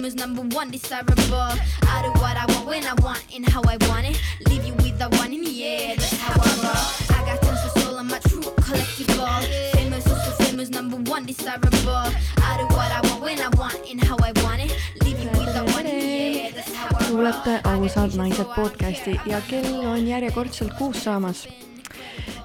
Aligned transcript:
famous, 0.00 0.14
number 0.14 0.42
one, 0.56 0.70
desirable. 0.70 1.52
I 1.82 2.00
do 2.02 2.10
what 2.22 2.34
I 2.34 2.46
want 2.48 2.66
when 2.66 2.84
I 2.86 2.94
want 3.02 3.22
and 3.34 3.46
how 3.46 3.60
I 3.68 3.76
want 3.88 4.06
it. 4.08 4.18
Leave 4.48 4.64
you 4.64 4.72
with 4.76 4.98
the 4.98 5.08
one 5.20 5.32
in 5.34 5.44
the 5.44 5.64
air, 5.64 5.94
that's 5.94 6.16
how 6.16 6.32
I 6.32 6.52
roll. 6.64 7.16
I 7.16 7.20
got 7.26 7.42
tons 7.42 7.60
of 7.66 7.82
soul, 7.82 7.98
I'm 7.98 8.10
a 8.10 8.18
true 8.20 8.40
collectible. 8.64 9.44
Famous, 9.72 10.06
also 10.06 10.30
famous, 10.44 10.70
number 10.70 10.96
one, 10.96 11.26
desirable. 11.26 12.08
I 12.48 12.56
do 12.58 12.64
what 12.76 12.90
I 12.90 13.00
want 13.08 13.22
when 13.22 13.40
I 13.40 13.48
want 13.60 13.78
and 13.90 14.02
how 14.02 14.16
I 14.22 14.32
want 14.42 14.62
it. 14.64 14.72
Leave 15.04 15.20
you 15.20 15.28
with 15.38 15.52
the 15.52 15.64
one 15.74 15.84
in 15.84 15.98
the 15.98 16.44
air, 16.44 16.52
that's 16.52 16.72
how 16.72 16.86
I 16.86 17.04
roll. 17.04 17.16
kuulate 17.16 17.60
Ausad 17.64 18.16
naised 18.16 18.48
podcasti 18.56 19.20
ja 19.26 19.40
kell 19.40 19.84
on 19.84 20.06
järjekordselt 20.06 20.72
kuus 20.78 21.04
saamas. 21.04 21.48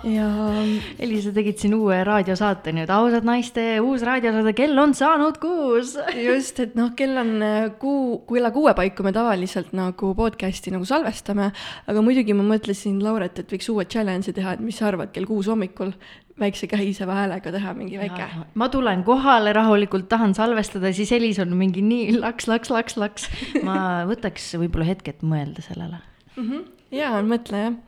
Ja 0.05 0.25
Heli, 0.99 1.19
sa 1.23 1.31
tegid 1.35 1.59
siin 1.61 1.75
uue 1.77 1.97
raadiosaate 2.07 2.73
nüüd, 2.75 2.91
ausad 2.93 3.25
naiste 3.27 3.63
uus 3.83 4.03
raadiosaade, 4.05 4.53
kell 4.57 4.81
on 4.81 4.93
saanud 4.97 5.39
kuus. 5.41 5.95
just, 6.27 6.59
et 6.63 6.75
noh, 6.77 6.91
kell 6.97 7.17
on 7.21 7.31
äh, 7.45 7.69
kuu, 7.81 8.19
kella 8.29 8.51
kuue 8.55 8.75
paiku 8.77 9.05
me 9.05 9.13
tavaliselt 9.15 9.73
nagu 9.77 10.11
podcast'i 10.17 10.73
nagu 10.73 10.87
salvestame, 10.87 11.51
aga 11.89 12.05
muidugi 12.05 12.35
ma 12.37 12.45
mõtlesin, 12.47 12.99
Lauret, 13.03 13.41
et 13.41 13.55
võiks 13.55 13.71
uue 13.73 13.87
challenge'i 13.89 14.35
teha, 14.35 14.55
et 14.55 14.63
mis 14.63 14.77
sa 14.79 14.89
arvad, 14.91 15.13
kell 15.15 15.27
kuus 15.29 15.49
hommikul 15.51 15.95
väikse 16.39 16.67
kähiseva 16.67 17.15
häälega 17.15 17.51
teha 17.53 17.71
mingi 17.77 17.95
väike. 17.95 18.25
ma 18.59 18.67
tulen 18.69 19.05
kohale 19.07 19.53
rahulikult, 19.55 20.09
tahan 20.11 20.35
salvestada, 20.35 20.91
siis 20.93 21.13
Helis 21.15 21.39
on 21.39 21.55
mingi 21.55 21.83
nii 21.85 22.17
laks, 22.19 22.49
laks, 22.51 22.73
laks, 22.73 22.97
laks. 22.99 23.29
ma 23.63 24.03
võtaks 24.09 24.51
võib-olla 24.59 24.89
hetk, 24.89 25.13
et 25.13 25.23
mõelda 25.23 25.63
sellele 25.63 26.01
mm. 26.35 26.43
-hmm. 26.43 26.65
ja, 26.99 27.15
mõtle 27.23 27.63
jah 27.63 27.79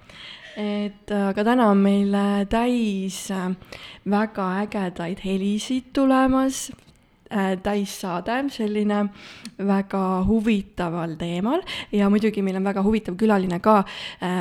et 0.58 1.14
aga 1.14 1.46
täna 1.46 1.70
on 1.70 1.86
meil 1.86 2.14
äh, 2.18 2.42
täis 2.50 3.28
äh, 3.32 3.52
väga 4.10 4.50
ägedaid 4.64 5.22
helisid 5.22 5.92
tulemas, 5.94 6.72
äh, 7.30 7.54
täissaade, 7.62 8.40
selline 8.50 9.04
väga 9.62 10.24
huvitaval 10.26 11.14
teemal 11.20 11.62
ja 11.94 12.10
muidugi 12.10 12.42
meil 12.42 12.58
on 12.58 12.66
väga 12.66 12.82
huvitav 12.86 13.18
külaline 13.20 13.60
ka. 13.62 13.84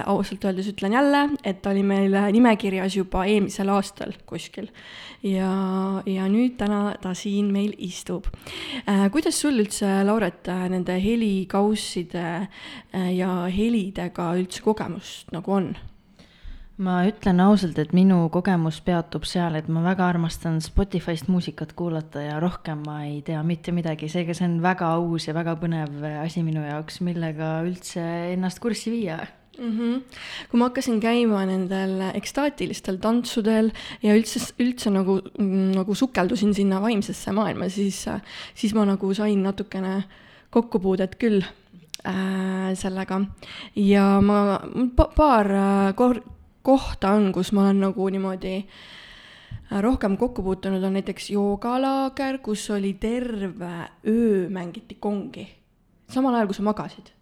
ausalt 0.06 0.44
öeldes 0.44 0.70
ütlen 0.72 0.96
jälle, 0.96 1.22
et 1.44 1.60
ta 1.62 1.70
oli 1.70 1.82
meil 1.82 2.16
nimekirjas 2.32 2.96
juba 2.96 3.24
eelmisel 3.26 3.68
aastal 3.74 4.14
kuskil. 4.26 4.70
ja, 5.22 5.50
ja 6.06 6.28
nüüd 6.32 6.56
täna 6.56 6.94
ta 7.02 7.12
siin 7.14 7.52
meil 7.52 7.74
istub. 7.76 8.30
kuidas 9.12 9.40
sul 9.40 9.60
üldse, 9.60 10.00
Lauret, 10.04 10.48
nende 10.48 10.96
helikausside 11.02 12.48
ja 13.12 13.34
helidega 13.52 14.32
üldse 14.40 14.64
kogemust 14.64 15.32
nagu 15.36 15.52
on? 15.52 15.74
Ma 16.82 16.98
ütlen 17.08 17.40
ausalt, 17.40 17.78
et 17.80 17.94
minu 17.96 18.26
kogemus 18.32 18.82
peatub 18.84 19.24
seal, 19.28 19.56
et 19.56 19.68
ma 19.72 19.80
väga 19.84 20.10
armastan 20.10 20.58
Spotify'st 20.64 21.30
muusikat 21.32 21.72
kuulata 21.78 22.20
ja 22.20 22.36
rohkem 22.42 22.82
ma 22.84 22.98
ei 23.06 23.22
tea 23.24 23.40
mitte 23.46 23.72
midagi, 23.72 24.10
seega 24.12 24.36
see 24.36 24.48
on 24.48 24.58
väga 24.64 24.90
uus 25.00 25.28
ja 25.28 25.34
väga 25.36 25.56
põnev 25.60 26.04
asi 26.20 26.44
minu 26.44 26.64
jaoks, 26.66 27.00
millega 27.06 27.58
üldse 27.64 28.04
ennast 28.34 28.60
kurssi 28.60 28.92
viia 28.92 29.22
mm. 29.56 29.72
-hmm. 29.72 30.20
kui 30.50 30.60
ma 30.60 30.68
hakkasin 30.68 31.00
käima 31.00 31.46
nendel 31.48 31.96
ekstaatilistel 32.12 33.00
tantsudel 33.00 33.72
ja 34.02 34.14
üldse, 34.14 34.44
üldse 34.60 34.92
nagu, 34.92 35.20
nagu 35.40 35.94
sukeldusin 35.94 36.54
sinna 36.54 36.82
vaimsesse 36.82 37.32
maailma, 37.32 37.68
siis, 37.68 38.04
siis 38.54 38.74
ma 38.74 38.84
nagu 38.84 39.14
sain 39.14 39.42
natukene 39.42 40.02
kokkupuudet 40.50 41.16
küll 41.16 41.40
äh, 41.40 42.72
sellega 42.74 43.20
ja 43.76 44.20
ma 44.20 44.60
pa, 44.96 45.08
paar 45.16 45.48
kor-, 45.96 46.35
kohta 46.66 47.14
on, 47.16 47.30
kus 47.34 47.52
ma 47.54 47.66
olen 47.66 47.84
nagu 47.86 48.08
niimoodi 48.12 48.54
äh, 48.58 49.82
rohkem 49.82 50.16
kokku 50.16 50.42
puutunud, 50.46 50.82
on 50.82 50.96
näiteks 50.98 51.30
joogalaager, 51.34 52.40
kus 52.42 52.68
oli 52.74 52.94
terve 53.00 53.74
öö 54.06 54.48
mängiti 54.50 54.98
kongi. 55.00 55.48
samal 56.10 56.34
ajal, 56.34 56.50
kui 56.50 56.58
sa 56.58 56.66
magasid, 56.66 57.12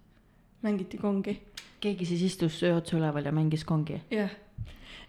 mängiti 0.62 0.98
kongi. 0.98 1.40
keegi 1.80 2.06
siis 2.06 2.22
istus 2.22 2.62
öö 2.62 2.76
otsa 2.76 2.96
üleval 2.96 3.24
ja 3.24 3.32
mängis 3.32 3.64
kongi? 3.64 4.00
jah 4.10 4.30
yeah. 4.30 4.30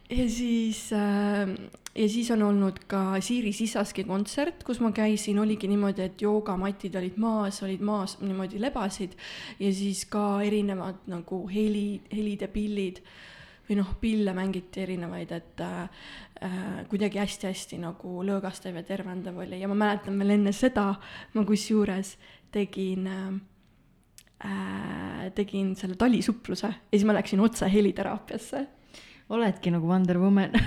ja 0.09 0.29
siis 0.29 0.90
äh, 0.94 1.50
ja 1.96 2.09
siis 2.09 2.31
on 2.31 2.44
olnud 2.44 2.79
ka 2.88 3.22
Siiri 3.23 3.53
Sisaski 3.53 4.03
kontsert, 4.03 4.63
kus 4.63 4.79
ma 4.84 4.91
käisin, 4.91 5.40
oligi 5.40 5.67
niimoodi, 5.72 6.03
et 6.09 6.22
joogamatid 6.22 6.96
olid 7.00 7.16
maas, 7.22 7.62
olid 7.63 7.84
maas, 7.84 8.17
niimoodi 8.22 8.59
lebasid 8.62 9.16
ja 9.59 9.72
siis 9.73 10.06
ka 10.12 10.41
erinevad 10.44 11.07
nagu 11.07 11.46
heli, 11.52 12.02
helid 12.12 12.44
ja 12.44 12.52
pillid 12.52 13.00
või 13.66 13.80
noh, 13.80 13.96
pille 14.02 14.34
mängiti 14.38 14.84
erinevaid, 14.84 15.31
et 15.36 15.62
äh, 15.66 15.90
kuidagi 16.90 17.22
hästi-hästi 17.22 17.80
nagu 17.81 18.24
lõõgastav 18.28 18.78
ja 18.78 18.84
tervendav 18.86 19.38
oli. 19.42 19.58
Ja 19.62 19.68
ma 19.72 19.78
mäletan 19.80 20.20
veel 20.22 20.31
enne 20.38 20.53
seda 20.56 20.88
ma 21.34 21.46
kusjuures 21.48 22.09
tegin 22.53 23.03
äh,, 23.09 23.34
tegin 25.36 25.74
selle 25.80 25.96
talisupluse 26.00 26.68
ja 26.68 26.94
siis 26.94 27.08
ma 27.08 27.18
läksin 27.18 27.42
otse 27.42 27.66
heliteraapiasse. 27.72 28.59
oledki 29.30 29.72
nagu 29.72 29.88
Wonder 29.88 30.20
Woman. 30.20 30.52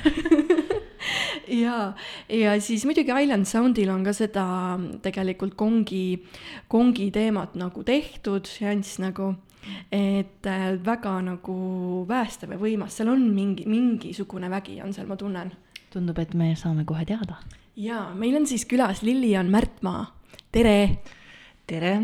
Ja, 1.49 1.95
ja 2.29 2.61
siis 2.61 2.85
muidugi 2.85 3.15
Island 3.23 3.47
Soundil 3.49 3.89
on 3.89 4.03
ka 4.05 4.13
seda 4.13 4.45
tegelikult 5.01 5.55
kongi, 5.57 6.21
kongi 6.69 7.07
teemat 7.15 7.55
nagu 7.57 7.81
tehtud, 7.87 8.45
seanss 8.45 8.99
nagu 9.01 9.31
et 9.93 10.47
äh, 10.47 10.67
väga 10.85 11.15
nagu 11.25 11.59
päästev 12.09 12.55
ja 12.55 12.61
võimas, 12.61 12.97
seal 12.99 13.13
on 13.13 13.29
mingi, 13.35 13.67
mingisugune 13.69 14.51
vägi 14.53 14.79
on 14.85 14.93
seal, 14.97 15.09
ma 15.11 15.17
tunnen. 15.21 15.53
tundub, 15.93 16.19
et 16.19 16.35
me 16.35 16.53
saame 16.57 16.85
kohe 16.89 17.05
teada. 17.09 17.41
ja 17.77 18.09
meil 18.15 18.37
on 18.37 18.47
siis 18.47 18.67
külas 18.69 19.03
Lilian 19.03 19.51
Märtmaa, 19.51 20.05
tere. 20.53 20.99
tere, 21.69 21.95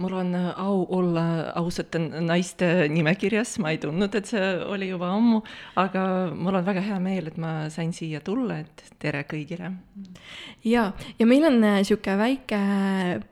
mul 0.00 0.14
on 0.20 0.34
äh, 0.34 0.50
au 0.60 0.86
olla 0.98 1.24
ausate 1.58 1.98
naiste 1.98 2.88
nimekirjas, 2.88 3.58
ma 3.62 3.72
ei 3.74 3.80
tundnud, 3.82 4.14
et 4.14 4.30
see 4.30 4.50
oli 4.66 4.90
juba 4.90 5.12
ammu, 5.14 5.42
aga 5.80 6.04
mul 6.34 6.60
on 6.60 6.66
väga 6.66 6.84
hea 6.84 6.98
meel, 7.02 7.30
et 7.30 7.38
ma 7.40 7.54
sain 7.72 7.92
siia 7.96 8.22
tulla, 8.24 8.60
et 8.64 8.84
tere 9.02 9.24
kõigile. 9.28 9.72
ja, 10.64 10.90
ja 11.18 11.26
meil 11.28 11.46
on 11.48 11.60
niisugune 11.62 12.16
äh, 12.16 12.22
väike 12.24 12.62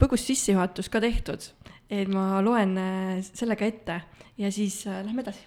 põgus 0.00 0.26
sissejuhatus 0.28 0.90
ka 0.92 1.02
tehtud 1.02 1.50
et 1.90 2.08
ma 2.12 2.40
loen 2.44 2.76
äh, 2.78 3.18
sellega 3.24 3.66
ette 3.66 4.00
ja 4.38 4.52
siis 4.52 4.82
äh, 4.86 5.02
lähme 5.04 5.24
edasi. 5.24 5.44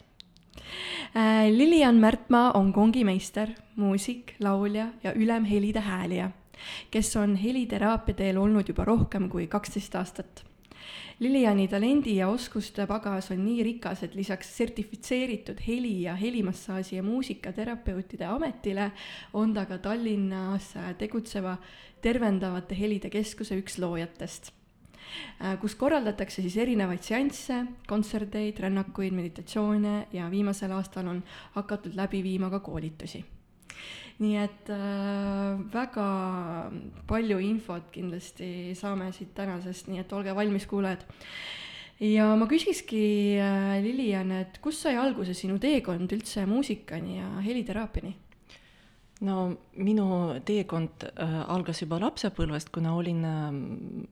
Äh, 1.16 1.50
Lilian 1.54 2.00
Märtmaa 2.02 2.52
on 2.58 2.74
kongimeister, 2.74 3.54
muusik, 3.76 4.36
laulja 4.40 4.92
ja 5.04 5.14
ülemhelide 5.14 5.84
häälija, 5.86 6.32
kes 6.92 7.16
on 7.18 7.36
heliteraapia 7.36 8.18
teel 8.24 8.40
olnud 8.42 8.70
juba 8.70 8.86
rohkem 8.86 9.30
kui 9.30 9.48
kaksteist 9.48 9.96
aastat. 9.96 10.46
Liliani 11.22 11.68
talendi 11.70 12.16
ja 12.18 12.32
oskuste 12.34 12.88
pagas 12.90 13.28
on 13.32 13.44
nii 13.46 13.62
rikas, 13.64 14.02
et 14.04 14.16
lisaks 14.18 14.56
sertifitseeritud 14.58 15.60
heli- 15.68 16.02
ja 16.08 16.16
helimassaaži 16.18 16.96
ja 16.96 17.04
muusikaterapeutide 17.06 18.26
ametile 18.26 18.88
on 19.34 19.54
ta 19.54 19.68
ka 19.70 19.78
Tallinnas 19.78 20.74
tegutseva 20.98 21.60
tervendavate 22.02 22.80
helide 22.80 23.14
keskuse 23.14 23.60
üks 23.62 23.78
loojatest 23.78 24.50
kus 25.62 25.76
korraldatakse 25.80 26.44
siis 26.44 26.58
erinevaid 26.62 27.04
seansse, 27.06 27.62
kontserteid, 27.90 28.60
rännakuid, 28.64 29.14
meditatsioone 29.18 30.08
ja 30.14 30.30
viimasel 30.32 30.74
aastal 30.76 31.10
on 31.12 31.22
hakatud 31.56 31.96
läbi 31.98 32.24
viima 32.24 32.50
ka 32.50 32.60
koolitusi. 32.60 33.24
nii 34.22 34.36
et 34.38 34.70
äh, 34.70 35.58
väga 35.74 36.08
palju 37.10 37.40
infot 37.42 37.88
kindlasti 37.92 38.76
saame 38.78 39.08
siit 39.16 39.32
tänasest, 39.34 39.88
nii 39.90 40.04
et 40.04 40.14
olge 40.14 40.36
valmis, 40.38 40.68
kuulajad 40.70 41.02
ja 42.06 42.28
ma 42.38 42.46
küsikski 42.50 43.38
äh,, 43.42 43.80
Lilian, 43.82 44.32
et 44.44 44.60
kust 44.62 44.86
sai 44.86 44.94
alguse 44.98 45.34
sinu 45.38 45.58
teekond 45.62 46.14
üldse 46.14 46.46
muusikani 46.46 47.18
ja 47.18 47.32
heliteraapiani? 47.42 48.14
No 49.26 49.36
minu 49.78 50.06
teekond 50.46 51.06
äh, 51.12 51.36
algas 51.54 51.84
juba 51.84 52.00
lapsepõlvest, 52.02 52.72
kuna 52.74 52.96
olin 52.98 53.26
äh, 53.28 53.44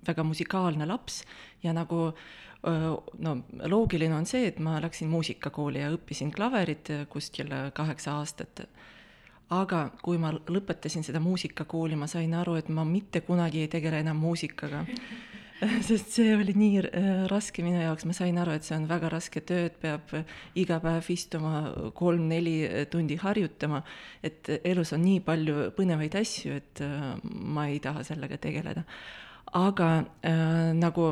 väga 0.07 0.25
musikaalne 0.27 0.87
laps 0.89 1.23
ja 1.63 1.73
nagu 1.75 2.09
äh, 2.09 2.85
no 3.25 3.35
loogiline 3.65 4.15
on 4.15 4.29
see, 4.29 4.47
et 4.51 4.59
ma 4.63 4.77
läksin 4.83 5.09
muusikakooli 5.11 5.81
ja 5.81 5.89
õppisin 5.95 6.33
klaverit 6.35 6.91
kuskil 7.09 7.51
kaheksa 7.73 8.19
aastat. 8.19 8.67
aga 9.49 9.89
kui 10.03 10.17
ma 10.21 10.29
lõpetasin 10.31 11.03
seda 11.03 11.19
muusikakooli, 11.19 11.95
ma 11.95 12.07
sain 12.07 12.33
aru, 12.37 12.55
et 12.55 12.69
ma 12.69 12.83
mitte 12.85 13.21
kunagi 13.21 13.65
ei 13.65 13.67
tegele 13.67 13.99
enam 13.99 14.17
muusikaga 14.21 14.85
sest 15.87 16.13
see 16.15 16.33
oli 16.37 16.53
nii 16.55 16.81
äh, 16.87 17.07
raske 17.31 17.63
minu 17.65 17.81
jaoks, 17.81 18.05
ma 18.07 18.15
sain 18.15 18.37
aru, 18.39 18.55
et 18.55 18.67
see 18.67 18.77
on 18.77 18.85
väga 18.87 19.09
raske 19.11 19.41
töö, 19.43 19.67
et 19.67 19.79
peab 19.81 20.13
äh, 20.15 20.35
iga 20.59 20.79
päev 20.83 21.07
istuma 21.11 21.63
kolm-neli 21.97 22.55
äh, 22.67 22.83
tundi 22.91 23.17
harjutama, 23.19 23.81
et 24.23 24.47
elus 24.63 24.93
on 24.95 25.03
nii 25.03 25.19
palju 25.25 25.69
põnevaid 25.77 26.15
asju, 26.19 26.59
et 26.61 26.83
ma 27.23 27.67
ei 27.71 27.81
taha 27.83 28.05
sellega 28.07 28.39
tegeleda. 28.39 28.85
Aga 29.59 29.89
äh, 30.23 30.69
nagu 30.77 31.09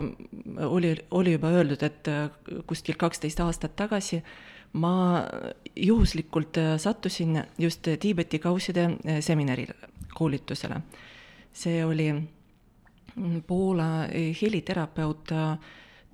oli, 0.69 0.93
oli 1.17 1.35
juba 1.35 1.51
öeldud, 1.57 1.83
et 1.83 2.11
kuskil 2.69 2.95
kaksteist 2.99 3.41
aastat 3.43 3.75
tagasi 3.79 4.21
ma 4.77 5.25
juhuslikult 5.75 6.59
sattusin 6.79 7.41
just 7.59 7.87
Tiibeti 7.99 8.39
kausside 8.39 8.91
seminarile, 9.25 9.75
koolitusele. 10.15 10.81
see 11.57 11.85
oli 11.85 12.11
Poola 13.47 14.07
heliterapeut 14.41 15.31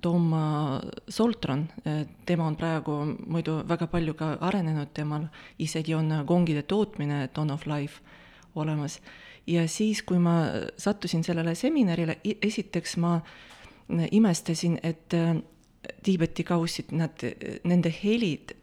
Tom 0.00 0.32
Soltron, 1.08 1.66
tema 2.26 2.46
on 2.46 2.56
praegu 2.56 2.96
muidu 3.26 3.58
väga 3.68 3.86
palju 3.92 4.14
ka 4.14 4.34
arenenud, 4.40 4.90
temal 4.96 5.26
isegi 5.58 5.94
on 5.96 6.12
kongide 6.26 6.62
tootmine 6.68 7.28
Tone 7.32 7.52
of 7.52 7.66
Life 7.66 8.00
olemas. 8.54 9.00
ja 9.46 9.68
siis, 9.68 10.02
kui 10.02 10.18
ma 10.18 10.46
sattusin 10.76 11.24
sellele 11.24 11.54
seminarile, 11.54 12.18
esiteks 12.42 12.96
ma 12.96 13.20
imestasin, 14.10 14.78
et 14.82 15.12
Tiibeti 16.02 16.44
kaussid, 16.44 16.92
nad, 16.96 17.20
nende 17.64 17.90
helid 18.02 18.54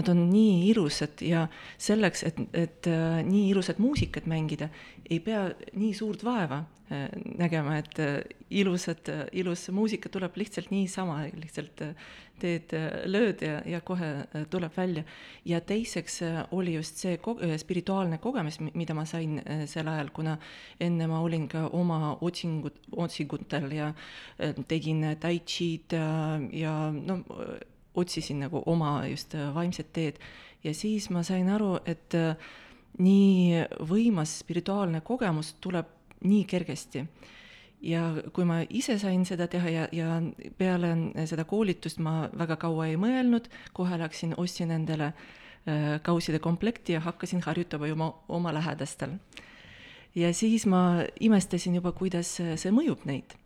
nad 0.00 0.08
on 0.08 0.30
nii 0.32 0.70
ilusad 0.70 1.20
ja 1.24 1.46
selleks, 1.78 2.24
et, 2.24 2.40
et 2.56 2.88
äh, 2.88 3.20
nii 3.26 3.50
ilusat 3.52 3.80
muusikat 3.82 4.28
mängida, 4.30 4.70
ei 5.10 5.20
pea 5.20 5.48
nii 5.76 5.92
suurt 5.96 6.24
vaeva 6.24 6.62
äh, 6.90 7.06
nägema, 7.38 7.76
et 7.80 8.00
äh, 8.00 8.18
ilusad, 8.50 9.12
ilus 9.32 9.68
muusika 9.74 10.08
tuleb 10.08 10.40
lihtsalt 10.40 10.72
niisama, 10.72 11.20
lihtsalt 11.36 11.84
teed, 12.40 12.72
lööd 13.04 13.42
ja, 13.44 13.58
ja 13.68 13.82
kohe 13.84 14.06
tuleb 14.48 14.72
välja. 14.72 15.02
ja 15.44 15.58
teiseks 15.60 16.22
oli 16.56 16.72
just 16.78 16.96
see 16.96 17.18
ko-, 17.20 17.36
spirituaalne 17.60 18.16
kogemus, 18.18 18.56
mida 18.64 18.96
ma 18.96 19.04
sain 19.04 19.42
sel 19.68 19.90
ajal, 19.92 20.08
kuna 20.16 20.38
enne 20.80 21.06
ma 21.06 21.20
olin 21.20 21.44
ka 21.52 21.66
oma 21.76 22.16
otsingut, 22.20 22.80
otsingutel 22.96 23.68
ja 23.76 23.90
tegin 24.68 25.04
tai 25.20 25.42
chi'd 25.44 25.92
ja, 25.92 26.40
ja 26.52 26.78
no 26.96 27.20
otsisin 28.00 28.40
nagu 28.46 28.62
oma 28.66 29.00
just 29.08 29.34
äh, 29.34 29.50
vaimset 29.54 29.92
teed 29.92 30.20
ja 30.64 30.74
siis 30.74 31.10
ma 31.10 31.22
sain 31.26 31.48
aru, 31.52 31.78
et 31.88 32.14
äh, 32.18 32.36
nii 33.00 33.64
võimas 33.88 34.40
spirituaalne 34.42 35.00
kogemus 35.06 35.54
tuleb 35.60 35.88
nii 36.24 36.44
kergesti. 36.44 37.04
ja 37.80 38.02
kui 38.36 38.44
ma 38.44 38.58
ise 38.68 38.98
sain 39.00 39.22
seda 39.24 39.46
teha 39.48 39.70
ja, 39.72 39.84
ja 39.92 40.18
peale 40.58 40.90
seda 41.26 41.46
koolitust 41.48 41.98
ma 41.98 42.28
väga 42.36 42.58
kaua 42.60 42.90
ei 42.90 42.98
mõelnud, 43.00 43.48
kohe 43.72 43.96
läksin, 43.98 44.34
ostsin 44.36 44.70
endale 44.70 45.12
äh, 45.12 45.96
kauside 46.02 46.38
komplekti 46.38 46.92
ja 46.92 47.00
hakkasin 47.00 47.40
harjutama 47.46 47.86
juba 47.86 48.12
oma 48.28 48.52
lähedastel. 48.54 49.16
ja 50.14 50.34
siis 50.34 50.66
ma 50.66 51.04
imestasin 51.20 51.74
juba, 51.74 51.92
kuidas 51.92 52.36
see 52.36 52.72
mõjub 52.74 53.06
neid 53.06 53.40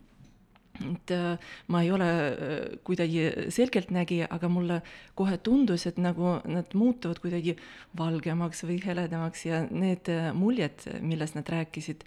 et 0.83 1.11
äh, 1.11 1.37
ma 1.67 1.81
ei 1.83 1.91
ole 1.91 2.07
äh, 2.07 2.77
kuidagi 2.83 3.49
selgeltnägija, 3.53 4.27
aga 4.29 4.49
mulle 4.51 4.81
kohe 5.15 5.37
tundus, 5.37 5.85
et 5.89 5.97
nagu 6.01 6.37
nad 6.45 6.75
muutuvad 6.77 7.19
kuidagi 7.23 7.55
valgemaks 7.97 8.65
või 8.67 8.79
heledamaks 8.85 9.45
ja 9.47 9.63
need 9.69 10.09
äh, 10.11 10.31
muljed, 10.35 10.87
millest 11.01 11.37
nad 11.37 11.49
rääkisid, 11.49 12.05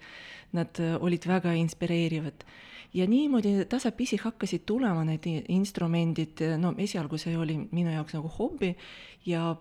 nad 0.57 0.81
olid 0.99 1.27
väga 1.29 1.53
inspireerivad. 1.53 2.45
ja 2.93 3.05
niimoodi 3.07 3.65
tasapisi 3.69 4.17
hakkasid 4.17 4.63
tulema 4.65 5.03
need 5.05 5.27
instrumendid, 5.47 6.41
no 6.57 6.73
esialgu 6.77 7.17
see 7.21 7.37
oli 7.37 7.59
minu 7.71 7.91
jaoks 7.93 8.15
nagu 8.17 8.31
hobi 8.39 8.75
ja 9.25 9.55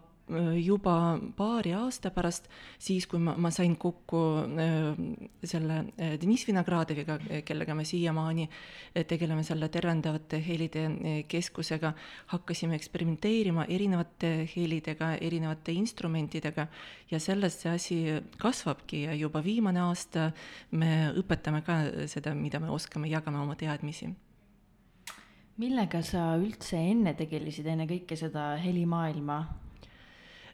juba 0.61 1.19
paari 1.37 1.73
aasta 1.77 2.11
pärast, 2.15 2.49
siis 2.79 3.07
kui 3.09 3.21
ma, 3.23 3.35
ma 3.41 3.51
sain 3.55 3.77
kokku 3.81 4.21
äh, 4.45 5.01
selle 5.45 5.79
äh, 5.97 6.17
Deniss 6.21 6.47
Vinogradoviga, 6.49 7.19
kellega 7.47 7.75
me 7.75 7.87
siiamaani 7.89 8.49
tegeleme 9.09 9.45
selle 9.47 9.69
tervendavate 9.73 10.41
helide 10.45 10.85
keskusega, 11.29 11.93
hakkasime 12.35 12.77
eksperimenteerima 12.79 13.67
erinevate 13.69 14.33
helidega, 14.55 15.15
erinevate 15.21 15.75
instrumentidega 15.77 16.69
ja 17.11 17.21
sellest 17.21 17.65
see 17.65 17.75
asi 17.75 17.99
kasvabki 18.39 19.05
ja 19.07 19.19
juba 19.19 19.43
viimane 19.45 19.83
aasta 19.87 20.31
me 20.71 21.13
õpetame 21.17 21.65
ka 21.67 21.83
seda, 22.11 22.35
mida 22.35 22.61
me 22.61 22.73
oskame, 22.75 23.11
jagame 23.13 23.41
oma 23.43 23.57
teadmisi 23.59 24.13
millega 25.59 26.03
sa 26.07 26.37
üldse 26.39 26.79
enne 26.79 27.15
tegelesid, 27.19 27.67
enne 27.67 27.89
kõike 27.91 28.19
seda 28.19 28.53
helimaailma? 28.63 29.41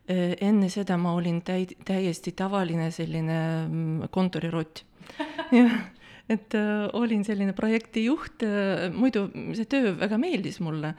Äh, 0.04 0.34
enne 0.44 0.68
seda 0.68 0.98
ma 1.00 1.14
olin 1.16 1.38
täi-, 1.40 1.78
täiesti 1.80 2.34
tavaline 2.36 2.90
selline 2.92 3.36
mm, 3.64 4.08
kontorirott. 4.12 4.82
Jah, 5.56 5.78
et 6.28 6.52
äh, 6.58 6.90
olin 6.92 7.24
selline 7.24 7.54
projektijuht 7.56 8.44
äh,, 8.44 8.90
muidu 8.92 9.30
see 9.56 9.64
töö 9.64 9.94
väga 9.96 10.18
meeldis 10.20 10.60
mulle. 10.60 10.90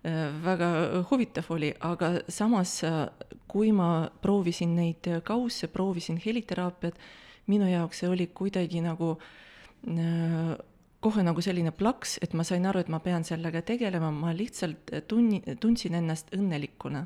Äh,, 0.00 0.30
väga 0.46 0.70
huvitav 1.10 1.50
oli, 1.52 1.74
aga 1.84 2.22
samas 2.32 2.78
äh, 2.88 3.02
kui 3.52 3.68
ma 3.76 4.08
proovisin 4.24 4.72
neid 4.78 5.10
kausse, 5.28 5.68
proovisin 5.68 6.16
heliteraapiat, 6.24 6.96
minu 7.52 7.68
jaoks 7.68 8.00
see 8.00 8.08
oli 8.08 8.30
kuidagi 8.32 8.80
nagu 8.80 9.10
äh, 9.92 10.56
kohe 11.04 11.26
nagu 11.26 11.44
selline 11.44 11.76
plaks, 11.76 12.16
et 12.24 12.32
ma 12.32 12.48
sain 12.48 12.64
aru, 12.64 12.80
et 12.80 12.88
ma 12.88 13.04
pean 13.04 13.28
sellega 13.28 13.60
tegelema, 13.60 14.08
ma 14.08 14.32
lihtsalt 14.32 14.96
tunni, 15.04 15.44
tundsin 15.60 16.00
ennast 16.00 16.32
õnnelikuna 16.32 17.04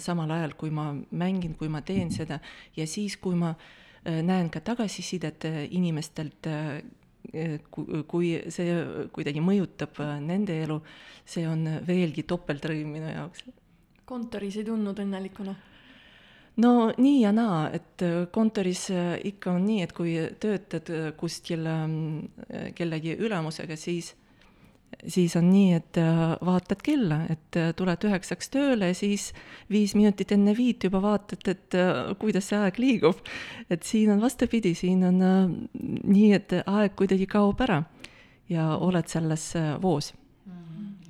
samal 0.00 0.30
ajal, 0.30 0.54
kui 0.56 0.70
ma 0.70 0.90
mängin, 0.94 1.54
kui 1.58 1.68
ma 1.68 1.82
teen 1.84 2.10
seda 2.14 2.38
ja 2.76 2.86
siis, 2.88 3.18
kui 3.20 3.36
ma 3.38 3.52
äh, 3.52 4.22
näen 4.22 4.50
ka 4.50 4.60
tagasisidet 4.60 5.44
äh, 5.44 5.62
inimestelt, 5.70 6.48
kui 8.06 8.28
see 8.54 8.74
kuidagi 9.12 9.40
mõjutab 9.42 9.98
nende 10.22 10.60
elu, 10.62 10.76
see 11.26 11.42
on 11.50 11.64
veelgi 11.82 12.22
topeltrõõm 12.22 12.92
minu 12.94 13.08
jaoks. 13.10 13.42
kontoris 14.06 14.60
ei 14.60 14.64
tundnud 14.68 15.00
õnnelikuna? 15.02 15.56
no 16.62 16.70
nii 16.96 17.16
ja 17.24 17.32
naa, 17.34 17.64
et 17.74 18.04
kontoris 18.32 18.86
ikka 19.32 19.56
on 19.56 19.66
nii, 19.66 19.82
et 19.82 19.92
kui 19.92 20.14
töötad 20.38 20.92
kuskil 21.18 21.66
ähm, 21.66 21.98
kellegi 22.78 23.18
ülemusega, 23.18 23.76
siis 23.76 24.14
siis 25.06 25.36
on 25.36 25.48
nii, 25.50 25.76
et 25.76 25.98
äh, 26.00 26.22
vaatad 26.44 26.82
kella, 26.84 27.20
et 27.32 27.58
äh, 27.58 27.70
tuled 27.76 28.06
üheksaks 28.08 28.50
tööle, 28.52 28.92
siis 28.96 29.30
viis 29.72 29.94
minutit 29.98 30.32
enne 30.34 30.54
viit 30.56 30.86
juba 30.86 31.02
vaatad, 31.04 31.42
et 31.52 31.76
äh, 31.78 32.12
kuidas 32.20 32.50
see 32.50 32.60
aeg 32.60 32.80
liigub. 32.82 33.20
et 33.70 33.82
siin 33.82 34.12
on 34.14 34.22
vastupidi, 34.22 34.74
siin 34.74 35.04
on 35.04 35.22
nii, 35.72 36.30
et 36.36 36.54
aeg 36.64 36.94
kuidagi 36.98 37.26
kaob 37.30 37.60
ära 37.66 37.82
ja 38.48 38.76
oled 38.76 39.08
selles 39.10 39.52
voos 39.82 40.12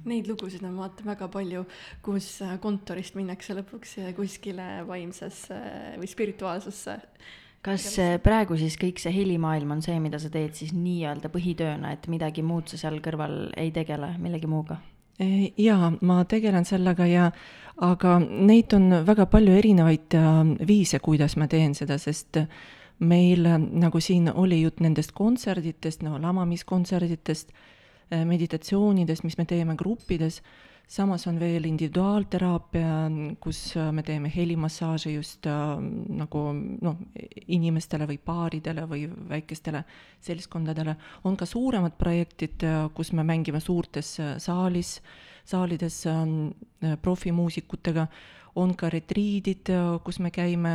Neid 0.07 0.29
lugusid 0.31 0.63
on 0.63 0.77
vaata 0.79 1.03
väga 1.03 1.27
palju, 1.27 1.65
kus 2.07 2.29
kontorist 2.63 3.17
minnakse 3.19 3.57
lõpuks 3.59 3.97
kuskile 4.15 4.85
vaimsesse 4.87 5.57
või 5.99 6.07
spirituaalsesse 6.07 6.95
kas 7.67 7.87
praegu 8.23 8.57
siis 8.61 8.77
kõik 8.79 9.01
see 9.03 9.15
helimaailm 9.15 9.77
on 9.77 9.81
see, 9.85 9.97
mida 10.03 10.21
sa 10.23 10.31
teed 10.33 10.55
siis 10.55 10.71
nii-öelda 10.77 11.31
põhitööna, 11.35 11.97
et 11.97 12.07
midagi 12.13 12.45
muud 12.47 12.71
sa 12.71 12.79
seal 12.79 13.01
kõrval 13.05 13.49
ei 13.59 13.73
tegele, 13.75 14.15
millegi 14.23 14.51
muuga? 14.51 14.79
jaa, 15.57 15.93
ma 16.05 16.23
tegelen 16.29 16.67
sellega 16.69 17.07
ja 17.09 17.31
aga 17.83 18.19
neid 18.21 18.73
on 18.77 18.91
väga 19.07 19.27
palju 19.33 19.55
erinevaid 19.57 20.17
äh, 20.17 20.43
viise, 20.69 21.01
kuidas 21.01 21.37
ma 21.41 21.49
teen 21.49 21.75
seda, 21.75 21.99
sest 21.99 22.43
meil, 22.99 23.49
nagu 23.81 24.01
siin 24.01 24.31
oli 24.33 24.63
jutt 24.63 24.81
nendest 24.85 25.13
kontserditest, 25.17 26.05
no 26.05 26.21
lamamiskontserditest, 26.21 27.53
äh, 28.13 28.25
meditatsioonidest, 28.29 29.25
mis 29.25 29.39
me 29.39 29.49
teeme 29.49 29.77
gruppides 29.77 30.43
samas 30.87 31.27
on 31.27 31.39
veel 31.41 31.67
individuaalteraapia, 31.67 32.91
kus 33.43 33.61
äh, 33.77 33.91
me 33.93 34.05
teeme 34.07 34.31
helimassaaže 34.31 35.11
just 35.17 35.47
äh, 35.51 35.75
nagu 36.21 36.43
noh, 36.55 37.01
inimestele 37.47 38.07
või 38.07 38.19
paaridele 38.23 38.87
või 38.89 39.07
väikestele 39.11 39.83
seltskondadele. 40.23 40.97
on 41.25 41.37
ka 41.37 41.47
suuremad 41.47 41.99
projektid, 41.99 42.63
äh, 42.63 42.87
kus 42.95 43.13
me 43.13 43.27
mängime 43.27 43.61
suurtes 43.61 44.17
saalis, 44.39 45.01
saalides 45.47 46.05
profimuusikutega 47.03 48.07
on 48.57 48.75
ka 48.79 48.91
retriidid, 48.93 49.71
kus 50.05 50.19
me 50.25 50.31
käime 50.35 50.73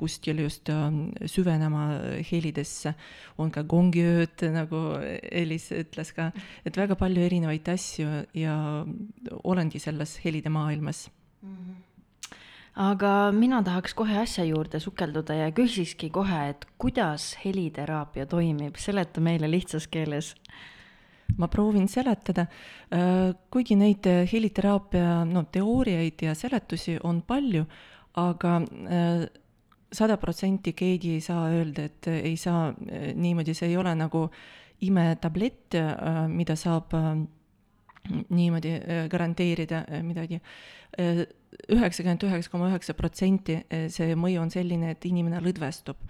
kuskil 0.00 0.44
just 0.44 0.70
ähm, 0.72 1.08
süvenema 1.26 1.86
helidesse, 2.30 2.94
on 3.38 3.50
ka 3.54 3.64
gongiööd, 3.68 4.46
nagu 4.54 4.82
Elis 5.30 5.70
ütles 5.74 6.14
ka, 6.14 6.30
et 6.64 6.76
väga 6.78 6.98
palju 6.98 7.24
erinevaid 7.26 7.68
asju 7.74 8.22
ja 8.38 8.58
olengi 9.42 9.82
selles 9.82 10.18
helide 10.24 10.52
maailmas. 10.54 11.08
Mm. 11.42 11.56
-hmm 11.56 11.82
aga 12.74 13.30
mina 13.30 13.62
tahaks 13.62 13.94
kohe 13.94 14.16
asja 14.18 14.44
juurde 14.44 14.80
sukelduda 14.82 15.34
ja 15.34 15.50
küsikski 15.54 16.10
kohe, 16.10 16.40
et 16.50 16.66
kuidas 16.78 17.34
heliteraapia 17.44 18.26
toimib, 18.26 18.76
seleta 18.76 19.22
meile 19.22 19.50
lihtsas 19.50 19.86
keeles 19.86 20.34
ma 21.36 21.48
proovin 21.48 21.88
seletada, 21.88 22.46
äh, 22.90 23.34
kuigi 23.50 23.76
neid 23.78 24.06
äh, 24.06 24.24
heliteraapia 24.30 25.22
no 25.28 25.44
teooriaid 25.52 26.26
ja 26.26 26.34
seletusi 26.38 26.98
on 27.04 27.22
palju, 27.26 27.64
aga 28.20 28.56
äh, 28.62 29.24
sada 29.94 30.16
protsenti 30.18 30.74
keegi 30.74 31.16
ei 31.18 31.22
saa 31.22 31.48
öelda, 31.54 31.86
et 31.88 32.08
ei 32.10 32.36
saa 32.36 32.72
niimoodi, 33.14 33.54
see 33.54 33.70
ei 33.70 33.76
ole 33.78 33.94
nagu 33.94 34.26
imetablett, 34.82 35.76
mida 36.28 36.56
saab 36.58 36.90
niimoodi 38.34 38.72
garanteerida 39.08 39.84
midagi. 40.02 40.40
üheksakümmend 41.70 42.26
üheksa 42.26 42.50
koma 42.50 42.68
üheksa 42.72 42.94
protsenti 42.98 43.60
see 43.70 44.16
mõju 44.18 44.42
on 44.42 44.50
selline, 44.50 44.90
et 44.90 45.06
inimene 45.06 45.38
lõdvestub 45.40 46.02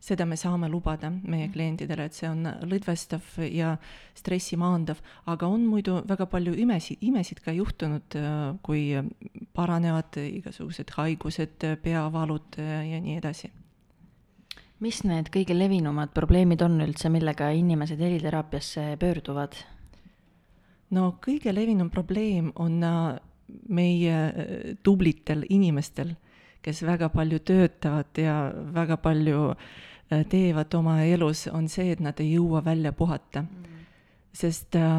seda 0.00 0.24
me 0.26 0.36
saame 0.38 0.68
lubada 0.70 1.10
meie 1.10 1.48
klientidele, 1.52 2.06
et 2.06 2.14
see 2.14 2.28
on 2.30 2.46
lõdvestav 2.70 3.24
ja 3.50 3.74
stressi 4.16 4.56
maandav, 4.60 5.00
aga 5.26 5.48
on 5.50 5.66
muidu 5.66 5.98
väga 6.08 6.28
palju 6.30 6.54
imesid, 6.54 7.02
imesid 7.02 7.42
ka 7.44 7.54
juhtunud, 7.56 8.18
kui 8.62 8.84
paranevad 9.58 10.20
igasugused 10.22 10.94
haigused, 10.96 11.66
peavalud 11.82 12.60
ja 12.60 13.00
nii 13.02 13.16
edasi. 13.18 13.50
Mis 14.78 15.02
need 15.02 15.32
kõige 15.34 15.56
levinumad 15.56 16.12
probleemid 16.14 16.62
on 16.62 16.78
üldse, 16.84 17.10
millega 17.10 17.50
inimesed 17.50 17.98
heliteraapiasse 17.98 18.92
pöörduvad? 19.00 19.58
no 20.94 21.18
kõige 21.20 21.52
levinum 21.52 21.90
probleem 21.92 22.52
on 22.56 22.78
meie 23.68 24.14
tublitel 24.86 25.44
inimestel, 25.52 26.14
kes 26.68 26.84
väga 26.84 27.08
palju 27.08 27.40
töötavad 27.48 28.20
ja 28.20 28.36
väga 28.76 29.00
palju 29.00 29.48
äh, 29.54 30.22
teevad 30.28 30.74
oma 30.76 31.00
elus, 31.08 31.46
on 31.48 31.68
see, 31.72 31.92
et 31.94 32.04
nad 32.04 32.20
ei 32.20 32.34
jõua 32.34 32.60
välja 32.64 32.92
puhata. 32.92 33.42
Mm. 33.42 33.68
Sest 34.38 34.76
äh, 34.76 34.98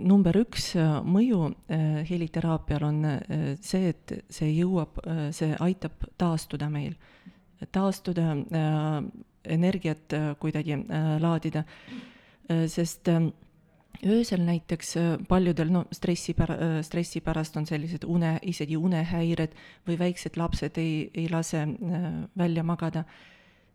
number 0.00 0.36
üks 0.38 0.70
äh, 0.78 0.98
mõju 1.04 1.48
äh, 1.50 2.02
heliteraapial 2.08 2.86
on 2.86 3.00
äh, 3.04 3.48
see, 3.60 3.90
et 3.90 4.14
see 4.32 4.52
jõuab 4.54 5.00
äh,, 5.02 5.24
see 5.34 5.50
aitab 5.60 6.06
taastuda 6.16 6.70
meil, 6.72 6.94
taastuda 7.74 8.30
äh,, 8.38 9.02
energiat 9.58 10.14
äh, 10.16 10.30
kuidagi 10.40 10.78
äh, 10.78 11.10
laadida. 11.20 11.64
Äh,, 12.48 12.64
sest 12.70 13.10
äh, 13.12 13.28
öösel 14.06 14.42
näiteks 14.46 14.96
äh, 14.96 15.16
paljudel, 15.28 15.70
no 15.72 15.84
stressi 15.92 16.32
pär-, 16.32 16.54
äh, 16.54 16.82
stressi 16.82 17.20
pärast 17.20 17.56
on 17.56 17.66
sellised 17.66 18.04
une, 18.06 18.38
isegi 18.42 18.76
unehäired 18.76 19.54
või 19.88 19.98
väiksed 19.98 20.38
lapsed 20.38 20.78
ei, 20.78 21.10
ei 21.14 21.28
lase 21.30 21.64
äh, 21.64 22.06
välja 22.38 22.62
magada. 22.62 23.04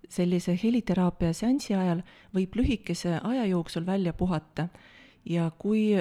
sellise 0.09 0.53
heliteraapia 0.63 1.33
seansi 1.33 1.73
ajal 1.73 2.01
võib 2.35 2.55
lühikese 2.55 3.19
aja 3.23 3.45
jooksul 3.45 3.85
välja 3.85 4.13
puhata 4.13 4.67
ja 5.25 5.49
kui 5.57 5.95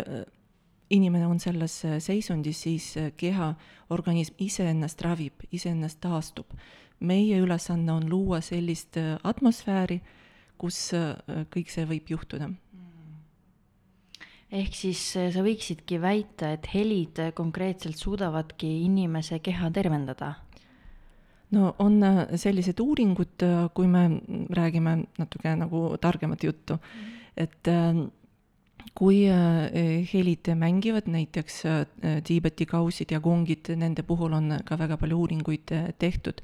inimene 0.90 1.26
on 1.26 1.38
selles 1.40 1.84
seisundis, 1.98 2.62
siis 2.62 2.94
keha, 3.16 3.54
organism 3.90 4.34
iseennast 4.38 5.00
ravib, 5.00 5.46
iseennast 5.52 6.00
taastub. 6.00 6.46
meie 7.00 7.38
ülesanne 7.38 7.92
on 7.92 8.10
luua 8.10 8.40
sellist 8.40 8.98
atmosfääri, 9.22 10.02
kus 10.58 10.90
kõik 11.54 11.70
see 11.70 11.86
võib 11.86 12.10
juhtuda 12.10 12.50
ehk 14.52 14.76
siis 14.76 15.02
äh, 15.16 15.30
sa 15.32 15.42
võiksidki 15.44 15.98
väita, 16.02 16.52
et 16.56 16.68
helid 16.74 17.20
äh, 17.22 17.32
konkreetselt 17.36 18.00
suudavadki 18.00 18.68
inimese 18.86 19.40
keha 19.44 19.70
tervendada? 19.74 20.34
no 21.52 21.74
on 21.84 21.98
äh, 22.04 22.20
sellised 22.40 22.80
uuringud, 22.80 23.46
kui 23.76 23.88
me 23.88 24.04
räägime 24.52 24.96
natuke 25.18 25.56
nagu 25.56 25.84
targemat 26.00 26.44
juttu 26.44 26.78
mm, 26.78 27.00
-hmm. 27.00 27.18
et 27.36 27.68
kui 28.94 29.24
helid 30.12 30.48
mängivad, 30.54 31.06
näiteks 31.06 31.62
Tiibeti 32.24 32.66
kausid 32.66 33.10
ja 33.10 33.20
gongid, 33.20 33.70
nende 33.76 34.02
puhul 34.02 34.32
on 34.32 34.58
ka 34.64 34.78
väga 34.78 34.96
palju 34.96 35.18
uuringuid 35.18 35.72
tehtud 35.98 36.42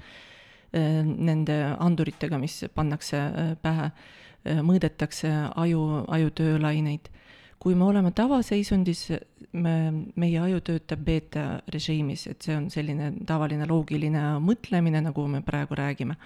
nende 0.73 1.77
anduritega, 1.79 2.39
mis 2.39 2.65
pannakse 2.75 3.17
pähe, 3.63 3.91
mõõdetakse 4.45 5.29
aju, 5.57 6.05
aju 6.09 6.31
töölaineid 6.31 7.11
kui 7.59 7.75
me 7.75 7.89
oleme 7.89 8.13
tavaseisundis, 8.15 9.09
me, 9.59 9.75
meie 10.17 10.41
aju 10.43 10.61
töötab 10.65 11.01
beeta 11.05 11.45
režiimis, 11.75 12.27
et 12.31 12.45
see 12.45 12.57
on 12.57 12.69
selline 12.71 13.11
tavaline 13.27 13.67
loogiline 13.69 14.23
mõtlemine, 14.45 15.03
nagu 15.09 15.27
me 15.31 15.43
praegu 15.47 15.79
räägime. 15.79 16.17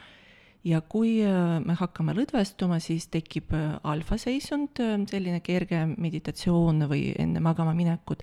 ja 0.65 0.81
kui 0.81 1.17
äh, 1.27 1.59
me 1.65 1.75
hakkame 1.75 2.13
lõdvestuma, 2.15 2.79
siis 2.81 3.09
tekib 3.11 3.51
äh, 3.57 3.79
alfaseisund, 3.83 4.79
äh, 4.79 4.99
selline 5.11 5.41
kerge 5.43 5.87
meditatsioon 5.97 6.87
või 6.89 7.15
enne 7.19 7.41
magama 7.41 7.75
minekut. 7.75 8.23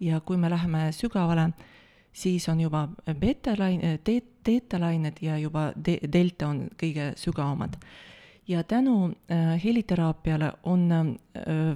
ja 0.00 0.20
kui 0.20 0.36
me 0.36 0.50
läheme 0.50 0.90
sügavale, 0.92 1.52
siis 2.12 2.48
on 2.48 2.60
juba 2.60 2.88
beeta-laine, 3.06 3.98
teetalained 4.44 5.22
ja 5.22 5.38
juba 5.38 5.72
de-, 5.76 6.00
delta 6.12 6.48
on 6.48 6.68
kõige 6.76 7.12
sügavamad 7.16 7.78
ja 8.48 8.62
tänu 8.62 9.06
äh, 9.30 9.64
heliteraapiale 9.64 10.52
on 10.62 10.92
äh, 10.92 11.06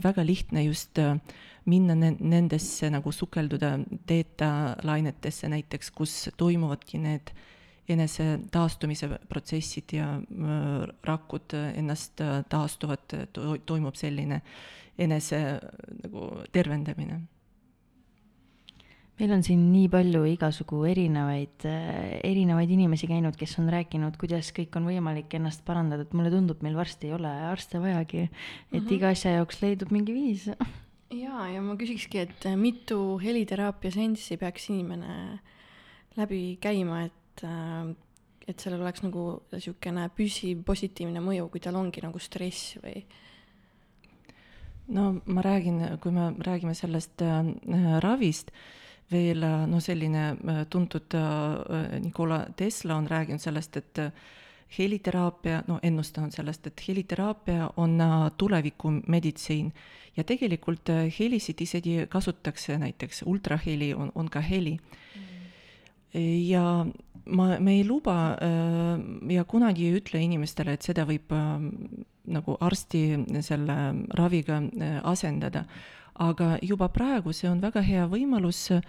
väga 0.04 0.26
lihtne 0.26 0.64
just 0.64 0.98
äh, 0.98 1.16
minna 1.64 1.94
ne-, 1.94 2.16
nendesse 2.20 2.90
nagu 2.90 3.12
sukelduda 3.12 3.78
teetalainetesse 4.06 5.48
näiteks, 5.48 5.90
kus 5.90 6.30
toimuvadki 6.36 6.98
need 6.98 7.32
enese 7.88 8.38
taastumise 8.52 9.08
protsessid 9.28 9.92
ja 9.92 10.08
rakud 11.04 11.54
ennast 11.74 12.20
taastuvad 12.48 13.16
to,, 13.32 13.56
toimub 13.66 13.96
selline 13.96 14.42
enese 14.98 15.40
nagu 16.02 16.28
tervendamine 16.52 17.22
meil 19.18 19.32
on 19.34 19.42
siin 19.42 19.62
nii 19.72 19.88
palju 19.90 20.22
igasugu 20.30 20.84
erinevaid, 20.86 21.66
erinevaid 22.24 22.70
inimesi 22.70 23.08
käinud, 23.10 23.36
kes 23.38 23.56
on 23.58 23.70
rääkinud, 23.72 24.18
kuidas 24.20 24.52
kõik 24.54 24.76
on 24.78 24.86
võimalik 24.88 25.34
ennast 25.38 25.64
parandada, 25.66 26.06
et 26.06 26.14
mulle 26.16 26.30
tundub, 26.32 26.62
meil 26.62 26.78
varsti 26.78 27.10
ei 27.10 27.16
ole 27.16 27.32
arste 27.50 27.82
vajagi. 27.82 28.28
et 28.28 28.30
mm 28.72 28.78
-hmm. 28.78 28.94
iga 28.94 29.08
asja 29.08 29.32
jaoks 29.38 29.62
leidub 29.62 29.90
mingi 29.90 30.14
viis. 30.14 30.46
ja, 31.24 31.46
ja 31.50 31.62
ma 31.62 31.74
küsikski, 31.74 32.18
et 32.18 32.46
mitu 32.56 33.18
heliteraapia 33.18 33.90
seanssi 33.90 34.36
peaks 34.36 34.70
inimene 34.70 35.40
läbi 36.16 36.58
käima, 36.60 37.02
et, 37.04 37.44
et 38.46 38.60
sellel 38.60 38.82
oleks 38.82 39.02
nagu 39.02 39.42
niisugune 39.52 40.10
püsiv 40.14 40.62
positiivne 40.64 41.20
mõju, 41.20 41.48
kui 41.50 41.60
tal 41.60 41.74
ongi 41.74 42.00
nagu 42.02 42.18
stress 42.18 42.78
või? 42.82 43.04
no 44.88 45.20
ma 45.26 45.42
räägin, 45.42 45.98
kui 46.00 46.12
me 46.12 46.32
räägime 46.38 46.74
sellest 46.74 47.22
äh, 47.22 48.00
ravist 48.00 48.50
veel 49.12 49.44
no 49.68 49.80
selline 49.80 50.24
äh, 50.32 50.64
tuntud 50.70 51.14
äh, 51.14 52.00
Nikola 52.00 52.46
Tesla 52.56 52.96
on 52.96 53.08
rääkinud 53.08 53.40
sellest, 53.40 53.76
et 53.76 53.98
äh, 53.98 54.12
heliteraapia, 54.78 55.62
no 55.66 55.78
ennustanud 55.82 56.34
sellest, 56.34 56.66
et 56.66 56.82
heliteraapia 56.88 57.70
on 57.76 57.96
tulevikumeditsiin. 58.36 59.72
Ja 60.16 60.24
tegelikult 60.28 60.90
helisid 61.18 61.60
isegi 61.64 62.02
kasutatakse, 62.08 62.76
näiteks 62.78 63.22
ultraheli 63.26 63.94
on, 63.94 64.12
on 64.14 64.28
ka 64.28 64.40
heli. 64.40 64.76
Mm. 64.76 65.24
ja 66.48 66.86
ma, 67.24 67.46
me 67.58 67.72
ei 67.78 67.86
luba 67.88 68.36
ja 69.30 69.44
kunagi 69.44 69.86
ei 69.86 70.02
ütle 70.02 70.20
inimestele, 70.20 70.74
et 70.76 70.82
seda 70.82 71.06
võib 71.08 71.32
nagu 72.28 72.56
arsti 72.60 73.02
selle 73.40 73.78
raviga 74.20 74.60
asendada 75.02 75.64
aga 76.18 76.58
juba 76.62 76.88
praegu 76.88 77.32
see 77.32 77.48
on 77.50 77.60
väga 77.62 77.82
hea 77.82 78.06
võimalus 78.10 78.68
äh, 78.74 78.82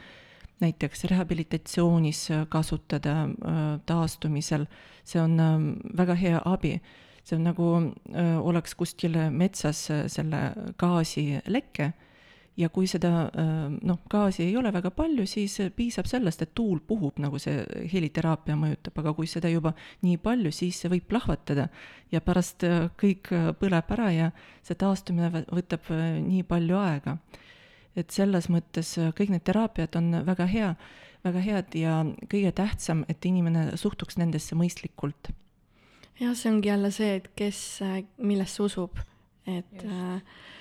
näiteks 0.60 1.06
rehabilitatsioonis 1.12 2.24
äh, 2.32 2.46
kasutada 2.50 3.16
äh, 3.24 3.62
taastumisel, 3.86 4.66
see 5.06 5.22
on 5.22 5.40
ähm, 5.40 5.70
väga 5.98 6.16
hea 6.16 6.42
abi. 6.46 6.80
see 7.24 7.36
on 7.38 7.44
nagu 7.46 7.66
oleks 8.42 8.74
kuskil 8.76 9.14
metsas 9.30 9.84
selle 10.08 10.40
gaasileke 10.82 11.92
ja 12.58 12.70
kui 12.74 12.88
seda 12.90 13.30
noh, 13.32 14.00
gaasi 14.12 14.44
ei 14.48 14.56
ole 14.60 14.72
väga 14.74 14.92
palju, 14.96 15.26
siis 15.30 15.58
piisab 15.76 16.10
sellest, 16.10 16.42
et 16.44 16.54
tuul 16.58 16.82
puhub, 16.86 17.20
nagu 17.22 17.40
see 17.42 17.62
heliteraapia 17.94 18.58
mõjutab, 18.60 18.98
aga 19.02 19.14
kui 19.18 19.30
seda 19.32 19.52
juba 19.52 19.74
nii 20.06 20.18
palju, 20.24 20.52
siis 20.56 20.80
see 20.82 20.92
võib 20.92 21.08
plahvatada 21.12 21.70
ja 22.12 22.22
pärast 22.26 22.66
kõik 23.00 23.32
põleb 23.62 23.94
ära 23.96 24.10
ja 24.16 24.32
see 24.66 24.80
taastumine 24.80 25.46
võtab 25.48 25.92
nii 26.26 26.44
palju 26.48 26.80
aega. 26.80 27.18
et 27.96 28.12
selles 28.12 28.48
mõttes 28.50 28.94
kõik 29.18 29.32
need 29.34 29.44
teraapiad 29.44 29.96
on 30.00 30.22
väga 30.26 30.46
hea, 30.48 30.76
väga 31.24 31.40
head 31.44 31.76
ja 31.76 32.04
kõige 32.32 32.52
tähtsam, 32.56 33.04
et 33.10 33.26
inimene 33.26 33.78
suhtuks 33.78 34.18
nendesse 34.18 34.56
mõistlikult. 34.56 35.32
jah, 36.20 36.36
see 36.36 36.52
ongi 36.52 36.70
jälle 36.70 36.92
see, 36.92 37.16
et 37.16 37.32
kes 37.36 37.82
millesse 38.18 38.64
usub, 38.64 39.00
et 39.48 39.74
Just. 39.74 39.86
äh, 39.86 40.58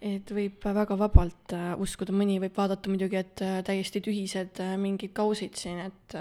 et 0.00 0.32
võib 0.32 0.64
väga 0.64 0.96
vabalt 0.98 1.54
äh, 1.56 1.74
uskuda, 1.80 2.14
mõni 2.16 2.40
võib 2.42 2.56
vaadata 2.56 2.90
muidugi, 2.92 3.20
et 3.20 3.44
äh, 3.44 3.60
täiesti 3.66 4.02
tühised 4.04 4.60
äh, 4.64 4.74
mingid 4.80 5.12
kausid 5.16 5.58
siin, 5.60 5.82
et 5.90 6.16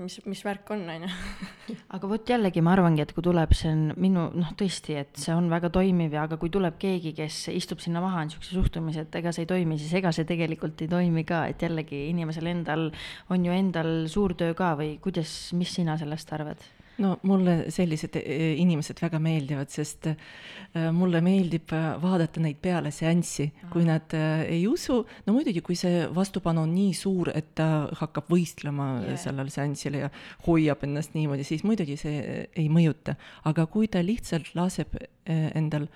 mis, 0.00 0.18
mis 0.28 0.42
värk 0.44 0.68
on, 0.74 0.84
on 0.92 1.06
ju. 1.06 1.10
aga 1.96 2.10
vot 2.10 2.32
jällegi 2.32 2.62
ma 2.64 2.74
arvangi, 2.76 3.04
et 3.04 3.14
kui 3.16 3.24
tuleb, 3.24 3.54
see 3.56 3.72
on 3.72 3.86
minu, 4.00 4.26
noh 4.36 4.52
tõesti, 4.58 4.98
et 5.00 5.20
see 5.20 5.34
on 5.36 5.48
väga 5.52 5.72
toimiv 5.74 6.16
ja 6.16 6.26
aga 6.28 6.38
kui 6.40 6.52
tuleb 6.52 6.76
keegi, 6.80 7.14
kes 7.16 7.42
istub 7.54 7.80
sinna 7.82 8.02
maha, 8.04 8.24
on 8.24 8.30
niisuguse 8.30 8.56
suhtumise, 8.56 9.06
et 9.06 9.20
ega 9.22 9.32
see 9.34 9.46
ei 9.46 9.52
toimi, 9.54 9.80
siis 9.80 9.96
ega 10.00 10.12
see 10.16 10.28
tegelikult 10.28 10.84
ei 10.84 10.90
toimi 10.92 11.24
ka, 11.28 11.46
et 11.50 11.64
jällegi 11.64 12.06
inimesel 12.10 12.52
endal 12.52 12.90
on 13.32 13.48
ju 13.48 13.56
endal 13.56 13.94
suur 14.12 14.36
töö 14.38 14.52
ka 14.58 14.74
või 14.80 14.98
kuidas, 15.02 15.34
mis 15.56 15.72
sina 15.80 15.96
sellest 16.00 16.36
arvad? 16.36 16.68
No 17.00 17.14
mulle 17.28 17.54
sellised 17.72 18.16
eh, 18.20 18.54
inimesed 18.60 19.00
väga 19.02 19.20
meeldivad, 19.22 19.70
sest 19.72 20.10
äh, 20.10 20.90
mulle 20.94 21.22
meeldib 21.24 21.72
vaadata 22.02 22.42
neid 22.42 22.60
peale 22.62 22.92
seanssi, 22.94 23.48
kui 23.72 23.86
nad 23.88 24.12
ei 24.14 24.62
usu, 24.68 25.00
no 25.26 25.34
muidugi, 25.36 25.62
kui 25.64 25.78
see 25.78 26.04
vastupanu 26.14 26.64
on 26.66 26.74
nii 26.74 26.92
suur, 26.96 27.32
et 27.34 27.52
ta 27.58 27.88
hakkab 28.00 28.30
võistlema 28.32 28.90
yeah. 29.02 29.18
sellel 29.20 29.50
seansil 29.52 29.98
ja 30.02 30.12
hoiab 30.46 30.84
ennast 30.86 31.16
niimoodi, 31.16 31.46
siis 31.46 31.64
muidugi 31.66 31.98
see 32.00 32.46
ei 32.48 32.68
mõjuta. 32.72 33.16
aga 33.48 33.66
kui 33.70 33.88
ta 33.88 34.04
lihtsalt 34.04 34.54
laseb 34.58 34.96
endal 35.26 35.88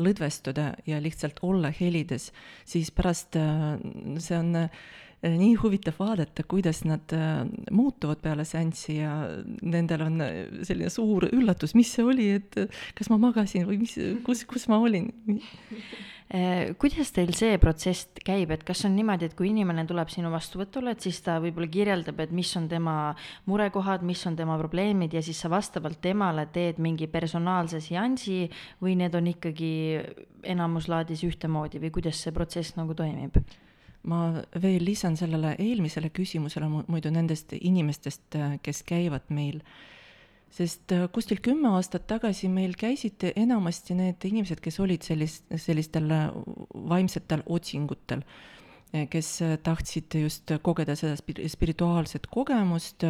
lõdvestuda 0.00 0.72
ja 0.88 1.00
lihtsalt 1.02 1.42
olla 1.44 1.72
helides, 1.74 2.30
siis 2.64 2.90
pärast 2.94 3.36
see 3.36 4.38
on 4.38 4.56
nii 5.22 5.54
huvitav 5.60 5.98
vaadata, 6.00 6.44
kuidas 6.48 6.84
nad 6.88 7.12
äh, 7.12 7.42
muutuvad 7.70 8.22
peale 8.24 8.46
seanssi 8.48 9.00
ja 9.00 9.14
nendel 9.60 10.06
on 10.06 10.20
äh, 10.24 10.38
selline 10.64 10.88
suur 10.92 11.28
üllatus, 11.28 11.74
mis 11.76 11.92
see 11.92 12.06
oli, 12.06 12.30
et 12.38 12.56
kas 12.96 13.12
ma 13.12 13.20
magasin 13.20 13.68
või 13.68 13.82
mis, 13.82 13.98
kus, 14.24 14.46
kus 14.48 14.68
ma 14.72 14.80
olin 14.80 15.10
kuidas 16.78 17.08
teil 17.10 17.32
see 17.34 17.56
protsess 17.58 18.06
käib, 18.22 18.52
et 18.54 18.60
kas 18.62 18.84
on 18.86 18.92
niimoodi, 18.94 19.26
et 19.26 19.32
kui 19.34 19.48
inimene 19.50 19.82
tuleb 19.88 20.12
sinu 20.12 20.30
vastuvõtule, 20.30 20.92
et 20.94 21.02
siis 21.02 21.18
ta 21.26 21.40
võib-olla 21.42 21.66
kirjeldab, 21.66 22.20
et 22.22 22.30
mis 22.30 22.52
on 22.56 22.68
tema 22.70 23.16
murekohad, 23.50 24.04
mis 24.06 24.22
on 24.30 24.36
tema 24.38 24.54
probleemid 24.60 25.16
ja 25.16 25.24
siis 25.26 25.40
sa 25.42 25.50
vastavalt 25.50 25.98
temale 26.04 26.46
teed 26.54 26.78
mingi 26.78 27.10
personaalse 27.10 27.82
seansi 27.82 28.44
või 28.78 28.94
need 29.00 29.18
on 29.18 29.26
ikkagi 29.32 29.72
enamuslaadis 30.54 31.26
ühtemoodi 31.26 31.82
või 31.82 31.90
kuidas 31.98 32.22
see 32.22 32.36
protsess 32.36 32.78
nagu 32.78 32.94
toimib? 32.94 33.42
Ma 34.08 34.42
veel 34.62 34.82
lisan 34.84 35.16
sellele 35.18 35.54
eelmisele 35.60 36.10
küsimusele 36.14 36.68
muidu 36.70 37.12
nendest 37.12 37.52
inimestest, 37.56 38.36
äh, 38.38 38.56
kes 38.64 38.82
käivad 38.88 39.28
meil, 39.28 39.60
sest 40.54 40.94
äh, 40.96 41.06
kuskil 41.12 41.42
kümme 41.44 41.74
aastat 41.76 42.06
tagasi 42.10 42.48
meil 42.52 42.76
käisid 42.80 43.28
enamasti 43.34 43.96
need 43.98 44.24
inimesed, 44.30 44.62
kes 44.64 44.80
olid 44.80 45.04
sellis-, 45.06 45.42
sellistel 45.56 46.08
äh, 46.16 46.30
vaimsetel 46.72 47.44
otsingutel, 47.46 48.24
kes 49.06 49.36
tahtsid 49.62 50.16
just 50.18 50.50
kogeda 50.66 50.96
seda 50.98 51.14
spirituaalset 51.14 52.24
kogemust, 52.26 53.04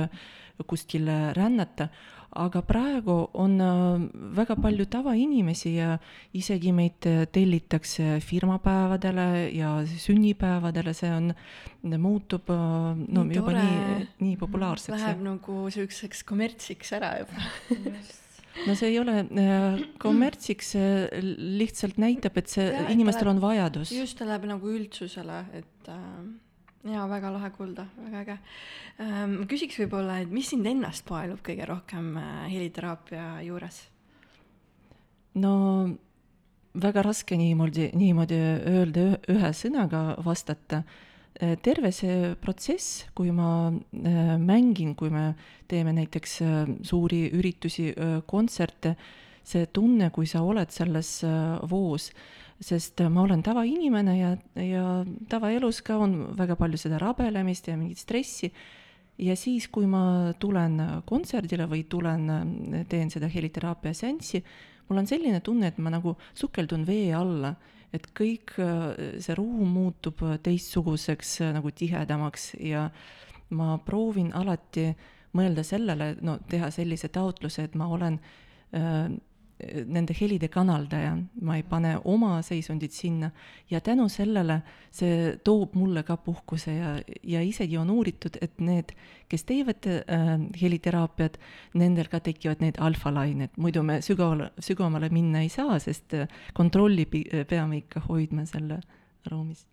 kuskil 0.68 1.08
rännata, 1.32 1.86
aga 2.30 2.62
praegu 2.62 3.16
on 3.34 3.56
äh, 3.60 4.02
väga 4.36 4.54
palju 4.60 4.86
tavainimesi 4.90 5.74
ja 5.74 5.96
isegi 6.36 6.72
meid 6.72 7.06
äh, 7.10 7.24
tellitakse 7.26 8.20
firmapäevadele 8.22 9.50
ja 9.56 9.72
sünnipäevadele, 9.86 10.94
see 10.94 11.10
on, 11.10 11.32
muutub 11.98 12.50
äh, 12.54 12.94
no 13.00 13.24
nii 13.26 13.40
juba 13.40 13.54
tore. 13.54 13.66
nii, 13.66 14.08
nii 14.22 14.38
populaarseks. 14.40 14.94
Läheb 14.94 15.24
nagu 15.26 15.60
siukseks 15.74 16.22
kommertsiks 16.28 16.94
ära 17.00 17.16
juba 17.24 17.48
no 18.66 18.74
see 18.78 18.92
ei 18.92 19.00
ole 19.00 19.24
kommertsiks, 20.02 20.74
see 20.76 21.24
lihtsalt 21.60 21.98
näitab, 22.02 22.38
et 22.40 22.52
see 22.52 22.68
ja, 22.68 22.86
inimestel 22.94 23.32
on 23.32 23.42
vajadus. 23.42 23.90
just, 23.94 24.18
ta 24.20 24.28
läheb 24.28 24.46
nagu 24.50 24.70
üldsusele, 24.70 25.42
et 25.56 25.90
äh, 25.90 26.00
jaa, 26.88 27.06
väga 27.10 27.32
lahe 27.34 27.50
kuulda, 27.54 27.86
väga 28.06 28.20
äge. 28.24 28.36
Ähm, 29.00 29.34
ma 29.42 29.48
küsiks 29.50 29.78
võib-olla, 29.82 30.20
et 30.22 30.32
mis 30.32 30.50
sind 30.52 30.68
ennast 30.68 31.04
paelub 31.08 31.42
kõige 31.44 31.66
rohkem 31.68 32.14
äh, 32.20 32.46
heliteraapia 32.52 33.40
juures? 33.46 33.84
no 35.40 35.52
väga 36.82 37.04
raske 37.06 37.36
niimoodi, 37.38 37.92
niimoodi 37.94 38.38
öelda 38.72 39.04
ühe 39.30 39.52
sõnaga 39.54 40.16
vastata. 40.24 40.82
Äh, 41.40 41.54
terve 41.62 41.92
see 41.94 42.34
protsess, 42.42 43.04
kui 43.14 43.30
ma 43.34 43.70
äh, 43.70 44.34
mängin, 44.40 44.96
kui 44.98 45.12
me 45.12 45.34
teeme 45.70 45.94
näiteks 45.94 46.40
suuri 46.86 47.28
üritusi, 47.36 47.92
kontserte, 48.26 48.96
see 49.46 49.68
tunne, 49.72 50.10
kui 50.10 50.26
sa 50.26 50.42
oled 50.42 50.72
selles 50.74 51.20
voos 51.70 52.10
sest 52.60 53.00
ma 53.08 53.24
olen 53.24 53.42
tavainimene 53.42 54.16
ja, 54.18 54.34
ja 54.60 54.84
tavaelus 55.28 55.80
ka 55.84 55.96
on 56.04 56.16
väga 56.36 56.58
palju 56.60 56.80
seda 56.80 56.98
rabelemist 57.00 57.70
ja 57.70 57.76
mingit 57.80 58.02
stressi. 58.02 58.52
ja 59.20 59.36
siis, 59.36 59.68
kui 59.68 59.86
ma 59.86 60.32
tulen 60.40 60.78
kontserdile 61.04 61.66
või 61.68 61.84
tulen, 61.88 62.84
teen 62.88 63.10
seda 63.12 63.28
heliteraapia 63.28 63.92
seanssi, 63.94 64.40
mul 64.88 65.02
on 65.02 65.08
selline 65.08 65.40
tunne, 65.44 65.68
et 65.68 65.78
ma 65.78 65.92
nagu 65.92 66.16
sukeldun 66.34 66.86
vee 66.88 67.12
alla, 67.12 67.54
et 67.92 68.06
kõik 68.16 68.54
see 68.56 69.36
ruum 69.36 69.68
muutub 69.74 70.22
teistsuguseks 70.42 71.40
nagu 71.56 71.72
tihedamaks 71.74 72.54
ja 72.64 72.86
ma 73.50 73.76
proovin 73.84 74.30
alati 74.36 74.88
mõelda 75.36 75.64
sellele, 75.66 76.14
no 76.26 76.38
teha 76.50 76.70
sellise 76.74 77.10
taotluse, 77.12 77.66
et 77.68 77.76
ma 77.78 77.88
olen 77.92 78.18
äh, 78.74 79.10
nende 79.86 80.14
helide 80.16 80.48
kanaldaja, 80.52 81.14
ma 81.42 81.56
ei 81.58 81.64
pane 81.66 81.96
oma 82.04 82.40
seisundit 82.46 82.92
sinna. 82.92 83.30
Ja 83.70 83.80
tänu 83.80 84.08
sellele 84.08 84.60
see 84.90 85.36
toob 85.44 85.74
mulle 85.78 86.02
ka 86.06 86.16
puhkuse 86.16 86.74
ja, 86.74 86.92
ja 87.22 87.42
isegi 87.42 87.78
on 87.78 87.90
uuritud, 87.90 88.38
et 88.42 88.60
need, 88.60 88.94
kes 89.30 89.46
teevad 89.48 89.88
äh, 89.90 90.36
heliteraapiat, 90.60 91.40
nendel 91.80 92.10
ka 92.12 92.22
tekivad 92.24 92.64
need 92.64 92.80
alfalained, 92.82 93.56
muidu 93.56 93.82
me 93.86 94.00
sügavale, 94.04 94.52
sügavamale 94.58 95.10
minna 95.14 95.44
ei 95.44 95.52
saa, 95.52 95.78
sest 95.82 96.16
kontrolli 96.54 97.06
peame 97.10 97.84
ikka 97.84 98.06
hoidma 98.08 98.46
selle 98.48 98.80
ruumis 99.30 99.66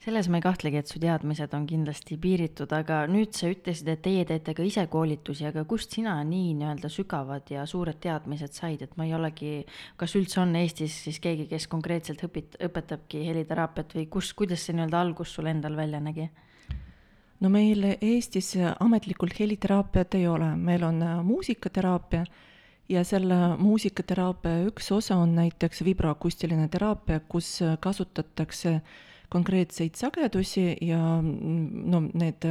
selles 0.00 0.30
ma 0.32 0.38
ei 0.38 0.44
kahtlegi, 0.44 0.80
et 0.80 0.88
su 0.88 1.00
teadmised 1.00 1.52
on 1.56 1.66
kindlasti 1.68 2.16
piiritud, 2.20 2.70
aga 2.72 3.02
nüüd 3.10 3.34
sa 3.36 3.50
ütlesid, 3.52 3.88
et 3.92 4.00
teie 4.04 4.24
teete 4.28 4.54
ka 4.56 4.64
ise 4.64 4.86
koolitusi, 4.88 5.44
aga 5.50 5.66
kust 5.68 5.92
sina 5.92 6.14
nii 6.24 6.54
nii-öelda 6.56 6.88
sügavad 6.92 7.50
ja 7.52 7.66
suured 7.68 7.98
teadmised 8.00 8.56
said, 8.56 8.80
et 8.86 8.94
ma 8.96 9.04
ei 9.04 9.12
olegi, 9.16 9.50
kas 10.00 10.16
üldse 10.16 10.40
on 10.40 10.56
Eestis 10.56 10.96
siis 11.04 11.20
keegi, 11.20 11.44
kes 11.50 11.68
konkreetselt 11.68 12.24
õpit-, 12.24 12.56
õpetabki 12.64 13.26
heliteraapiat 13.26 13.92
või 13.98 14.06
kus, 14.14 14.32
kuidas 14.38 14.64
see 14.64 14.78
nii-öelda 14.78 15.02
algus 15.04 15.34
sul 15.36 15.50
endal 15.52 15.76
välja 15.76 16.00
nägi? 16.00 16.30
no 17.40 17.52
meil 17.52 17.84
Eestis 17.92 18.54
ametlikult 18.56 19.36
heliteraapiat 19.36 20.16
ei 20.16 20.24
ole, 20.28 20.48
meil 20.56 20.88
on 20.88 21.04
muusikateraapia 21.28 22.24
ja 22.88 23.04
selle 23.04 23.38
muusikateraapia 23.60 24.64
üks 24.72 24.88
osa 24.96 25.20
on 25.20 25.36
näiteks 25.36 25.84
vibroakustiline 25.84 26.68
teraapia, 26.72 27.20
kus 27.28 27.58
kasutatakse 27.84 28.76
äh, 28.80 28.98
konkreetseid 29.30 29.96
sagedusi 29.98 30.72
ja 30.84 31.00
no 31.22 32.02
need 32.10 32.46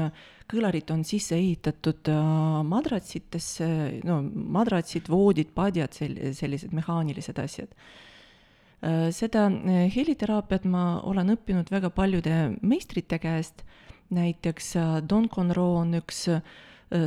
kõlarid 0.49 0.89
on 0.93 1.03
sisse 1.07 1.37
ehitatud 1.37 2.09
äh, 2.09 2.21
madratsitesse, 2.65 3.67
no 4.07 4.21
madratsid, 4.57 5.09
voodid, 5.11 5.51
padjad, 5.55 5.93
sel-, 5.95 6.17
sellised 6.37 6.73
mehaanilised 6.75 7.41
asjad. 7.41 7.75
Äh, 8.81 9.09
seda 9.15 9.45
äh, 9.51 9.85
heliteraapiat 9.93 10.65
ma 10.69 10.85
olen 11.05 11.35
õppinud 11.35 11.69
väga 11.73 11.93
paljude 11.93 12.39
meistrite 12.61 13.21
käest, 13.21 13.63
näiteks 14.09 14.73
Don 15.05 15.27
Conroe 15.29 15.83
on 15.83 15.93
üks 15.99 16.23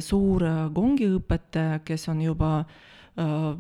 suur 0.07 0.45
gongiõpetaja, 0.71 1.81
kes 1.83 2.05
on 2.13 2.21
juba 2.23 2.51
äh, 2.61 2.69
Äh, 2.71 3.02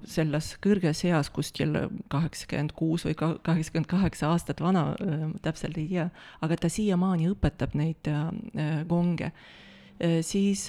selles 0.09 0.55
kõrges 0.65 1.03
eas, 1.05 1.29
kuskil 1.29 1.75
kaheksakümmend 2.09 2.73
kuus 2.73 3.05
või 3.05 3.17
ka 3.19 3.35
kaheksakümmend 3.45 3.91
kaheksa 3.91 4.31
aastat 4.33 4.63
vana, 4.65 4.95
äh, 4.97 5.27
täpselt 5.45 5.77
ei 5.77 5.91
tea, 5.91 6.07
aga 6.41 6.57
ta 6.57 6.71
siiamaani 6.73 7.29
õpetab 7.35 7.77
neid 7.77 8.09
äh, 8.09 8.87
gonge. 8.89 9.33
siis 10.27 10.65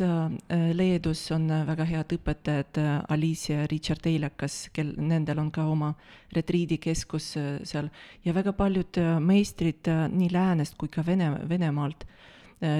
Leedus 0.78 1.22
on 1.32 1.48
väga 1.66 1.86
head 1.90 2.12
õpetajad 2.14 2.78
Alicia 3.10 3.64
ja 3.64 3.68
Richard 3.72 4.06
Eilekas, 4.06 4.70
kel, 4.74 4.92
nendel 4.98 5.40
on 5.40 5.50
ka 5.52 5.64
oma 5.66 5.94
retriidikeskus 6.36 7.32
seal 7.64 7.90
ja 8.26 8.34
väga 8.34 8.54
paljud 8.54 9.00
meistrid 9.20 9.90
nii 9.90 10.30
läänest 10.30 10.78
kui 10.78 10.92
ka 10.92 11.02
Vene, 11.08 11.32
Venemaalt 11.50 12.06
Äh, 12.06 12.33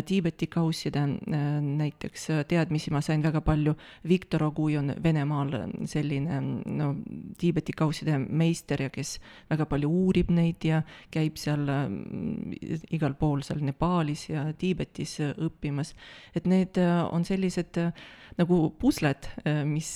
Tiibeti 0.06 0.48
kausside 0.48 1.02
äh, 1.04 1.42
näiteks 1.62 2.30
äh, 2.30 2.46
teadmisi 2.48 2.92
ma 2.94 3.02
sain 3.04 3.24
väga 3.24 3.42
palju, 3.44 3.74
Viktor 4.08 4.46
Ogui 4.48 4.78
on 4.80 4.94
Venemaal 5.04 5.52
selline 5.90 6.40
no 6.66 6.94
Tiibeti 7.38 7.76
kausside 7.76 8.16
meister 8.24 8.82
ja 8.82 8.90
kes 8.94 9.18
väga 9.52 9.68
palju 9.68 9.90
uurib 9.92 10.32
neid 10.32 10.64
ja 10.64 10.82
käib 11.12 11.36
seal 11.42 11.68
igal 12.96 13.18
pool 13.20 13.44
seal 13.44 13.64
Nepaalis 13.66 14.30
ja 14.30 14.46
Tiibetis 14.58 15.18
õppimas. 15.20 15.94
et 16.36 16.48
need 16.48 16.80
on 17.12 17.26
sellised 17.26 17.80
nagu 18.38 18.58
pusled, 18.80 19.28
mis 19.70 19.90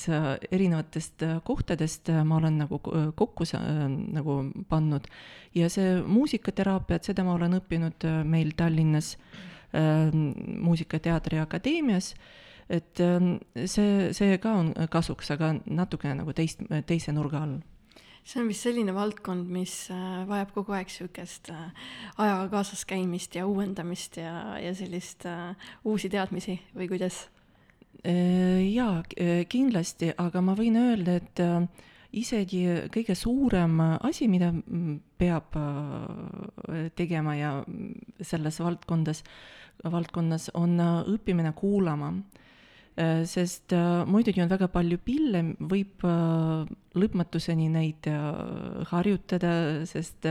erinevatest 0.52 1.23
kohtadest 1.43 2.12
ma 2.26 2.38
olen 2.38 2.60
nagu 2.65 2.80
kokku 3.15 3.45
nagu 3.56 4.39
pannud. 4.69 5.08
Ja 5.56 5.69
see 5.69 6.02
muusikateraapia, 6.04 7.00
et 7.00 7.08
seda 7.08 7.23
ma 7.23 7.34
olen 7.34 7.58
õppinud 7.62 8.06
meil 8.26 8.52
Tallinnas. 8.58 9.15
mm 9.17 9.57
Muusika- 9.78 10.98
ja 10.98 11.08
Teatriakadeemias, 11.10 12.13
et 12.70 13.00
ähm, 13.00 13.38
see, 13.66 14.12
see 14.13 14.38
ka 14.44 14.58
on 14.60 14.74
kasuks, 14.92 15.32
aga 15.32 15.54
natukene 15.66 16.18
nagu 16.22 16.34
teist, 16.34 16.63
teise 16.90 17.13
nurga 17.16 17.44
all 17.46 17.60
see 18.28 18.42
on 18.42 18.50
vist 18.52 18.66
selline 18.68 18.94
valdkond, 18.96 19.48
mis 19.52 19.74
äh, 19.94 20.22
vajab 20.28 20.52
kogu 20.56 20.76
aeg 20.76 20.90
niisugust 20.90 21.52
äh, 21.54 21.70
ajaga 22.20 22.50
kaasas 22.58 22.84
käimist 22.90 23.38
ja 23.40 23.46
uuendamist 23.48 24.20
ja, 24.20 24.58
ja 24.60 24.74
sellist 24.76 25.26
uh, 25.30 25.54
uusi 25.88 26.12
teadmisi 26.12 26.60
või 26.76 26.92
kuidas? 26.92 27.28
jaa, 28.08 29.02
kindlasti, 29.50 30.12
aga 30.22 30.40
ma 30.46 30.54
võin 30.56 30.78
öelda, 30.80 31.16
et 31.18 31.40
isegi 32.16 32.62
kõige 32.94 33.16
suurem 33.18 33.74
asi, 33.82 34.30
mida 34.32 34.52
peab 35.18 35.58
tegema 36.96 37.34
ja 37.36 37.50
selles 38.22 38.62
valdkondas, 38.62 39.24
valdkonnas, 39.84 40.50
on 40.58 40.80
äh, 40.80 40.98
õppimine 41.13 41.54
kuulama. 41.58 42.13
Äh, 42.98 43.22
sest 43.30 43.76
muidugi 44.10 44.42
on 44.42 44.50
väga 44.50 44.70
palju 44.74 44.98
pille, 45.06 45.44
võib 45.60 46.06
lõpmatuseni 46.98 47.70
neid 47.70 48.10
harjutada, 48.92 49.86
sest 49.86 50.26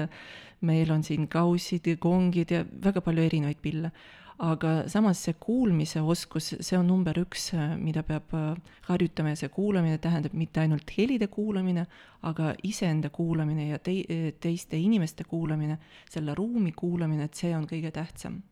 meil 0.67 0.91
on 0.91 1.05
siin 1.07 1.29
kaussid 1.31 1.87
ja 1.87 1.99
kongid 2.01 2.55
ja 2.55 2.65
väga 2.65 3.03
palju 3.05 3.27
erinevaid 3.29 3.61
pille 3.63 3.93
aga 4.39 4.85
samas 4.93 5.23
see 5.25 5.35
kuulmise 5.41 6.03
oskus, 6.05 6.51
see 6.61 6.77
on 6.77 6.87
number 6.91 7.17
üks, 7.23 7.49
mida 7.81 8.03
peab 8.07 8.35
äh, 8.37 8.75
harjutama 8.91 9.33
ja 9.33 9.41
see 9.41 9.53
kuulamine 9.53 9.99
tähendab 10.03 10.35
mitte 10.37 10.61
ainult 10.61 10.93
helide 10.97 11.31
kuulamine, 11.33 11.87
aga 12.29 12.53
iseenda 12.67 13.11
kuulamine 13.11 13.71
ja 13.71 13.79
tei-, 13.81 14.35
teiste 14.41 14.77
inimeste 14.77 15.25
kuulamine, 15.25 15.79
selle 16.11 16.37
ruumi 16.37 16.75
kuulamine, 16.77 17.31
et 17.31 17.41
see 17.45 17.55
on 17.57 17.65
kõige 17.71 17.95
tähtsam 17.97 18.43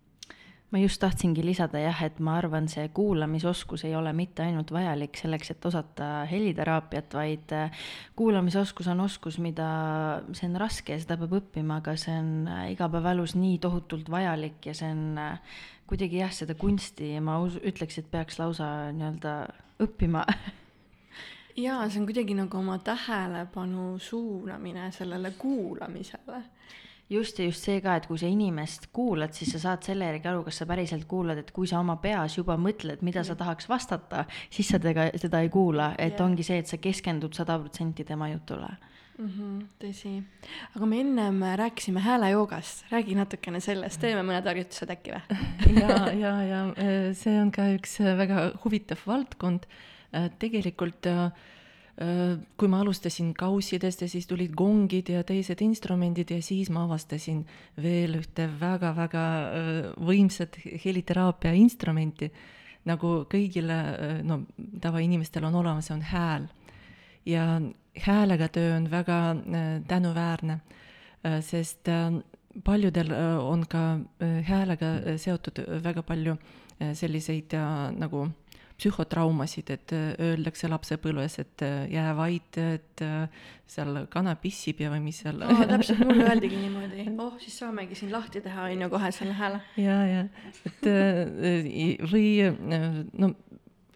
ma 0.75 0.81
just 0.83 0.99
tahtsingi 1.03 1.45
lisada 1.47 1.79
jah, 1.79 2.01
et 2.03 2.17
ma 2.19 2.35
arvan, 2.41 2.67
see 2.71 2.89
kuulamisoskus 2.97 3.85
ei 3.87 3.95
ole 3.95 4.11
mitte 4.17 4.43
ainult 4.43 4.73
vajalik 4.75 5.15
selleks, 5.21 5.53
et 5.55 5.69
osata 5.71 6.09
heliteraapiat, 6.31 7.15
vaid 7.15 7.55
äh, 7.55 7.85
kuulamisoskus 8.19 8.91
on 8.91 9.05
oskus, 9.05 9.39
mida, 9.39 9.69
see 10.35 10.49
on 10.51 10.59
raske 10.59 10.97
ja 10.97 11.05
seda 11.05 11.19
peab 11.21 11.39
õppima, 11.39 11.79
aga 11.79 11.95
see 12.01 12.17
on 12.19 12.35
äh, 12.51 12.67
igapäevaelus 12.75 13.37
nii 13.39 13.61
tohutult 13.63 14.11
vajalik 14.11 14.67
ja 14.67 14.75
see 14.75 14.91
on 14.91 15.23
kuidagi 15.87 16.19
jah, 16.25 16.35
seda 16.35 16.59
kunsti 16.59 17.15
ma 17.23 17.39
ütleks, 17.47 18.03
et 18.03 18.11
peaks 18.11 18.43
lausa 18.43 18.75
nii-öelda 18.97 19.39
õppima 19.85 20.27
jaa, 21.57 21.89
see 21.89 22.01
on 22.01 22.09
kuidagi 22.09 22.35
nagu 22.35 22.59
oma 22.59 22.79
tähelepanu 22.79 23.99
suunamine 23.99 24.91
sellele 24.93 25.31
kuulamisele. 25.39 26.43
Just 27.11 27.39
ja 27.39 27.49
just 27.49 27.67
see 27.67 27.81
ka, 27.85 27.97
et 27.99 28.07
kui 28.09 28.19
sa 28.21 28.31
inimest 28.31 28.89
kuulad, 28.93 29.35
siis 29.37 29.53
sa 29.55 29.61
saad 29.67 29.85
selle 29.87 30.09
järgi 30.09 30.31
aru, 30.31 30.45
kas 30.47 30.63
sa 30.63 30.69
päriselt 30.69 31.07
kuulad, 31.11 31.39
et 31.41 31.53
kui 31.55 31.69
sa 31.71 31.81
oma 31.83 31.99
peas 32.03 32.39
juba 32.39 32.57
mõtled, 32.61 33.05
mida 33.07 33.25
sa 33.27 33.37
tahaks 33.39 33.69
vastata, 33.69 34.25
siis 34.51 34.73
sa 34.73 34.81
tega, 34.83 35.11
teda 35.21 35.45
ei 35.45 35.53
kuula, 35.53 35.93
et 35.99 36.17
yeah. 36.17 36.27
ongi 36.27 36.47
see, 36.47 36.63
et 36.63 36.71
sa 36.71 36.81
keskendud 36.81 37.37
sada 37.37 37.59
protsenti 37.61 38.07
tema 38.09 38.31
jutule 38.33 38.73
mm. 39.19 39.29
-hmm, 39.29 39.65
tõsi, 39.83 40.13
aga 40.77 40.87
me 40.87 41.01
ennem 41.01 41.41
rääkisime 41.61 42.01
häälejoogast, 42.01 42.85
räägi 42.91 43.15
natukene 43.15 43.61
sellest, 43.61 44.01
teeme 44.01 44.23
mõned 44.27 44.47
harjutused 44.49 44.91
äkki 44.91 45.15
või? 45.15 45.41
ja, 45.83 45.99
ja, 46.13 46.35
ja 46.43 46.63
äh, 46.69 47.11
see 47.23 47.37
on 47.41 47.53
ka 47.55 47.69
üks 47.77 47.99
äh, 48.03 48.17
väga 48.19 48.51
huvitav 48.65 49.03
valdkond. 49.07 49.69
Äh, 50.15 50.31
tegelikult 50.39 51.07
kui 51.95 52.67
ma 52.67 52.81
alustasin 52.83 53.29
kaussidest 53.39 54.01
ja 54.03 54.09
siis 54.11 54.27
tulid 54.27 54.51
gongid 54.59 55.13
ja 55.13 55.21
teised 55.23 55.61
instrumendid 55.63 56.33
ja 56.35 56.41
siis 56.43 56.67
ma 56.75 56.83
avastasin 56.89 57.45
veel 57.79 58.17
ühte 58.19 58.49
väga-väga 58.61 59.23
võimsat 60.03 60.59
heliteraapia 60.85 61.53
instrumenti, 61.55 62.33
nagu 62.91 63.13
kõigile 63.31 63.79
no 64.27 64.41
tavainimestel 64.83 65.47
on 65.47 65.61
olemas, 65.63 65.87
see 65.87 65.95
on 65.95 66.03
hääl. 66.11 66.51
Ja 67.31 67.47
häälega 68.01 68.49
töö 68.49 68.77
on 68.77 68.91
väga 68.91 69.31
äh, 69.31 69.37
tänuväärne, 69.87 70.53
äh, 70.53 71.41
sest 71.41 71.89
äh, 71.89 72.13
paljudel 72.65 73.11
on 73.41 73.67
ka 73.67 73.99
häälega 74.47 75.19
seotud 75.19 75.59
väga 75.83 76.03
palju 76.03 76.37
selliseid 76.95 77.51
nagu 77.99 78.29
psühhotraumasid, 78.81 79.71
et 79.71 79.93
öeldakse 79.95 80.69
lapsepõlves, 80.71 81.39
et 81.43 81.65
jää 81.93 82.15
vait, 82.19 82.59
et 82.59 83.05
seal 83.71 84.01
kana 84.11 84.35
pissib 84.41 84.83
ja 84.83 84.91
või 84.93 85.05
mis 85.07 85.21
seal 85.23 85.39
oh,. 85.47 85.63
täpselt, 85.71 86.03
mulle 86.05 86.27
öeldigi 86.33 86.59
niimoodi, 86.59 87.07
oh, 87.23 87.37
siis 87.43 87.59
saamegi 87.63 87.99
siin 87.99 88.13
lahti 88.13 88.43
teha, 88.45 88.67
on 88.73 88.85
ju, 88.87 88.91
kohe 88.93 89.13
selle 89.15 89.37
hääle. 89.39 89.63
ja, 89.81 89.99
ja, 90.11 90.25
et 90.67 90.91
või 92.11 92.27
no 93.23 93.35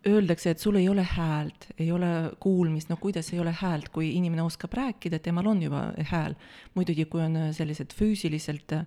öeldakse, 0.07 0.55
et 0.55 0.63
sul 0.63 0.79
ei 0.79 0.89
ole 0.89 1.03
häält, 1.03 1.69
ei 1.79 1.91
ole 1.93 2.11
kuulmist, 2.41 2.91
no 2.91 2.97
kuidas 3.01 3.33
ei 3.33 3.41
ole 3.43 3.53
häält, 3.61 3.91
kui 3.95 4.13
inimene 4.17 4.45
oskab 4.47 4.75
rääkida, 4.79 5.19
temal 5.23 5.47
on 5.51 5.63
juba 5.63 5.89
hääl. 6.13 6.37
muidugi, 6.75 7.05
kui 7.11 7.23
on 7.25 7.39
sellised 7.57 7.95
füüsiliselt 7.99 8.73
äh, 8.77 8.87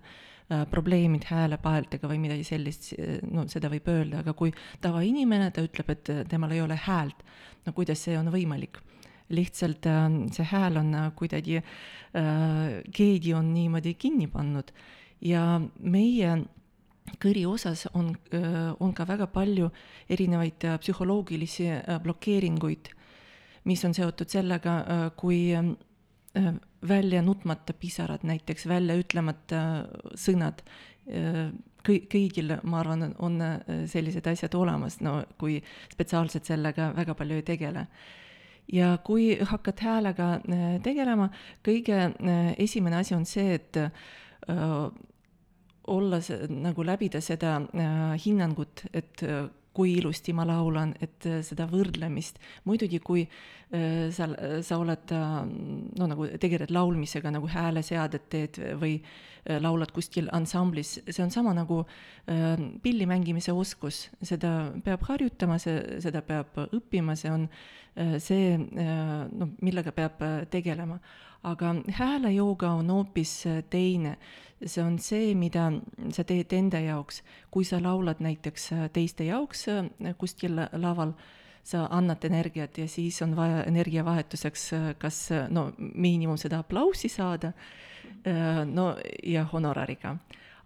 probleemid 0.70 1.24
häälepaeltega 1.30 2.08
või 2.10 2.18
midagi 2.20 2.44
sellist, 2.44 2.90
no 3.30 3.46
seda 3.48 3.70
võib 3.72 3.86
öelda, 3.88 4.20
aga 4.20 4.34
kui 4.36 4.50
tavainimene, 4.84 5.50
ta 5.54 5.62
ütleb, 5.64 5.92
et 5.94 6.10
temal 6.28 6.52
ei 6.52 6.60
ole 6.60 6.76
häält, 6.76 7.22
no 7.66 7.72
kuidas 7.76 8.02
see 8.04 8.18
on 8.18 8.32
võimalik? 8.34 8.82
lihtsalt 9.32 9.86
äh, 9.88 10.02
see 10.34 10.44
hääl 10.44 10.76
on 10.76 10.90
äh, 10.98 11.06
kuidagi 11.16 11.54
äh,, 11.56 12.82
keegi 12.92 13.32
on 13.32 13.46
niimoodi 13.54 13.94
kinni 13.96 14.26
pannud 14.28 14.74
ja 15.24 15.46
meie 15.80 16.34
kõri 17.22 17.44
osas 17.48 17.86
on, 17.94 18.12
on 18.80 18.92
ka 18.94 19.06
väga 19.08 19.28
palju 19.32 19.70
erinevaid 20.10 20.66
äh, 20.68 20.78
psühholoogilisi 20.80 21.68
äh, 21.74 21.98
blokeeringuid, 22.02 22.92
mis 23.68 23.84
on 23.84 23.94
seotud 23.94 24.30
sellega, 24.30 24.76
äh, 24.80 25.04
kui 25.18 25.42
välja 26.88 27.22
nutmata 27.22 27.74
pisarad, 27.76 28.24
näiteks 28.24 28.66
välja 28.70 28.96
ütlemata 28.96 29.60
sõnad, 30.18 30.62
kõi-, 31.84 32.02
kõigil, 32.08 32.54
ma 32.64 32.80
arvan, 32.80 33.12
on 33.20 33.36
sellised 33.90 34.26
asjad 34.32 34.56
olemas, 34.56 35.00
no 35.04 35.18
kui 35.38 35.58
spetsiaalselt 35.92 36.48
sellega 36.48 36.92
väga 36.96 37.16
palju 37.18 37.38
ei 37.40 37.46
tegele. 37.52 37.86
Ja 38.72 38.94
kui 39.04 39.34
hakkad 39.44 39.82
häälega 39.84 40.28
tegelema, 40.82 41.28
kõige 41.66 41.98
esimene 42.62 43.02
asi 43.02 43.16
on 43.18 43.26
see, 43.28 43.58
et 43.58 43.80
olla 45.90 46.20
see, 46.22 46.46
nagu 46.50 46.84
läbida 46.86 47.20
seda 47.24 47.56
äh, 47.62 48.14
hinnangut, 48.24 48.84
et 48.94 49.22
äh, 49.26 49.46
kui 49.72 49.96
ilusti 49.98 50.34
ma 50.36 50.46
laulan, 50.48 50.94
et 51.00 51.26
äh, 51.26 51.40
seda 51.46 51.66
võrdlemist. 51.70 52.38
muidugi, 52.64 53.00
kui 53.00 53.24
äh, 53.26 54.08
sa, 54.12 54.28
sa 54.62 54.78
oled 54.78 55.12
äh, 55.16 55.36
no 55.98 56.08
nagu 56.10 56.28
tegeled 56.40 56.72
laulmisega 56.74 57.32
nagu 57.34 57.50
hääleseadet 57.50 58.28
teed 58.32 58.60
või 58.80 58.98
äh, 59.00 59.58
laulad 59.62 59.92
kuskil 59.92 60.28
ansamblis, 60.32 60.98
see 61.08 61.22
on 61.24 61.32
sama 61.34 61.54
nagu 61.56 61.82
äh, 61.82 62.54
pilli 62.82 63.06
mängimise 63.10 63.52
oskus, 63.52 64.06
seda 64.22 64.72
peab 64.84 65.06
harjutama, 65.08 65.58
see, 65.62 65.80
seda 66.04 66.22
peab 66.26 66.58
õppima, 66.68 67.16
see 67.18 67.32
on 67.32 67.48
äh, 67.96 68.18
see 68.22 68.54
äh,, 68.54 69.12
no 69.32 69.52
millega 69.64 69.94
peab 69.96 70.22
äh, 70.22 70.42
tegelema 70.52 71.00
aga 71.42 71.74
häälejooga 71.90 72.70
on 72.70 72.90
hoopis 72.90 73.46
äh, 73.46 73.64
teine. 73.70 74.16
see 74.66 74.84
on 74.84 74.98
see, 74.98 75.34
mida 75.34 75.72
sa 76.14 76.22
teed 76.24 76.52
enda 76.52 76.80
jaoks. 76.80 77.22
kui 77.50 77.64
sa 77.64 77.82
laulad 77.82 78.20
näiteks 78.20 78.72
äh, 78.72 78.90
teiste 78.92 79.24
jaoks 79.24 79.68
äh, 79.68 80.14
kuskil 80.18 80.60
laval, 80.72 81.12
sa 81.64 81.86
annad 81.90 82.24
energiat 82.24 82.78
ja 82.78 82.88
siis 82.88 83.22
on 83.22 83.36
vaja 83.36 83.64
energiavahetuseks 83.64 84.70
kas 84.98 85.28
no 85.48 85.72
miinimum 85.78 86.36
seda 86.36 86.58
aplausi 86.58 87.08
saada, 87.08 87.52
no 88.66 88.96
ja 89.22 89.44
honorariga. 89.52 90.16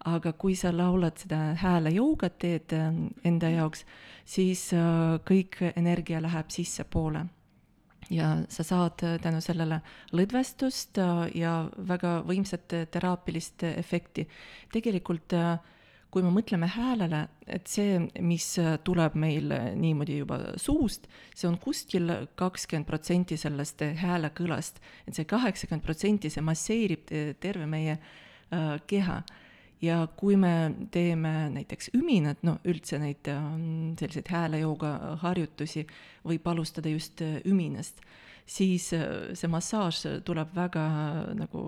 aga 0.04 0.32
kui 0.32 0.54
sa 0.56 0.72
laulad 0.76 1.18
seda 1.18 1.54
häälejoogat, 1.60 2.38
teed 2.38 2.72
enda 3.24 3.48
jaoks, 3.48 3.84
siis 4.24 4.70
kõik 5.28 5.60
energia 5.76 6.22
läheb 6.22 6.48
sissepoole 6.48 7.26
ja 8.10 8.42
sa 8.48 8.64
saad 8.64 9.02
äh, 9.02 9.16
tänu 9.22 9.40
sellele 9.40 9.80
lõdvestust 10.14 10.98
äh, 11.02 11.22
ja 11.38 11.54
väga 11.76 12.20
võimsat 12.26 12.74
äh, 12.76 12.84
teraapilist 12.90 13.64
efekti. 13.72 14.26
tegelikult 14.72 15.34
kui 16.10 16.22
me 16.22 16.30
mõtleme 16.32 16.68
häälele, 16.70 17.26
et 17.46 17.66
see, 17.68 17.98
mis 18.24 18.44
tuleb 18.86 19.16
meil 19.20 19.50
niimoodi 19.76 20.20
juba 20.22 20.38
suust, 20.56 21.10
see 21.36 21.48
on 21.48 21.58
kuskil 21.60 22.08
kakskümmend 22.38 22.86
protsenti 22.88 23.36
sellest 23.36 23.82
häälekõlast, 24.00 24.80
et 25.04 25.18
see 25.18 25.26
kaheksakümmend 25.28 25.84
protsenti, 25.84 26.30
see 26.32 26.44
masseerib 26.46 27.10
terve 27.42 27.66
meie 27.68 27.98
keha 28.86 29.18
ja 29.82 30.08
kui 30.16 30.36
me 30.36 30.74
teeme 30.90 31.48
näiteks 31.52 31.90
üminat, 31.96 32.42
no 32.46 32.58
üldse 32.68 32.98
neid 33.00 33.28
ähm, 33.28 33.96
selliseid 34.00 34.30
häälejooga 34.32 34.92
harjutusi, 35.22 35.86
võib 36.24 36.46
alustada 36.48 36.88
just 36.88 37.20
äh, 37.24 37.40
üminast, 37.44 38.00
siis 38.46 38.88
äh, 38.96 39.34
see 39.36 39.50
massaaž 39.52 40.00
tuleb 40.24 40.54
väga 40.56 40.84
nagu 41.36 41.64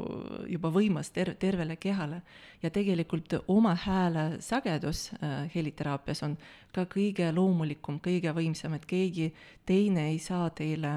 juba 0.48 0.70
võimas 0.72 1.12
ter-, 1.12 1.34
tervele 1.40 1.76
kehale. 1.76 2.22
ja 2.62 2.70
tegelikult 2.70 3.34
oma 3.48 3.74
hääle 3.74 4.40
sagedus 4.40 5.10
äh, 5.12 5.50
heliteraapias 5.54 6.22
on 6.22 6.38
ka 6.72 6.86
kõige 6.88 7.28
loomulikum, 7.34 8.00
kõige 8.00 8.32
võimsam, 8.32 8.74
et 8.74 8.86
keegi 8.86 9.34
teine 9.66 10.08
ei 10.08 10.18
saa 10.18 10.48
teile 10.50 10.94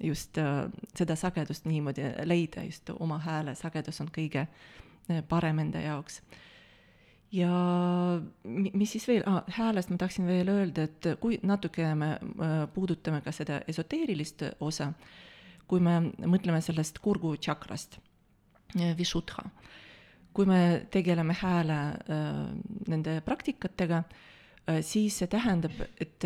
just 0.00 0.38
seda 0.94 1.16
sagedust 1.16 1.64
niimoodi 1.66 2.02
leida, 2.24 2.64
just 2.64 2.90
oma 2.98 3.18
hääle 3.18 3.54
sagedus 3.54 4.00
on 4.00 4.10
kõige 4.10 4.46
parem 5.28 5.58
enda 5.58 5.80
jaoks 5.80 6.20
ja 7.32 8.20
mi- 8.44 8.72
mis 8.74 8.92
siis 8.92 9.08
veel? 9.08 9.22
Ah,, 9.26 9.42
häälest 9.58 9.90
ma 9.90 9.96
tahtsin 9.96 10.26
veel 10.26 10.48
öelda, 10.48 10.82
et 10.88 11.08
kui 11.20 11.38
natuke 11.42 11.94
me 11.94 12.12
äh, 12.16 12.66
puudutame 12.74 13.20
ka 13.20 13.32
seda 13.32 13.60
esoteerilist 13.68 14.44
osa, 14.60 14.92
kui 15.68 15.80
me 15.80 15.98
mõtleme 16.24 16.60
sellest 16.64 16.98
kurgu 17.04 17.36
tšakrast, 17.36 17.98
Vishuddha, 18.96 19.46
kui 20.36 20.44
me 20.46 20.86
tegeleme 20.92 21.32
hääle 21.40 21.78
äh, 21.92 22.42
nende 22.88 23.20
praktikatega 23.24 24.02
äh,, 24.68 24.82
siis 24.82 25.18
see 25.18 25.26
tähendab, 25.28 25.72
et 26.00 26.24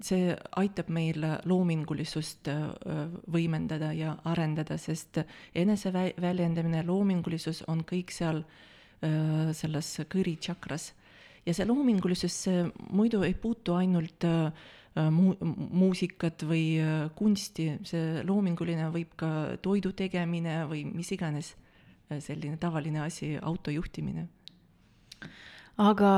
see 0.00 0.36
aitab 0.56 0.88
meil 0.94 1.24
loomingulisust 1.44 2.48
äh, 2.52 2.68
võimendada 3.32 3.92
ja 3.96 4.16
arendada, 4.24 4.76
sest 4.78 5.22
eneseväljendamine, 5.54 6.84
loomingulisus 6.86 7.64
on 7.68 7.82
kõik 7.88 8.12
seal 8.14 8.44
äh, 8.44 8.64
selles 9.54 9.92
kõri 10.10 10.36
tšakras. 10.42 10.92
ja 11.46 11.54
see 11.54 11.64
loomingulisus, 11.64 12.34
muidu 12.90 13.22
ei 13.22 13.34
puutu 13.38 13.76
ainult 13.78 14.24
äh, 14.24 14.50
mu-, 15.10 15.36
muusikat 15.70 16.42
või 16.48 16.80
äh, 16.82 17.06
kunsti, 17.14 17.70
see 17.86 18.24
loominguline 18.26 18.90
võib 18.94 19.14
ka 19.16 19.30
toidu 19.62 19.92
tegemine 19.92 20.64
või 20.70 20.84
mis 20.90 21.12
iganes 21.14 21.54
äh, 22.10 22.18
selline 22.24 22.58
tavaline 22.58 23.04
asi, 23.04 23.36
auto 23.38 23.70
juhtimine 23.70 24.26
aga 25.78 26.12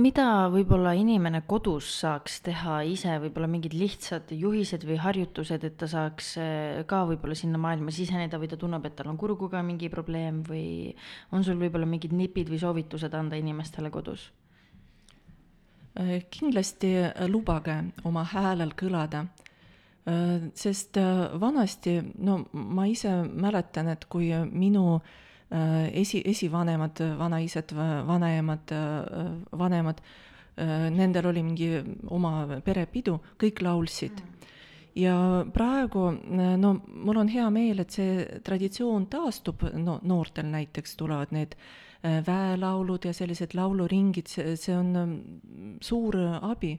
mida 0.00 0.26
võib-olla 0.52 0.94
inimene 0.96 1.42
kodus 1.48 1.90
saaks 2.00 2.38
teha 2.46 2.78
ise, 2.88 3.18
võib-olla 3.20 3.48
mingid 3.52 3.74
lihtsad 3.76 4.30
juhised 4.32 4.86
või 4.88 4.96
harjutused, 5.02 5.66
et 5.68 5.76
ta 5.80 5.88
saaks 5.90 6.30
eh, 6.40 6.78
ka 6.88 7.02
võib-olla 7.10 7.36
sinna 7.36 7.60
maailma 7.60 7.92
siseneda 7.92 8.40
või 8.40 8.48
ta 8.48 8.56
tunneb, 8.60 8.86
et 8.88 8.96
tal 8.96 9.10
on 9.12 9.18
kurguga 9.20 9.60
mingi 9.66 9.90
probleem 9.92 10.40
või 10.48 10.94
on 11.36 11.44
sul 11.44 11.60
võib-olla 11.60 11.88
mingid 11.88 12.16
nipid 12.16 12.48
või 12.48 12.62
soovitused 12.62 13.12
anda 13.14 13.36
inimestele 13.36 13.92
kodus? 13.92 14.30
Äh, 16.00 16.24
kindlasti 16.32 16.94
äh, 17.02 17.26
lubage 17.28 17.76
oma 18.08 18.24
häälel 18.32 18.72
kõlada, 18.78 19.26
sest 20.52 20.98
vanasti, 21.40 21.94
no 22.20 22.42
ma 22.52 22.82
ise 22.84 23.08
mäletan, 23.24 23.86
et 23.88 24.02
kui 24.12 24.26
minu 24.52 24.98
äh, 24.98 25.14
esi, 25.50 26.22
esivanemad, 26.24 27.00
vanaisad, 27.18 27.74
vanaemad, 28.06 28.72
vanemad, 29.52 30.00
nendel 30.94 31.28
oli 31.30 31.42
mingi 31.42 31.68
oma 32.10 32.60
perepidu, 32.64 33.18
kõik 33.38 33.62
laulsid. 33.62 34.22
Ja 34.94 35.44
praegu 35.52 36.10
no 36.58 36.74
mul 36.86 37.18
on 37.18 37.30
hea 37.30 37.46
meel, 37.50 37.82
et 37.82 37.94
see 37.94 38.26
traditsioon 38.46 39.08
taastub, 39.10 39.66
no 39.74 39.98
noortel 40.06 40.46
näiteks 40.52 40.94
tulevad 41.00 41.34
need 41.34 41.56
äh, 41.58 41.84
väelaulud 42.04 43.04
ja 43.04 43.12
sellised 43.16 43.54
lauluringid, 43.56 44.28
see, 44.28 44.54
see 44.60 44.76
on 44.76 44.92
mm, 44.92 45.74
suur 45.84 46.18
äh, 46.20 46.38
abi. 46.50 46.74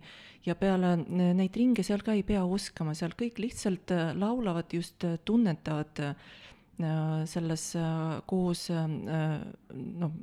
Ja 0.45 0.56
peale 0.56 0.93
äh, 0.93 1.34
neid 1.38 1.58
ringe 1.58 1.84
seal 1.84 2.04
ka 2.06 2.13
ei 2.13 2.23
pea 2.23 2.43
oskama, 2.45 2.93
seal 2.97 3.15
kõik 3.17 3.41
lihtsalt 3.41 3.93
äh, 3.95 4.12
laulavad, 4.17 4.73
just 4.73 5.04
äh, 5.04 5.17
tunnetavad 5.25 6.04
äh, 6.04 6.13
selles 7.32 7.70
äh, 7.80 8.22
koos 8.28 8.70
äh, 8.70 8.88
noh, 8.88 10.18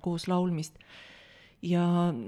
koos 0.00 0.28
laulmist 0.30 0.78
ja 1.62 1.84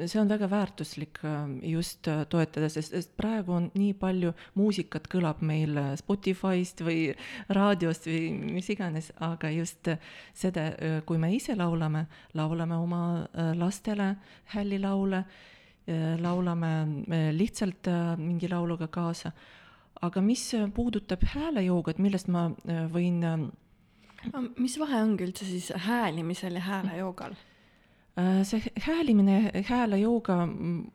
see 0.07 0.21
on 0.21 0.29
väga 0.31 0.47
väärtuslik 0.51 1.19
äh, 1.25 1.49
just 1.71 2.09
äh, 2.09 2.25
toetada, 2.31 2.69
sest, 2.71 3.17
praegu 3.19 3.57
on 3.57 3.67
nii 3.75 3.95
palju 3.99 4.33
muusikat 4.55 5.09
kõlab 5.11 5.43
meil 5.43 5.75
äh, 5.81 5.90
Spotify'st 5.99 6.85
või 6.87 7.09
raadiost 7.51 8.07
või 8.07 8.31
mis 8.55 8.71
iganes, 8.71 9.11
aga 9.19 9.51
just 9.51 9.90
äh, 9.90 9.99
seda, 10.35 10.71
kui 11.07 11.19
me 11.19 11.33
ise 11.35 11.57
laulame, 11.59 12.07
laulame 12.35 12.79
oma 12.79 13.03
äh, 13.27 13.53
lastele 13.59 14.14
hällilaule, 14.55 15.25
laulame 16.23 16.71
äh, 17.12 17.27
lihtsalt 17.37 17.90
äh, 17.90 18.14
mingi 18.17 18.49
lauluga 18.49 18.88
kaasa. 18.88 19.35
Aga 20.02 20.20
mis 20.20 20.50
puudutab 20.74 21.22
häälejoogat, 21.35 21.98
millest 21.98 22.28
ma 22.28 22.50
äh, 22.68 22.85
võin 22.92 23.22
äh, 23.24 23.48
mis 24.59 24.78
vahe 24.80 25.02
ongi 25.02 25.26
üldse 25.26 25.46
siis 25.48 25.72
häälimisel 25.87 26.57
ja 26.59 26.64
häälejoogal? 26.68 27.37
Äh, 28.14 28.42
see 28.46 28.62
häälimine, 28.85 29.50
häälejooga, 29.66 30.37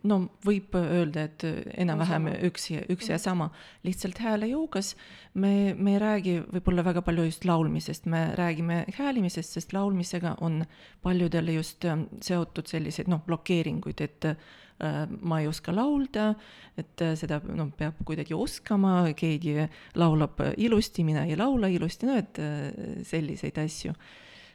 no 0.08 0.20
võib 0.46 0.76
öelda, 0.80 1.26
et 1.28 1.44
enam-vähem 1.76 2.30
üks 2.48 2.70
ja, 2.72 2.84
üks 2.92 3.10
ja 3.12 3.18
sama, 3.20 3.50
lihtsalt 3.84 4.22
häälejoogas 4.24 4.94
me, 5.34 5.76
me 5.76 5.98
ei 5.98 6.00
räägi 6.00 6.38
võib-olla 6.54 6.86
väga 6.88 7.04
palju 7.06 7.26
just 7.28 7.46
laulmisest, 7.46 8.08
me 8.08 8.30
räägime 8.40 8.86
häälimisest, 8.96 9.58
sest 9.58 9.76
laulmisega 9.76 10.38
on 10.42 10.64
paljudele 11.04 11.58
just 11.60 11.86
äh, 11.86 12.00
seotud 12.24 12.72
selliseid 12.72 13.12
noh, 13.12 13.22
blokeeringuid, 13.28 14.02
et 14.02 14.32
äh, 14.32 14.50
ma 14.80 15.42
ei 15.42 15.48
oska 15.48 15.74
laulda, 15.76 16.30
et 16.78 17.02
äh, 17.04 17.16
seda 17.20 17.42
noh, 17.44 17.68
peab 17.76 18.00
kuidagi 18.08 18.34
oskama, 18.34 19.02
keegi 19.18 19.68
laulab 20.00 20.40
ilusti, 20.58 21.04
mina 21.04 21.26
ei 21.28 21.36
laula 21.40 21.68
ilusti, 21.68 22.08
no 22.08 22.16
et 22.20 22.40
äh, 22.40 23.04
selliseid 23.04 23.60
asju 23.60 23.94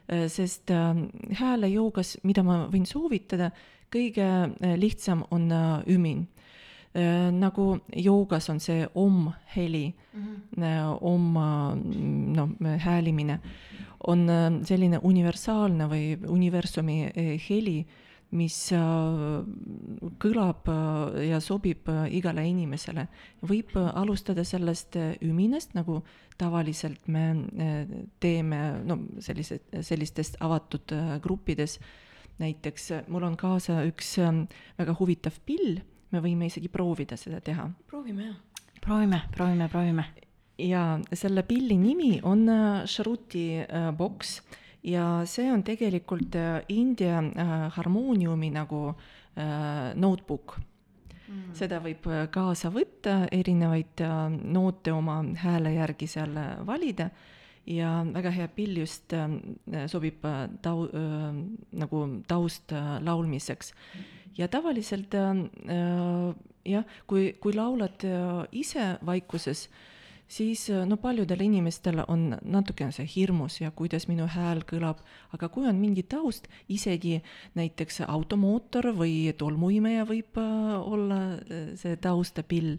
Äh, 0.07 0.29
sest 0.29 0.71
äh, 0.71 0.95
häälejoogas, 1.33 2.19
mida 2.29 2.43
ma 2.45 2.67
võin 2.69 2.85
soovitada, 2.85 3.49
kõige 3.93 4.27
äh, 4.27 4.75
lihtsam 4.77 5.25
on 5.33 5.51
äh, 5.53 5.83
ümin. 5.97 6.27
nagu 7.35 7.81
joogas 7.91 8.47
on 8.53 8.61
see 8.63 8.85
om-heli 8.95 9.95
mm, 10.13 10.27
-hmm. 10.57 10.99
om, 11.01 11.33
noh, 12.37 12.51
häälimine 12.79 13.41
on 14.07 14.29
äh, 14.31 14.51
selline 14.65 14.99
universaalne 15.03 15.89
või 15.89 16.15
universumi 16.29 16.99
äh, 17.09 17.35
heli, 17.49 17.85
mis 18.35 18.57
äh, 18.75 19.47
kõlab 20.23 20.69
äh, 20.71 21.27
ja 21.31 21.41
sobib 21.43 21.89
äh, 21.91 22.07
igale 22.19 22.45
inimesele. 22.49 23.07
võib 23.47 23.75
alustada 23.77 24.45
sellest 24.45 24.97
üminast, 25.23 25.75
nagu 25.75 26.03
tavaliselt 26.39 27.07
me 27.09 27.25
teeme, 28.21 28.61
no 28.85 28.99
sellised, 29.23 29.69
sellistes 29.87 30.35
avatud 30.41 30.95
gruppides. 31.23 31.79
näiteks 32.39 32.91
mul 33.09 33.23
on 33.23 33.37
kaasa 33.37 33.85
üks 33.87 34.17
väga 34.79 34.97
huvitav 34.99 35.37
pill, 35.47 35.79
me 36.11 36.21
võime 36.21 36.49
isegi 36.51 36.69
proovida 36.69 37.17
seda 37.17 37.39
teha 37.41 37.69
proovime 37.87 38.25
jah. 38.27 38.37
proovime, 38.81 39.23
proovime, 39.37 39.69
proovime. 39.69 40.05
ja 40.59 40.99
selle 41.13 41.43
pilli 41.43 41.77
nimi 41.79 42.21
on 42.23 42.49
Shruti 42.87 43.63
boks 43.97 44.41
ja 44.85 45.05
see 45.29 45.49
on 45.53 45.65
tegelikult 45.65 46.37
äh, 46.37 46.63
India 46.69 47.19
äh, 47.19 47.53
harmooniumi 47.77 48.51
nagu 48.53 48.89
äh, 48.91 49.95
notebook 49.95 50.59
mm.. 51.29 51.55
seda 51.57 51.81
võib 51.85 52.05
kaasa 52.35 52.71
võtta, 52.75 53.25
erinevaid 53.33 54.05
noote 54.45 54.93
oma 54.93 55.23
hääle 55.41 55.75
järgi 55.79 56.09
seal 56.11 56.37
valida 56.67 57.09
ja 57.67 58.03
väga 58.05 58.31
hea 58.35 58.49
pill 58.53 58.77
just 58.83 59.15
sobib 59.89 60.27
tau- 60.61 60.91
nagu 61.73 62.01
taust 62.29 62.75
laulmiseks. 63.01 63.73
ja 64.37 64.49
tavaliselt 64.53 65.17
jah, 66.69 66.85
kui, 67.07 67.33
kui 67.41 67.57
laulad 67.57 68.05
ise 68.53 68.91
vaikuses, 69.01 69.71
siis 70.29 70.71
äh, 70.71 70.87
no 70.87 70.97
paljudel 70.97 71.41
inimestel 71.45 72.03
on 72.09 72.37
natukene 72.43 72.93
see 72.95 73.07
hirmus 73.17 73.61
ja 73.61 73.71
kuidas 73.77 74.09
minu 74.09 74.27
hääl 74.31 74.65
kõlab, 74.69 75.03
aga 75.37 75.49
kui 75.53 75.69
on 75.69 75.81
mingi 75.81 76.05
taust, 76.09 76.49
isegi 76.69 77.21
näiteks 77.59 78.03
automootor 78.09 78.93
või 78.97 79.33
tolmuimeja 79.39 80.07
võib 80.09 80.41
äh, 80.41 80.75
olla 80.81 81.21
äh, 81.35 81.71
see 81.81 81.97
taustapill 81.97 82.77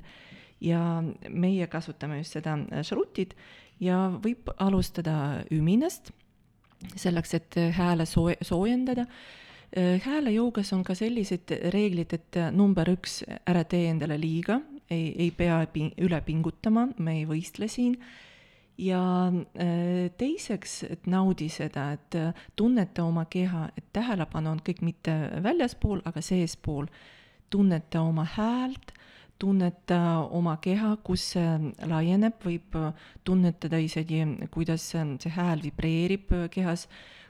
ja 0.64 1.04
meie 1.30 1.68
kasutame 1.68 2.22
just 2.22 2.38
seda 2.38 2.58
šrutit 2.84 3.36
ja 3.80 4.08
võib 4.24 4.50
alustada 4.58 5.46
üminast 5.52 6.14
selleks, 6.96 7.34
et 7.34 7.58
hääle 7.76 8.06
soo-, 8.06 8.38
soojendada. 8.42 9.06
häälejoogas 9.76 10.72
on 10.74 10.84
ka 10.88 10.94
sellised 10.96 11.52
reeglid, 11.74 12.14
et 12.14 12.38
number 12.56 12.88
üks, 12.94 13.24
ära 13.50 13.64
tee 13.68 13.90
endale 13.90 14.16
liiga, 14.22 14.62
ei, 14.90 15.16
ei 15.18 15.32
pea 15.32 15.66
pi- 15.72 15.94
üle 16.02 16.22
pingutama, 16.26 16.88
me 16.98 17.20
ei 17.20 17.26
võistle 17.30 17.70
siin. 17.72 17.98
ja 18.78 19.32
äh, 19.32 20.12
teiseks, 20.20 20.84
et 20.84 21.06
naudi 21.08 21.48
seda, 21.50 21.94
et 21.96 22.16
äh, 22.20 22.46
tunneta 22.60 23.06
oma 23.08 23.24
keha, 23.32 23.70
et 23.78 23.86
tähelepanu 23.96 24.52
on 24.52 24.60
kõik 24.60 24.82
mitte 24.84 25.14
väljaspool, 25.44 26.02
aga 26.06 26.22
seespool. 26.22 26.86
tunneta 27.50 28.02
oma 28.02 28.26
häält, 28.26 28.92
tunneta 29.40 30.28
oma 30.32 30.58
keha, 30.58 30.96
kus 31.04 31.24
see 31.36 31.72
laieneb, 31.88 32.36
võib 32.44 32.76
äh, 32.76 32.92
tunnetada 33.24 33.80
isegi, 33.80 34.24
kuidas 34.52 34.90
see 34.92 35.32
hääl 35.38 35.64
vibreerib 35.64 36.34
kehas. 36.52 36.88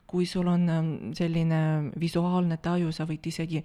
kui 0.07 0.25
sul 0.25 0.47
on 0.47 0.69
selline 1.17 1.91
visuaalne 1.99 2.57
taju, 2.57 2.91
sa 2.93 3.05
võid 3.09 3.25
isegi 3.25 3.63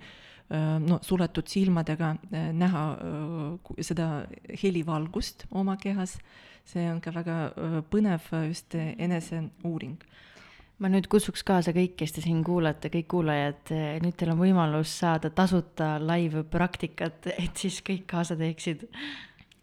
no 0.50 0.98
suletud 1.02 1.46
silmadega 1.46 2.14
äh, 2.34 2.50
näha 2.56 2.84
äh, 2.98 3.82
seda 3.86 4.08
helivalgust 4.62 5.46
oma 5.50 5.76
kehas. 5.76 6.18
see 6.64 6.84
on 6.90 7.00
ka 7.00 7.10
väga 7.10 7.36
äh, 7.56 7.76
põnev 7.90 8.26
äh, 8.32 8.48
just 8.48 8.74
äh, 8.74 8.94
eneseuuring 8.98 9.96
ma 10.78 10.88
nüüd 10.88 11.08
kutsuks 11.12 11.42
kaasa 11.44 11.72
kõik, 11.76 11.96
kes 11.96 12.12
te 12.16 12.22
siin 12.24 12.44
kuulate, 12.44 12.88
kõik 12.88 13.08
kuulajad, 13.12 13.72
nüüd 14.00 14.14
teil 14.16 14.30
on 14.32 14.38
võimalus 14.40 14.94
saada 15.02 15.28
tasuta 15.28 15.98
live 16.00 16.40
praktikat, 16.48 17.26
et 17.36 17.52
siis 17.60 17.82
kõik 17.84 18.06
kaasa 18.08 18.36
teeksid. 18.40 18.86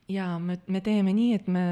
jaa, 0.08 0.38
me, 0.38 0.60
me 0.68 0.82
teeme 0.82 1.14
nii, 1.18 1.34
et 1.34 1.48
me, 1.50 1.64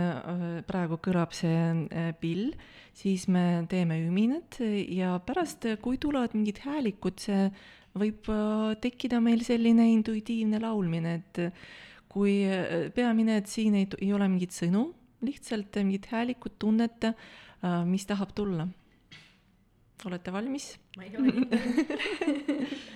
praegu 0.65 0.97
kõlab 0.97 1.38
see 1.38 2.10
pill, 2.19 2.56
siis 2.97 3.28
me 3.28 3.67
teeme 3.69 3.99
üminat 4.08 4.58
ja 4.89 5.19
pärast, 5.19 5.69
kui 5.82 6.01
tulevad 6.01 6.34
mingid 6.34 6.63
häälikud, 6.65 7.21
see 7.21 7.51
võib 7.95 8.29
tekkida 8.84 9.21
meil 9.23 9.43
selline 9.45 9.88
intuitiivne 9.93 10.60
laulmine, 10.63 11.17
et 11.21 11.41
kui 12.12 12.41
peamine, 12.95 13.39
et 13.41 13.51
siin 13.51 13.75
ei, 13.79 13.88
ei 14.01 14.12
ole 14.15 14.27
mingit 14.31 14.55
sõnu, 14.55 14.88
lihtsalt 15.25 15.79
mingid 15.84 16.10
häälikud 16.12 16.58
tunnete, 16.60 17.13
mis 17.88 18.05
tahab 18.08 18.36
tulla 18.36 18.67
olete 20.05 20.34
valmis? 20.34 20.75
ma 20.97 21.08
ei 21.08 21.15
ole 21.17 21.31
kindel 21.34 22.75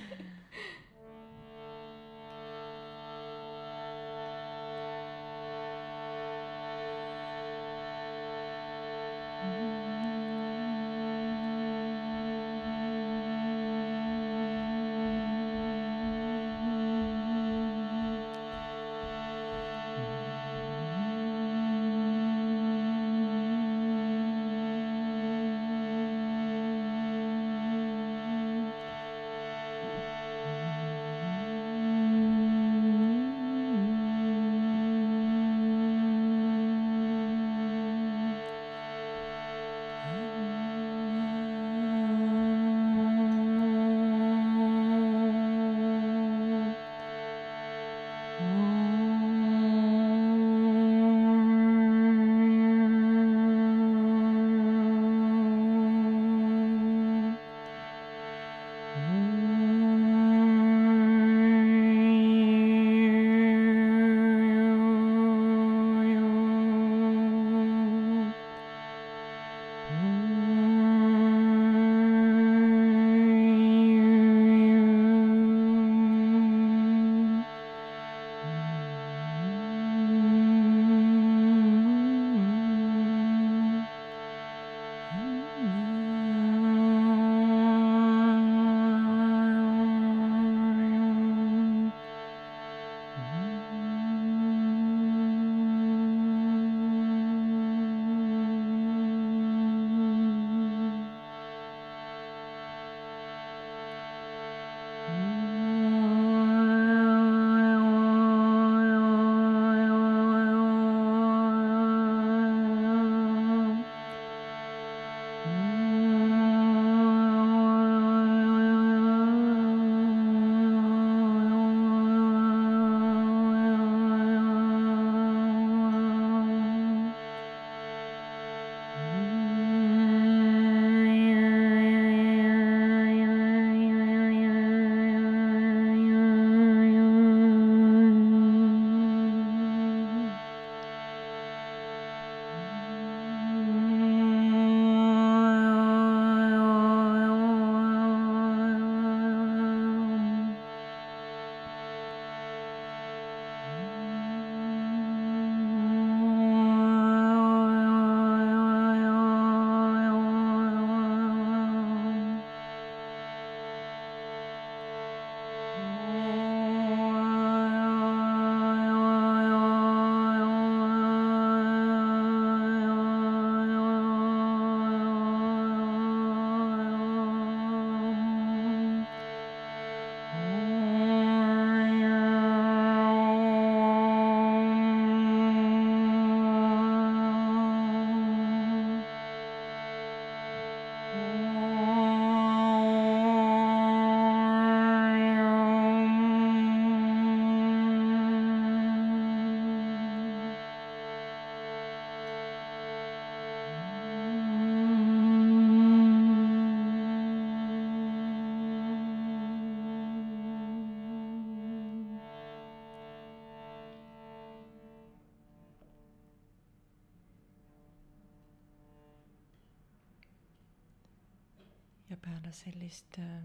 peale 222.26 222.52
sellist 222.54 223.18
äh, 223.20 223.44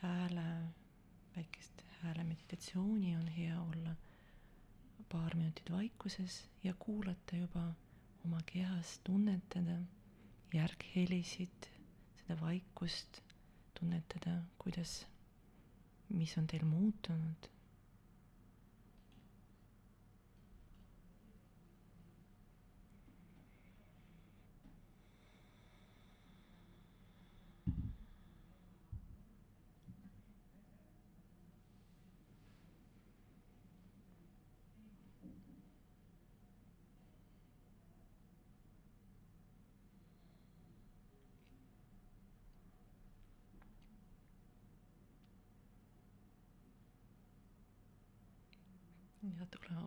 hääle, 0.00 0.44
väikest 1.36 1.82
häälemeditatsiooni 2.02 3.16
on 3.16 3.26
hea 3.28 3.60
olla 3.62 3.94
paar 5.12 5.36
minutit 5.36 5.70
vaikuses 5.70 6.44
ja 6.64 6.74
kuulata 6.78 7.36
juba 7.36 7.62
oma 8.24 8.40
kehas, 8.52 8.98
tunnetada 9.04 9.76
järghelisid, 10.54 11.68
seda 12.20 12.40
vaikust, 12.40 13.20
tunnetada, 13.80 14.36
kuidas, 14.58 15.06
mis 16.08 16.38
on 16.38 16.46
teil 16.46 16.64
muutunud 16.64 17.53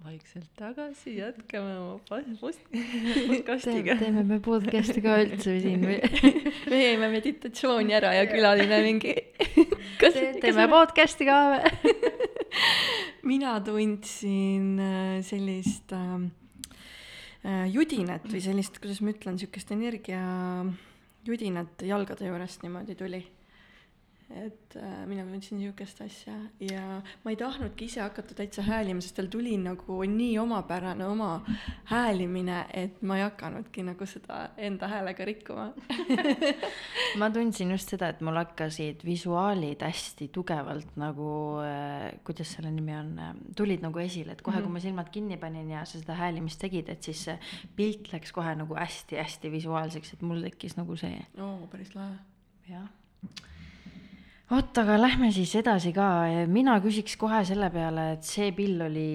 vaikselt 0.08 0.48
tagasi, 0.56 1.18
jätkame 1.18 1.74
oma 1.82 1.98
post-, 2.08 2.62
podcastiga. 3.28 3.98
teeme 4.02 4.24
me 4.28 4.38
podcast'i 4.44 5.02
ka 5.04 5.18
üldse 5.24 5.58
siin 5.60 5.84
või? 5.84 5.98
me 6.72 6.80
jäime 6.80 7.10
meditatsiooni 7.12 7.96
ära 7.98 8.14
ja 8.16 8.28
külaline 8.30 8.80
mingi 8.86 9.16
kas 10.02 10.16
teeme 10.16 10.68
kas 10.68 10.72
podcast'i 10.72 11.28
ka 11.28 11.38
või? 11.52 11.92
mina 13.28 13.58
tundsin 13.66 14.70
äh, 14.80 15.18
sellist 15.28 15.92
äh, 15.98 16.14
äh, 17.44 17.66
judinat 17.74 18.30
või 18.32 18.44
sellist, 18.46 18.80
kuidas 18.80 19.04
ma 19.04 19.12
ütlen, 19.12 19.42
sihukest 19.42 19.76
energia 19.76 20.22
judinat 21.28 21.84
jalgade 21.84 22.32
juurest 22.32 22.64
niimoodi 22.64 22.96
tuli 22.96 23.26
et 24.30 24.76
äh, 24.76 25.06
mina 25.08 25.24
tundsin 25.24 25.56
niisugust 25.62 26.02
asja 26.04 26.34
ja 26.60 26.82
ma 27.24 27.32
ei 27.32 27.38
tahtnudki 27.40 27.86
ise 27.88 28.02
hakata 28.04 28.36
täitsa 28.36 28.66
häälima, 28.68 29.00
sest 29.04 29.16
tal 29.16 29.30
tuli 29.32 29.54
nagu 29.62 30.02
nii 30.04 30.34
omapärane 30.42 31.06
oma 31.08 31.30
häälimine, 31.88 32.58
et 32.76 33.00
ma 33.08 33.18
ei 33.18 33.24
hakanudki 33.24 33.86
nagu 33.88 34.08
seda 34.10 34.42
enda 34.58 34.90
häälega 34.92 35.28
rikkuma 35.30 35.70
ma 37.22 37.32
tundsin 37.32 37.72
just 37.72 37.96
seda, 37.96 38.12
et 38.12 38.22
mul 38.26 38.36
hakkasid 38.42 39.06
visuaalid 39.08 39.88
hästi 39.88 40.28
tugevalt 40.36 41.00
nagu 41.00 41.32
äh,, 41.64 42.20
kuidas 42.28 42.52
selle 42.58 42.74
nimi 42.76 42.98
on 43.00 43.16
äh,, 43.24 43.34
tulid 43.56 43.86
nagu 43.86 44.04
esile, 44.04 44.36
et 44.36 44.44
kohe 44.44 44.58
mm, 44.58 44.60
-hmm. 44.60 44.68
kui 44.68 44.74
ma 44.76 44.86
silmad 44.90 45.12
kinni 45.16 45.40
panin 45.40 45.72
ja 45.72 45.86
sa 45.86 46.02
seda 46.02 46.20
häälimist 46.20 46.60
tegid, 46.60 46.92
et 46.92 47.04
siis 47.04 47.24
see 47.30 47.40
pilt 47.80 48.12
läks 48.12 48.36
kohe 48.36 48.56
nagu 48.60 48.76
hästi-hästi 48.76 49.52
visuaalseks, 49.56 50.14
et 50.14 50.22
mul 50.22 50.44
tekkis 50.44 50.76
nagu 50.78 51.00
see. 51.00 51.24
oo, 51.40 51.68
päris 51.72 51.96
lahe. 51.96 52.20
jah 52.68 52.90
oot, 54.56 54.78
aga 54.80 54.96
lähme 54.96 55.28
siis 55.36 55.52
edasi 55.60 55.92
ka, 55.96 56.08
mina 56.48 56.78
küsiks 56.84 57.18
kohe 57.20 57.42
selle 57.48 57.68
peale, 57.74 58.06
et 58.16 58.28
see 58.28 58.54
pill 58.56 58.80
oli 58.86 59.10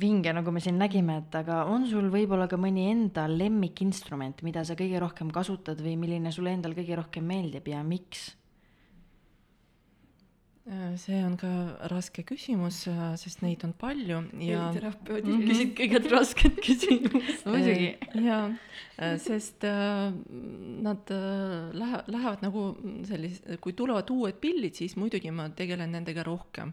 vinge, 0.00 0.32
nagu 0.32 0.54
me 0.54 0.62
siin 0.64 0.78
nägime, 0.80 1.18
et 1.24 1.38
aga 1.42 1.64
on 1.68 1.84
sul 1.90 2.08
võib-olla 2.12 2.48
ka 2.48 2.56
mõni 2.60 2.88
enda 2.88 3.26
lemmikinstrument, 3.28 4.40
mida 4.46 4.64
sa 4.64 4.78
kõige 4.78 5.02
rohkem 5.04 5.32
kasutad 5.34 5.82
või 5.84 5.98
milline 6.00 6.32
sulle 6.32 6.56
endal 6.56 6.76
kõige 6.78 6.96
rohkem 7.02 7.28
meeldib 7.28 7.68
ja 7.68 7.84
miks? 7.84 8.30
Äh, 10.68 10.96
see 11.00 11.16
on 11.24 11.36
ka 11.40 11.48
raske 11.88 12.20
küsimus, 12.28 12.82
äh, 12.90 13.14
sest 13.16 13.40
neid 13.40 13.62
on 13.64 13.70
palju 13.72 14.18
ja. 14.44 14.66
terapeudid 14.74 15.30
mm 15.30 15.38
-hmm. 15.40 15.48
küsid 15.48 15.70
kõige 15.78 16.00
rasket 16.12 16.58
küsimust 16.60 17.46
muidugi. 17.52 17.96
ja, 18.26 18.40
äh, 19.00 19.16
sest 19.16 19.64
nad 19.64 21.08
lähe-, 21.72 22.02
lähevad 22.06 22.44
nagu 22.44 22.76
sellis-, 23.08 23.40
kui 23.64 23.72
tulevad 23.72 24.10
uued 24.10 24.36
pillid, 24.42 24.74
siis 24.74 24.96
muidugi 24.96 25.30
ma 25.30 25.48
tegelen 25.48 25.92
nendega 25.96 26.22
rohkem 26.22 26.72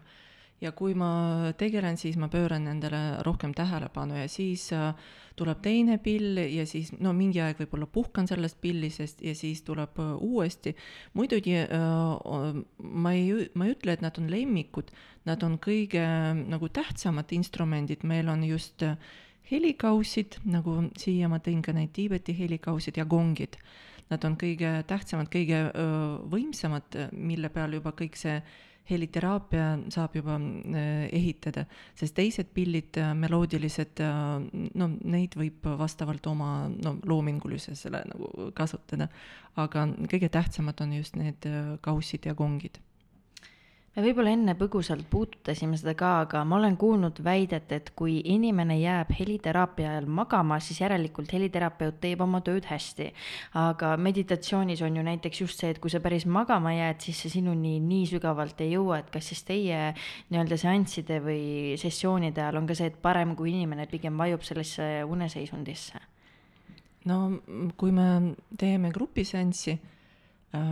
ja 0.60 0.72
kui 0.72 0.94
ma 0.96 1.52
tegelen, 1.58 1.98
siis 2.00 2.16
ma 2.20 2.30
pööran 2.32 2.64
nendele 2.64 3.22
rohkem 3.26 3.52
tähelepanu 3.56 4.16
ja 4.16 4.28
siis 4.30 4.70
äh, 4.72 4.94
tuleb 5.36 5.60
teine 5.64 5.98
pill 6.00 6.40
ja 6.40 6.64
siis 6.68 6.94
no 6.96 7.12
mingi 7.16 7.42
aeg 7.44 7.60
võib-olla 7.60 7.88
puhkan 7.92 8.28
sellest 8.28 8.56
pillisest 8.62 9.20
ja 9.24 9.34
siis 9.36 9.60
tuleb 9.66 10.00
äh, 10.00 10.14
uuesti. 10.16 10.72
muidugi 11.12 11.58
äh, 11.60 12.62
ma 12.78 13.12
ei, 13.12 13.50
ma 13.54 13.68
ei 13.68 13.76
ütle, 13.76 13.96
et 13.96 14.04
nad 14.04 14.16
on 14.20 14.30
lemmikud, 14.32 14.92
nad 15.28 15.44
on 15.44 15.58
kõige 15.60 16.06
nagu 16.46 16.68
tähtsamad 16.72 17.32
instrumendid, 17.36 18.04
meil 18.04 18.28
on 18.32 18.44
just 18.46 18.84
helikausid, 19.50 20.40
nagu 20.48 20.86
siia 20.98 21.28
ma 21.28 21.38
tõin 21.38 21.60
ka 21.62 21.74
neid 21.76 21.92
Tiibeti 21.94 22.34
helikausid 22.34 22.96
ja 22.98 23.04
gongid. 23.06 23.60
Nad 24.06 24.22
on 24.22 24.36
kõige 24.38 24.70
tähtsamad, 24.86 25.26
kõige 25.30 25.64
võimsamad, 26.30 26.94
mille 27.10 27.50
peal 27.50 27.74
juba 27.74 27.90
kõik 27.98 28.18
see 28.18 28.36
heliteraapia 28.90 29.66
saab 29.92 30.16
juba 30.18 30.36
äh, 30.38 31.06
ehitada, 31.14 31.66
sest 31.98 32.16
teised 32.18 32.52
pillid, 32.54 32.96
äh, 33.02 33.12
meloodilised, 33.18 34.02
äh, 34.04 34.68
no 34.78 34.90
neid 35.02 35.36
võib 35.38 35.66
vastavalt 35.80 36.26
oma 36.30 36.50
no 36.70 36.96
loomingulisusele 37.04 38.04
nagu 38.12 38.50
kasutada. 38.56 39.08
aga 39.56 39.86
kõige 40.12 40.28
tähtsamad 40.28 40.80
on 40.84 40.92
just 40.92 41.16
need 41.16 41.46
kaussid 41.80 42.26
ja 42.28 42.34
kongid 42.36 42.76
me 43.96 44.02
võib-olla 44.04 44.32
enne 44.36 44.52
põgusalt 44.58 45.06
puudutasime 45.08 45.78
seda 45.80 45.94
ka, 45.96 46.10
aga 46.26 46.42
ma 46.44 46.58
olen 46.58 46.76
kuulnud 46.76 47.22
väidet, 47.24 47.70
et 47.72 47.90
kui 47.96 48.18
inimene 48.34 48.76
jääb 48.76 49.12
heliteraapia 49.16 49.94
ajal 49.94 50.08
magama, 50.18 50.58
siis 50.60 50.82
järelikult 50.82 51.32
heliterapeut 51.32 51.96
teeb 52.02 52.20
oma 52.20 52.42
tööd 52.44 52.68
hästi. 52.68 53.08
aga 53.56 53.94
meditatsioonis 53.96 54.82
on 54.84 55.00
ju 55.00 55.06
näiteks 55.06 55.40
just 55.40 55.64
see, 55.64 55.72
et 55.72 55.80
kui 55.80 55.90
sa 55.90 56.02
päris 56.04 56.26
magama 56.26 56.74
jääd, 56.76 57.00
siis 57.00 57.22
see 57.24 57.36
sinuni 57.38 57.78
nii 57.80 58.04
sügavalt 58.12 58.60
ei 58.60 58.74
jõua, 58.74 59.00
et 59.00 59.10
kas 59.10 59.32
siis 59.32 59.42
teie 59.48 59.80
nii-öelda 60.30 60.60
seansside 60.60 61.20
või 61.24 61.80
sessioonide 61.80 62.44
ajal 62.44 62.60
on 62.60 62.68
ka 62.68 62.76
see, 62.76 62.92
et 62.92 63.00
parem, 63.00 63.32
kui 63.36 63.54
inimene 63.54 63.88
pigem 63.90 64.18
vajub 64.20 64.44
sellesse 64.44 65.04
uneseisundisse? 65.08 66.04
no 67.06 67.38
kui 67.78 67.92
me 67.94 68.34
teeme 68.58 68.90
grupiseanssi 68.90 69.76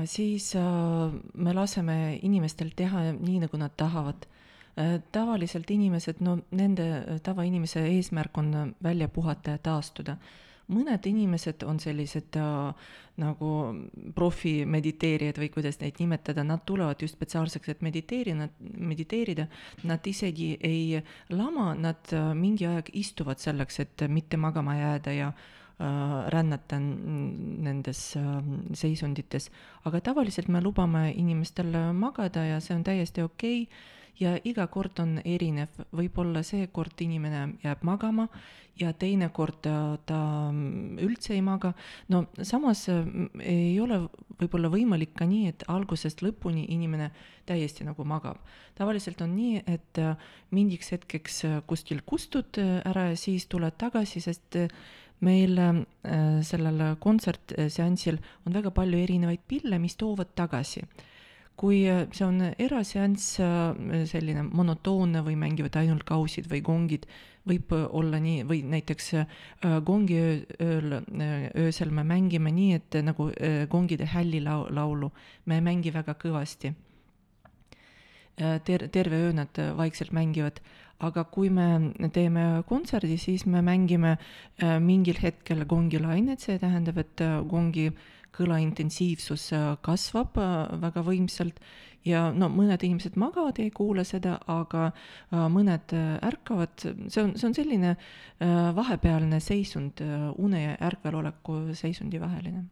siis 0.07 0.55
äh, 0.57 1.12
me 1.35 1.53
laseme 1.55 2.18
inimestel 2.22 2.72
teha 2.76 3.11
nii, 3.18 3.43
nagu 3.47 3.59
nad 3.61 3.74
tahavad. 3.76 4.26
Äh, 4.78 4.97
tavaliselt 5.12 5.70
inimesed, 5.70 6.22
no 6.24 6.39
nende 6.51 7.20
tavainimese 7.22 7.85
eesmärk 7.93 8.39
on 8.39 8.74
välja 8.82 9.09
puhata 9.09 9.57
ja 9.57 9.59
taastuda. 9.59 10.16
mõned 10.64 11.05
inimesed 11.05 11.61
on 11.68 11.76
sellised 11.76 12.37
äh, 12.41 12.85
nagu 13.20 13.49
profi 14.16 14.64
mediteerijad 14.64 15.37
või 15.37 15.51
kuidas 15.53 15.76
neid 15.82 15.99
nimetada, 16.01 16.41
nad 16.41 16.62
tulevad 16.64 17.03
just 17.05 17.18
spetsiaalseks, 17.18 17.68
et 17.68 17.82
mediteerida, 17.85 18.49
mediteerida. 18.78 19.45
Nad 19.85 20.07
isegi 20.07 20.57
ei 20.64 21.03
lama, 21.28 21.74
nad 21.74 22.14
mingi 22.35 22.64
aeg 22.66 22.89
istuvad 22.97 23.45
selleks, 23.45 23.80
et 23.85 24.07
mitte 24.09 24.41
magama 24.41 24.78
jääda 24.78 25.12
ja 25.12 25.32
Äh, 25.85 26.30
rännata 26.30 26.78
nendes 26.78 28.16
ähm, 28.16 28.72
seisundites, 28.72 29.51
aga 29.85 30.01
tavaliselt 30.01 30.49
me 30.49 30.62
lubame 30.62 31.11
inimestel 31.12 31.74
magada 31.93 32.45
ja 32.47 32.61
see 32.62 32.76
on 32.76 32.85
täiesti 32.87 33.24
okei 33.24 33.64
okay 33.66 34.22
ja 34.22 34.37
iga 34.47 34.64
kord 34.70 35.03
on 35.03 35.18
erinev, 35.26 35.74
võib-olla 35.93 36.45
seekord 36.47 37.03
inimene 37.05 37.59
jääb 37.64 37.85
magama 37.85 38.28
ja 38.80 38.95
teinekord 38.97 39.68
äh, 39.68 39.99
ta 40.09 40.22
üldse 41.05 41.35
ei 41.35 41.43
maga. 41.45 41.74
no 42.09 42.24
samas 42.41 42.87
äh, 42.89 43.05
ei 43.43 43.76
ole 43.82 44.05
võib-olla 44.39 44.72
võimalik 44.72 45.12
ka 45.18 45.28
nii, 45.28 45.53
et 45.53 45.68
algusest 45.68 46.24
lõpuni 46.24 46.68
inimene 46.72 47.11
täiesti 47.45 47.85
nagu 47.85 48.09
magab. 48.09 48.41
tavaliselt 48.78 49.20
on 49.26 49.37
nii, 49.37 49.64
et 49.66 50.05
mingiks 50.55 50.95
hetkeks 50.97 51.43
kuskil 51.66 52.01
kustud 52.07 52.62
ära 52.62 53.11
ja 53.11 53.16
siis 53.20 53.51
tuled 53.51 53.76
tagasi, 53.76 54.22
sest 54.24 54.62
meil 55.25 55.59
äh, 55.59 55.83
sellel 56.45 56.97
kontsertseansil 57.03 58.20
on 58.47 58.57
väga 58.57 58.72
palju 58.75 59.01
erinevaid 59.01 59.45
pille, 59.49 59.81
mis 59.83 59.97
toovad 60.01 60.35
tagasi. 60.37 60.85
kui 61.55 61.85
äh, 61.87 62.09
see 62.11 62.27
on 62.27 62.41
eraseanss, 62.59 63.39
äh, 63.41 64.05
selline 64.11 64.43
monotoonne 64.43 65.22
või 65.22 65.37
mängivad 65.39 65.77
ainult 65.79 66.03
kausid 66.05 66.49
või 66.51 66.62
gongid, 66.66 67.07
võib 67.47 67.70
olla 67.77 68.18
nii, 68.18 68.43
või 68.49 68.62
näiteks 68.64 69.11
gongi 69.85 70.16
ööl, 70.64 70.95
öösel 71.61 71.91
me 71.93 72.03
mängime 72.09 72.49
nii, 72.49 72.79
et 72.79 72.97
nagu 73.05 73.27
gongide 73.68 74.09
hällilaulu, 74.09 75.11
me 75.45 75.59
ei 75.59 75.64
mängi 75.66 75.93
väga 75.93 76.14
kõvasti 76.16 76.72
ter-, 78.64 78.89
terve 78.89 79.20
öö 79.27 79.37
nad 79.37 79.61
vaikselt 79.77 80.16
mängivad 80.16 80.62
aga 81.03 81.25
kui 81.33 81.51
me 81.51 81.93
teeme 82.15 82.63
kontserdi, 82.69 83.17
siis 83.19 83.47
me 83.47 83.63
mängime 83.65 84.17
äh, 84.17 84.79
mingil 84.81 85.19
hetkel 85.23 85.65
gongilainet, 85.69 86.43
see 86.45 86.59
tähendab, 86.59 87.01
et 87.03 87.23
äh, 87.25 87.41
gongi 87.49 87.89
kõla 88.35 88.59
intensiivsus 88.63 89.51
äh, 89.55 89.73
kasvab 89.83 90.39
väga 90.83 91.05
võimsalt. 91.07 91.61
Ja 92.05 92.27
no 92.37 92.51
mõned 92.53 92.83
inimesed 92.85 93.15
magavad 93.17 93.57
ei 93.63 93.71
kuule 93.73 94.03
seda, 94.05 94.35
aga 94.53 94.91
mõned 95.33 95.95
ärkavad, 95.97 96.75
see 96.85 97.23
on, 97.23 97.33
see 97.33 97.47
on 97.49 97.57
selline 97.57 97.95
vahepealne 98.77 99.39
seisund, 99.41 100.05
une 100.37 100.61
ja 100.61 100.77
ärkveloleku 100.85 101.73
seisundi 101.73 102.21
vaheline. 102.21 102.67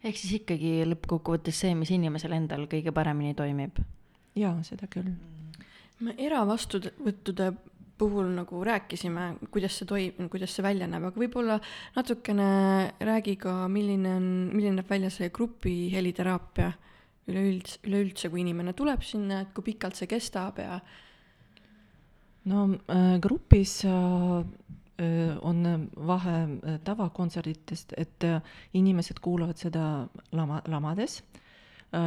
ehk 0.00 0.16
siis 0.16 0.40
ikkagi 0.40 0.80
lõppkokkuvõttes 0.88 1.60
see, 1.60 1.76
mis 1.76 1.92
inimesel 1.92 2.40
endal 2.40 2.64
kõige 2.64 2.96
paremini 2.96 3.36
toimib? 3.36 3.84
jaa, 4.32 4.56
seda 4.64 4.88
küll 4.88 5.12
me 6.02 6.14
eravastuvõttude 6.18 7.52
puhul 7.98 8.32
nagu 8.34 8.62
rääkisime, 8.66 9.26
kuidas 9.54 9.76
see 9.78 9.86
toimub, 9.86 10.30
kuidas 10.32 10.54
see 10.56 10.64
välja 10.66 10.88
näeb, 10.90 11.06
aga 11.08 11.20
võib-olla 11.20 11.60
natukene 11.94 12.48
räägi 13.06 13.36
ka, 13.38 13.68
milline 13.70 14.16
on, 14.18 14.26
milline 14.50 14.80
näeb 14.80 14.90
välja 14.90 15.12
see 15.14 15.30
grupi 15.34 15.76
heliteraapia 15.94 16.72
üleüldse, 17.30 17.78
üleüldse, 17.86 18.30
kui 18.32 18.42
inimene 18.42 18.74
tuleb 18.76 19.04
sinna, 19.06 19.44
et 19.44 19.54
kui 19.54 19.70
pikalt 19.70 19.96
see 19.96 20.10
kestab 20.10 20.58
ja 20.60 20.80
no 22.50 22.66
äh, 22.74 23.14
grupis 23.22 23.78
äh, 23.88 23.94
äh 24.98 25.38
on 25.40 25.88
vahe 25.94 26.36
äh, 26.42 26.76
tavakontserditest, 26.84 27.94
et 27.96 28.24
äh, 28.26 28.42
inimesed 28.74 29.22
kuulavad 29.22 29.58
seda 29.58 30.08
lama, 30.32 30.60
lamades. 30.66 31.22
äh, 31.22 31.40
Äh, 31.40 31.43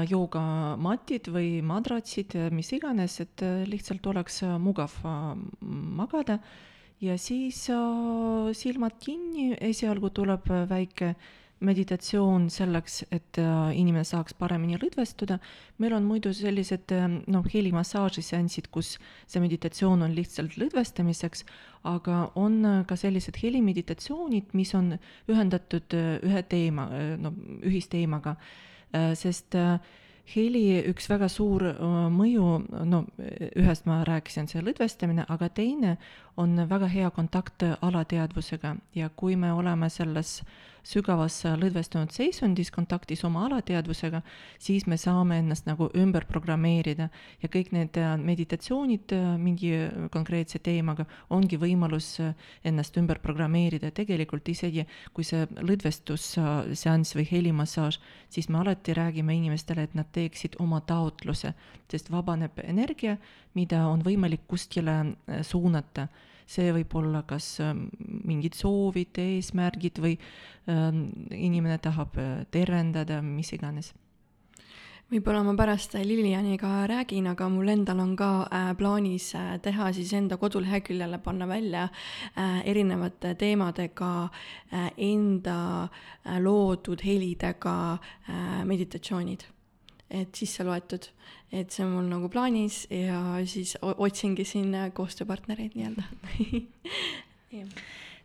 joogamatid 0.10 1.30
või 1.34 1.62
madratsid, 1.66 2.36
mis 2.52 2.72
iganes, 2.76 3.20
et 3.24 3.44
äh, 3.46 3.64
lihtsalt 3.70 4.06
oleks 4.08 4.42
äh, 4.44 4.58
mugav 4.60 4.96
magada 5.62 6.40
ja 7.02 7.18
siis 7.18 7.70
äh, 7.70 8.54
silmad 8.54 8.98
kinni, 9.00 9.52
esialgu 9.62 10.10
tuleb 10.10 10.50
äh, 10.50 10.66
väike 10.70 11.16
meditatsioon 11.60 12.52
selleks, 12.54 13.02
et 13.12 13.38
äh, 13.42 13.72
inimene 13.78 14.06
saaks 14.06 14.36
paremini 14.38 14.78
lõdvestuda. 14.78 15.40
meil 15.78 15.94
on 15.94 16.06
muidu 16.06 16.34
sellised 16.34 16.92
äh, 16.94 17.08
noh, 17.08 17.46
helimassaaži 17.54 18.22
seansid, 18.22 18.70
kus 18.72 18.98
see 19.26 19.42
meditatsioon 19.42 20.06
on 20.06 20.14
lihtsalt 20.14 20.58
lõdvestamiseks, 20.58 21.46
aga 21.84 22.32
on 22.36 22.64
äh, 22.66 22.86
ka 22.86 22.96
sellised 22.96 23.42
helimeditatsioonid, 23.42 24.54
mis 24.54 24.74
on 24.76 24.98
ühendatud 25.28 25.98
äh, 25.98 26.18
ühe 26.22 26.44
teema, 26.44 26.90
no 27.18 27.34
ühisteemaga, 27.66 28.38
sest 28.94 29.56
äh, 29.56 29.80
heli 30.36 30.82
üks 30.90 31.08
väga 31.10 31.30
suur 31.32 31.64
mõju, 32.12 32.48
no 32.88 33.04
ühest 33.56 33.88
ma 33.88 34.02
rääkisin, 34.08 34.50
see 34.52 34.64
lõdvestamine, 34.64 35.26
aga 35.32 35.50
teine 35.50 35.96
on 36.38 36.58
väga 36.70 36.90
hea 36.92 37.12
kontakt 37.16 37.64
alateadvusega. 37.64 38.76
Ja 38.96 39.10
kui 39.16 39.38
me 39.40 39.54
oleme 39.56 39.90
selles 39.90 40.42
sügavas 40.88 41.36
lõdvestunud 41.60 42.14
seisundis, 42.16 42.70
kontaktis 42.72 43.24
oma 43.28 43.44
alateadvusega, 43.48 44.22
siis 44.62 44.86
me 44.88 44.98
saame 45.00 45.42
ennast 45.42 45.68
nagu 45.68 45.90
ümber 45.98 46.26
programmeerida. 46.30 47.10
Ja 47.44 47.50
kõik 47.52 47.74
need 47.76 47.98
äh, 48.00 48.14
meditatsioonid 48.22 49.16
äh, 49.16 49.26
mingi 49.42 49.72
konkreetse 50.14 50.62
teemaga 50.64 51.08
ongi 51.34 51.60
võimalus 51.60 52.14
äh, 52.24 52.32
ennast 52.68 52.98
ümber 53.00 53.20
programmeerida. 53.24 53.92
Tegelikult 53.96 54.48
isegi 54.54 54.86
kui 55.14 55.28
see 55.28 55.44
lõdvestusseanss 55.58 57.18
või 57.18 57.28
helimassaaž, 57.32 58.00
siis 58.32 58.48
me 58.50 58.62
alati 58.62 58.96
räägime 58.98 59.36
inimestele, 59.36 59.88
et 59.88 59.98
nad 59.98 60.08
teeksid 60.16 60.56
oma 60.64 60.80
taotluse, 60.88 61.54
sest 61.92 62.12
vabaneb 62.14 62.64
energia, 62.64 63.18
mida 63.58 63.84
on 63.90 64.04
võimalik 64.06 64.48
kuskile 64.48 65.02
suunata 65.44 66.08
see 66.48 66.72
võib 66.76 66.96
olla 66.96 67.24
kas 67.28 67.58
ähm, 67.64 67.88
mingid 68.28 68.56
soovid, 68.58 69.18
eesmärgid 69.20 70.02
või 70.04 70.18
ähm, 70.72 71.08
inimene 71.36 71.80
tahab 71.84 72.18
äh, 72.22 72.44
tervendada, 72.52 73.22
mis 73.22 73.52
iganes. 73.56 73.94
Võib-olla 75.08 75.40
ma 75.40 75.54
pärast 75.56 75.94
Lilianiga 76.04 76.82
räägin, 76.92 77.30
aga 77.32 77.46
mul 77.48 77.72
endal 77.72 78.02
on 78.04 78.10
ka 78.20 78.32
äh, 78.52 78.74
plaanis 78.76 79.30
äh, 79.40 79.54
teha 79.64 79.94
siis 79.96 80.12
enda 80.18 80.36
koduleheküljele 80.40 81.22
panna 81.24 81.48
välja 81.48 81.86
äh, 81.88 82.60
erinevate 82.68 83.32
teemadega 83.40 84.12
äh, 84.28 84.90
enda 84.98 85.60
äh, 85.88 86.42
loodud 86.44 87.06
helidega 87.08 87.78
äh, 87.96 88.66
meditatsioonid 88.68 89.48
et 90.10 90.36
sisse 90.36 90.64
loetud, 90.64 91.10
et 91.52 91.72
see 91.72 91.86
on 91.86 91.92
mul 91.98 92.10
nagu 92.12 92.30
plaanis 92.32 92.86
ja 92.94 93.20
siis 93.46 93.78
otsingi 93.82 94.46
siin 94.48 94.76
koostööpartnereid 94.96 95.78
nii-öelda. 95.78 96.04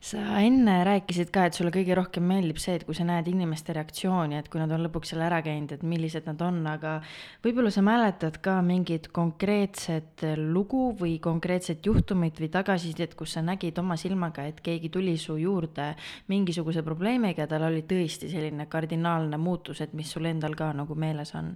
Sa 0.03 0.19
enne 0.43 0.81
rääkisid 0.83 1.29
ka, 1.31 1.45
et 1.47 1.55
sulle 1.55 1.71
kõige 1.71 1.95
rohkem 1.95 2.25
meeldib 2.27 2.57
see, 2.59 2.73
et 2.75 2.83
kui 2.83 2.97
sa 2.99 3.05
näed 3.07 3.29
inimeste 3.31 3.71
reaktsiooni, 3.77 4.35
et 4.35 4.49
kui 4.51 4.59
nad 4.59 4.73
on 4.75 4.83
lõpuks 4.83 5.13
selle 5.13 5.29
ära 5.29 5.39
käinud, 5.47 5.77
et 5.77 5.85
millised 5.87 6.27
nad 6.27 6.43
on, 6.43 6.59
aga 6.67 6.97
võib-olla 7.45 7.71
sa 7.71 7.85
mäletad 7.87 8.41
ka 8.43 8.57
mingit 8.67 9.13
konkreetset 9.15 10.27
lugu 10.43 10.89
või 10.99 11.21
konkreetset 11.23 11.87
juhtumit 11.87 12.43
või 12.43 12.51
tagasisidet, 12.51 13.15
kus 13.15 13.39
sa 13.39 13.47
nägid 13.47 13.79
oma 13.79 13.95
silmaga, 13.95 14.51
et 14.51 14.59
keegi 14.67 14.91
tuli 14.91 15.15
su 15.23 15.39
juurde 15.39 15.93
mingisuguse 16.35 16.83
probleemiga 16.83 17.47
tal 17.47 17.71
oli 17.71 17.87
tõesti 17.87 18.35
selline 18.35 18.67
kardinaalne 18.67 19.39
muutus, 19.39 19.87
et 19.87 19.95
mis 19.95 20.11
sul 20.11 20.27
endal 20.27 20.59
ka 20.59 20.75
nagu 20.75 20.99
meeles 20.99 21.31
on 21.39 21.55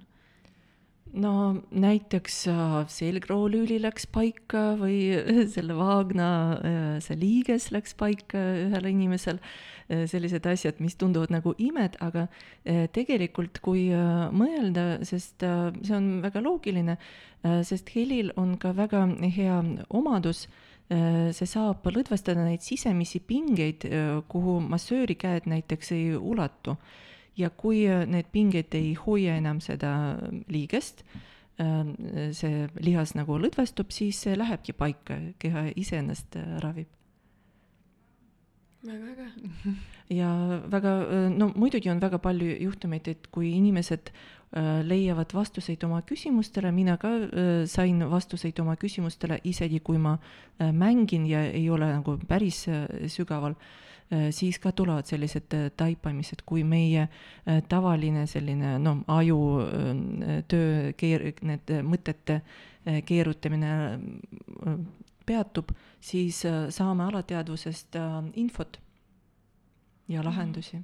no 1.15 1.63
näiteks 1.71 2.47
äh, 2.51 2.75
selgroolüüli 2.91 3.79
läks 3.83 4.07
paika 4.13 4.75
või 4.81 4.99
selle 5.55 5.77
Vaagna 5.79 6.29
äh, 6.57 6.85
see 7.05 7.17
liiges 7.21 7.71
läks 7.75 7.95
paika 7.99 8.41
ühel 8.67 8.91
inimesel, 8.91 9.41
äh, 9.89 10.05
sellised 10.11 10.47
asjad, 10.51 10.81
mis 10.85 10.99
tunduvad 10.99 11.33
nagu 11.35 11.55
imed, 11.63 11.99
aga 12.03 12.27
tegelikult 12.67 13.61
kui 13.63 13.87
mõelda, 14.35 15.05
sest 15.07 15.45
see 15.47 15.95
on 15.95 16.09
väga 16.25 16.43
loogiline, 16.43 16.97
sest 17.63 17.93
helil 17.95 18.33
on 18.41 18.57
ka 18.59 18.73
väga 18.75 19.05
hea 19.37 19.61
omadus, 19.95 20.47
see 20.91 21.47
saab 21.47 21.87
lõdvestada 21.87 22.43
neid 22.43 22.65
sisemisi 22.67 23.21
pingeid, 23.23 23.87
kuhu 24.31 24.59
massööri 24.67 25.15
käed 25.19 25.47
näiteks 25.51 25.95
ei 25.95 26.09
ulatu 26.19 26.75
ja 27.37 27.51
kui 27.53 27.85
äh, 27.89 28.05
need 28.09 28.31
pinged 28.33 28.75
ei 28.77 28.95
hoia 28.99 29.37
enam 29.41 29.61
seda 29.65 29.93
äh, 30.17 30.43
liigest, 30.53 31.05
äh, 31.61 31.83
see 32.37 32.67
lihas 32.85 33.15
nagu 33.19 33.39
lõdvestub, 33.41 33.93
siis 33.95 34.21
see 34.25 34.37
lähebki 34.39 34.77
paika, 34.77 35.19
keha 35.43 35.69
iseennast 35.77 36.39
ravib. 36.65 36.89
väga 38.87 39.13
äge. 39.13 39.29
ja 40.21 40.31
väga, 40.71 40.97
no 41.35 41.51
muidugi 41.57 41.91
on 41.91 42.01
väga 42.01 42.21
palju 42.23 42.57
juhtumeid, 42.69 43.09
et 43.09 43.29
kui 43.35 43.53
inimesed 43.57 44.13
leiavad 44.87 45.33
vastuseid 45.35 45.83
oma 45.85 45.99
küsimustele, 46.07 46.71
mina 46.73 46.95
ka 46.97 47.11
sain 47.69 47.99
vastuseid 48.09 48.61
oma 48.63 48.77
küsimustele, 48.79 49.41
isegi 49.45 49.81
kui 49.85 49.99
ma 49.99 50.15
mängin 50.73 51.27
ja 51.27 51.43
ei 51.51 51.67
ole 51.69 51.89
nagu 51.91 52.15
päris 52.31 52.63
sügaval 53.11 53.59
Äh, 53.59 53.83
siis 54.31 54.59
ka 54.63 54.73
tulevad 54.73 55.07
sellised 55.07 55.55
äh, 55.55 55.71
taipamised, 55.77 56.45
kui 56.47 56.65
meie 56.65 57.09
äh, 57.09 57.63
tavaline 57.69 58.27
selline 58.27 58.79
no 58.79 58.97
aju 59.09 59.39
töö 60.49 60.93
keer-, 60.97 61.33
need 61.43 61.73
mõtete 61.83 62.41
keerutamine 63.07 63.71
peatub, 65.27 65.73
siis 65.99 66.45
saame 66.71 67.09
alateadvusest 67.09 67.99
infot 68.39 68.79
ja 70.09 70.23
lahendusi 70.23 70.79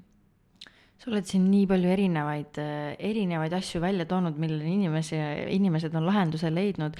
sa 1.02 1.10
oled 1.10 1.26
siin 1.26 1.48
nii 1.50 1.64
palju 1.66 1.90
erinevaid, 1.90 2.58
erinevaid 3.02 3.54
asju 3.56 3.80
välja 3.82 4.06
toonud, 4.06 4.36
millele 4.38 4.68
inimesi, 4.70 5.18
inimesed 5.50 5.96
on 5.98 6.06
lahenduse 6.06 6.50
leidnud. 6.52 6.98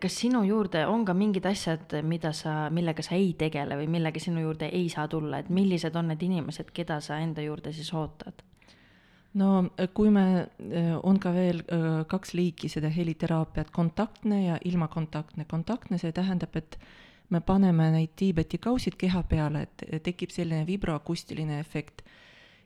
kas 0.00 0.18
sinu 0.22 0.44
juurde 0.46 0.84
on 0.86 1.02
ka 1.04 1.16
mingid 1.18 1.46
asjad, 1.50 1.96
mida 2.06 2.30
sa, 2.36 2.68
millega 2.70 3.02
sa 3.02 3.18
ei 3.18 3.32
tegele 3.38 3.80
või 3.80 3.90
millega 3.96 4.22
sinu 4.22 4.44
juurde 4.44 4.70
ei 4.70 4.86
saa 4.92 5.08
tulla, 5.10 5.42
et 5.42 5.50
millised 5.50 5.96
on 5.98 6.12
need 6.12 6.22
inimesed, 6.22 6.70
keda 6.74 7.00
sa 7.02 7.18
enda 7.18 7.42
juurde 7.42 7.74
siis 7.74 7.90
ootad? 7.94 8.44
no 9.34 9.64
kui 9.98 10.14
me, 10.14 10.46
on 11.02 11.18
ka 11.18 11.32
veel 11.34 11.64
kaks 12.06 12.36
liiki 12.38 12.70
seda 12.70 12.86
heliteraapiat, 12.94 13.74
kontaktne 13.74 14.44
ja 14.44 14.58
ilmakontaktne. 14.64 15.44
kontaktne, 15.50 15.98
see 15.98 16.14
tähendab, 16.14 16.54
et 16.54 16.78
me 17.34 17.40
paneme 17.40 17.90
neid 17.90 18.14
Tiibeti 18.14 18.62
kausid 18.62 18.94
keha 19.00 19.24
peale, 19.26 19.66
et 19.66 20.04
tekib 20.06 20.30
selline 20.30 20.62
vibroakustiline 20.68 21.58
efekt 21.58 22.06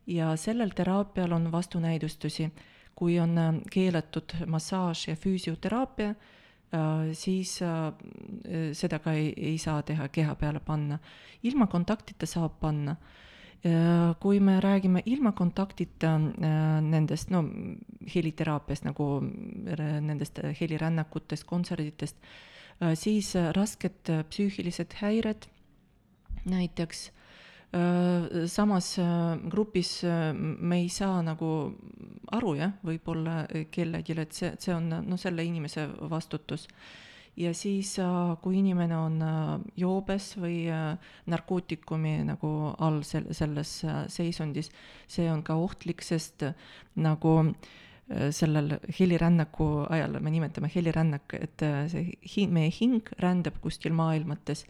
ja 0.08 0.36
sellel 0.36 0.70
teraapial 0.74 1.32
on 1.32 1.52
vastunäidustusi. 1.52 2.52
kui 2.98 3.20
on 3.20 3.38
äh, 3.38 3.54
keelatud 3.70 4.32
massaaž 4.46 5.08
ja 5.08 5.16
füsioteraapia, 5.16 6.08
äh, 6.08 6.16
siis 7.12 7.60
äh, 7.62 7.92
seda 8.72 8.98
ka 8.98 9.12
ei, 9.12 9.32
ei 9.36 9.58
saa 9.58 9.82
teha 9.82 10.08
keha 10.08 10.34
peale 10.34 10.60
panna. 10.60 10.98
ilma 11.42 11.66
kontaktita 11.66 12.26
saab 12.26 12.60
panna 12.60 12.96
kui 14.20 14.40
me 14.40 14.60
räägime 14.60 15.02
ilma 15.06 15.32
kontaktita 15.32 16.12
nendest, 16.80 17.30
no 17.30 17.42
heliteraapiast 18.14 18.84
nagu 18.84 19.06
nendest 20.00 20.38
helirännakutest, 20.60 21.44
kontserditest, 21.44 22.16
siis 22.94 23.32
rasked 23.56 24.12
psüühilised 24.30 24.94
häired, 25.00 25.48
näiteks 26.44 27.10
samas 28.46 28.98
äh, 28.98 29.36
grupis 29.50 30.04
äh, 30.04 30.32
me 30.32 30.78
ei 30.80 30.88
saa 30.88 31.20
nagu 31.22 31.74
aru 32.32 32.54
jah, 32.56 32.72
võib-olla 32.84 33.42
kellelgi, 33.70 34.16
et 34.16 34.32
see, 34.32 34.54
see 34.60 34.72
on 34.72 34.88
noh, 34.88 35.20
selle 35.20 35.44
inimese 35.44 35.86
vastutus. 36.08 36.68
ja 37.38 37.52
siis, 37.54 37.92
kui 38.42 38.56
inimene 38.58 38.96
on 38.98 39.20
joobes 39.78 40.32
või 40.42 40.66
narkootikumi 41.30 42.24
nagu 42.26 42.48
all 42.78 43.02
sel-, 43.06 43.28
selles 43.32 43.84
seisundis, 44.10 44.72
see 45.06 45.28
on 45.30 45.44
ka 45.46 45.54
ohtlik, 45.54 46.02
sest 46.02 46.42
nagu 46.96 47.36
sellel 48.34 48.80
helirännaku 48.98 49.86
ajal, 49.88 50.18
me 50.20 50.32
nimetame 50.34 50.70
helirännak, 50.74 51.36
et 51.38 51.64
see 51.92 52.18
hi-, 52.34 52.48
meie 52.50 52.72
hing 52.74 53.06
rändab 53.22 53.60
kuskil 53.62 53.94
maailmates 53.94 54.66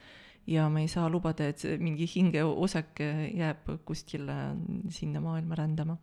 ja 0.49 0.69
me 0.73 0.83
ei 0.85 0.89
saa 0.89 1.09
lubada, 1.13 1.49
et 1.51 1.63
mingi 1.83 2.09
hingeosake 2.09 3.09
jääb 3.37 3.69
kuskile 3.87 4.37
sinna 4.91 5.21
maailma 5.21 5.55
rändama. 5.59 5.97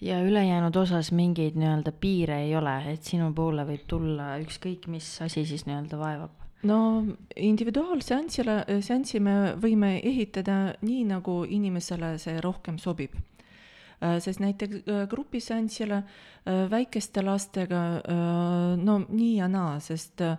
ja 0.00 0.22
ülejäänud 0.24 0.76
osas 0.76 1.12
mingeid 1.12 1.58
nii-öelda 1.60 1.92
piire 1.92 2.38
ei 2.46 2.54
ole, 2.56 2.74
et 2.92 3.04
sinu 3.04 3.32
poole 3.36 3.66
võib 3.68 3.84
tulla 3.86 4.38
ükskõik 4.40 4.88
mis 4.88 5.08
asi 5.22 5.44
siis 5.46 5.66
nii-öelda 5.68 5.98
vaevab? 6.00 6.30
no 6.62 6.78
individuaalseansile, 7.36 8.64
seansi 8.80 9.20
me 9.20 9.54
võime 9.60 9.98
ehitada 9.98 10.74
nii, 10.82 11.04
nagu 11.12 11.42
inimesele 11.44 12.16
see 12.18 12.40
rohkem 12.40 12.78
sobib 12.78 13.14
äh, 13.14 14.18
sest 14.24 14.40
näiteks 14.40 14.82
äh, 14.88 15.04
grupiseansile 15.08 16.02
äh, 16.02 16.64
väikeste 16.70 17.22
lastega 17.22 17.84
no 18.80 18.98
nii 19.08 19.36
ja 19.36 19.48
naa, 19.48 19.78
sest 19.84 20.24
Äh, 20.24 20.36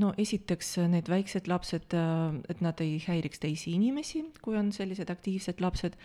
no 0.00 0.12
esiteks 0.16 0.76
need 0.88 1.08
väiksed 1.10 1.48
lapsed, 1.50 1.92
äh, 1.96 2.36
et 2.48 2.62
nad 2.64 2.80
ei 2.80 2.96
häiriks 3.04 3.42
teisi 3.42 3.74
inimesi, 3.76 4.24
kui 4.44 4.56
on 4.56 4.70
sellised 4.72 5.10
aktiivsed 5.12 5.60
lapsed, 5.60 5.98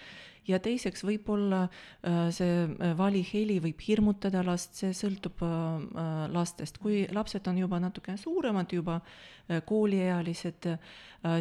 ja 0.49 0.59
teiseks 0.59 1.05
võib-olla 1.07 1.61
äh, 1.67 2.17
see 2.35 2.65
valiheli 2.99 3.59
võib 3.63 3.83
hirmutada 3.85 4.41
last, 4.43 4.75
see 4.81 4.91
sõltub 4.97 5.43
lastest, 6.33 6.81
kui 6.83 7.05
lapsed 7.15 7.47
on 7.47 7.61
juba 7.61 7.79
natukene 7.79 8.19
suuremad, 8.19 8.73
juba 8.73 8.99
kooliealised, 9.65 10.67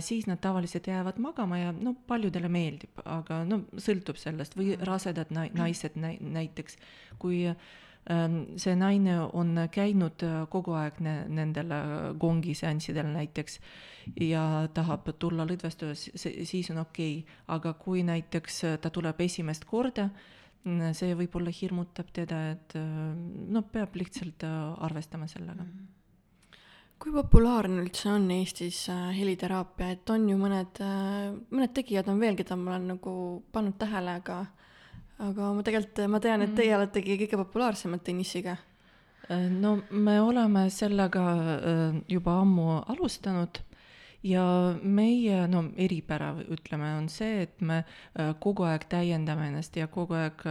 siis 0.00 0.24
nad 0.30 0.40
tavaliselt 0.40 0.86
jäävad 0.88 1.18
magama 1.20 1.58
ja 1.60 1.74
no 1.76 1.92
paljudele 2.08 2.48
meeldib, 2.48 3.02
aga 3.04 3.42
no 3.44 3.60
sõltub 3.76 4.16
sellest. 4.16 4.56
Või 4.56 4.78
rasedad 4.80 5.28
naised 5.34 5.98
näiteks, 5.98 6.78
kui 7.20 7.42
äh, 7.50 7.68
see 8.56 8.74
naine 8.76 9.18
on 9.36 9.52
käinud 9.72 10.22
äh, 10.24 10.40
kogu 10.48 10.72
aeg 10.78 11.00
ne-, 11.04 11.26
nendel 11.28 11.72
äh, 11.76 11.90
gongiseanssidel 12.20 13.10
näiteks 13.12 13.58
ja 14.24 14.68
tahab 14.74 15.10
tulla 15.20 15.44
lõdvestada, 15.44 15.92
siis 15.94 16.70
on 16.72 16.80
okei 16.86 17.18
okay., 17.20 17.36
aga 17.56 17.74
kui 17.76 18.02
näiteks 18.08 18.64
äh, 18.64 18.78
ta 18.80 18.90
tuleb 18.90 19.20
esimest 19.20 19.68
korda, 19.68 20.08
mm, 20.64 20.96
see 20.96 21.12
võib-olla 21.18 21.52
hirmutab 21.52 22.08
teda, 22.16 22.40
et 22.54 22.78
noh, 22.78 23.68
peab 23.72 24.00
lihtsalt 24.00 24.48
arvestama 24.48 25.28
sellega 25.28 25.62
mm. 25.62 25.70
-hmm 25.70 25.94
kui 26.98 27.12
populaarne 27.14 27.78
üldse 27.78 28.08
on 28.10 28.24
Eestis 28.34 28.88
heliteraapia, 28.90 29.92
et 29.94 30.10
on 30.10 30.24
ju 30.28 30.34
mõned, 30.34 30.80
mõned 31.54 31.70
tegijad 31.70 32.08
on 32.10 32.18
veel, 32.18 32.34
keda 32.34 32.56
ma 32.58 32.72
olen 32.72 32.88
nagu 32.90 33.12
pannud 33.54 33.76
tähele, 33.78 34.16
aga 34.18 34.40
aga 35.18 35.52
ma 35.54 35.64
tegelikult, 35.66 36.02
ma 36.10 36.20
tean, 36.22 36.44
et 36.44 36.54
teie 36.54 36.72
mm. 36.72 36.80
oletegi 36.80 37.18
kõige 37.24 37.40
populaarsemad 37.40 38.02
tennisiga. 38.06 38.56
Äh, 39.28 39.48
no 39.50 39.78
me 39.90 40.20
oleme 40.20 40.68
sellega 40.70 41.24
äh, 41.34 41.96
juba 42.08 42.38
ammu 42.42 42.78
alustanud 42.94 43.60
ja 44.24 44.44
meie 44.82 45.42
no 45.50 45.64
eripära, 45.78 46.32
ütleme, 46.50 46.94
on 46.98 47.10
see, 47.12 47.44
et 47.44 47.60
me 47.60 47.82
äh, 47.82 48.32
kogu 48.40 48.66
aeg 48.66 48.88
täiendame 48.90 49.50
ennast 49.50 49.76
ja 49.76 49.90
kogu 49.92 50.16
aeg 50.18 50.42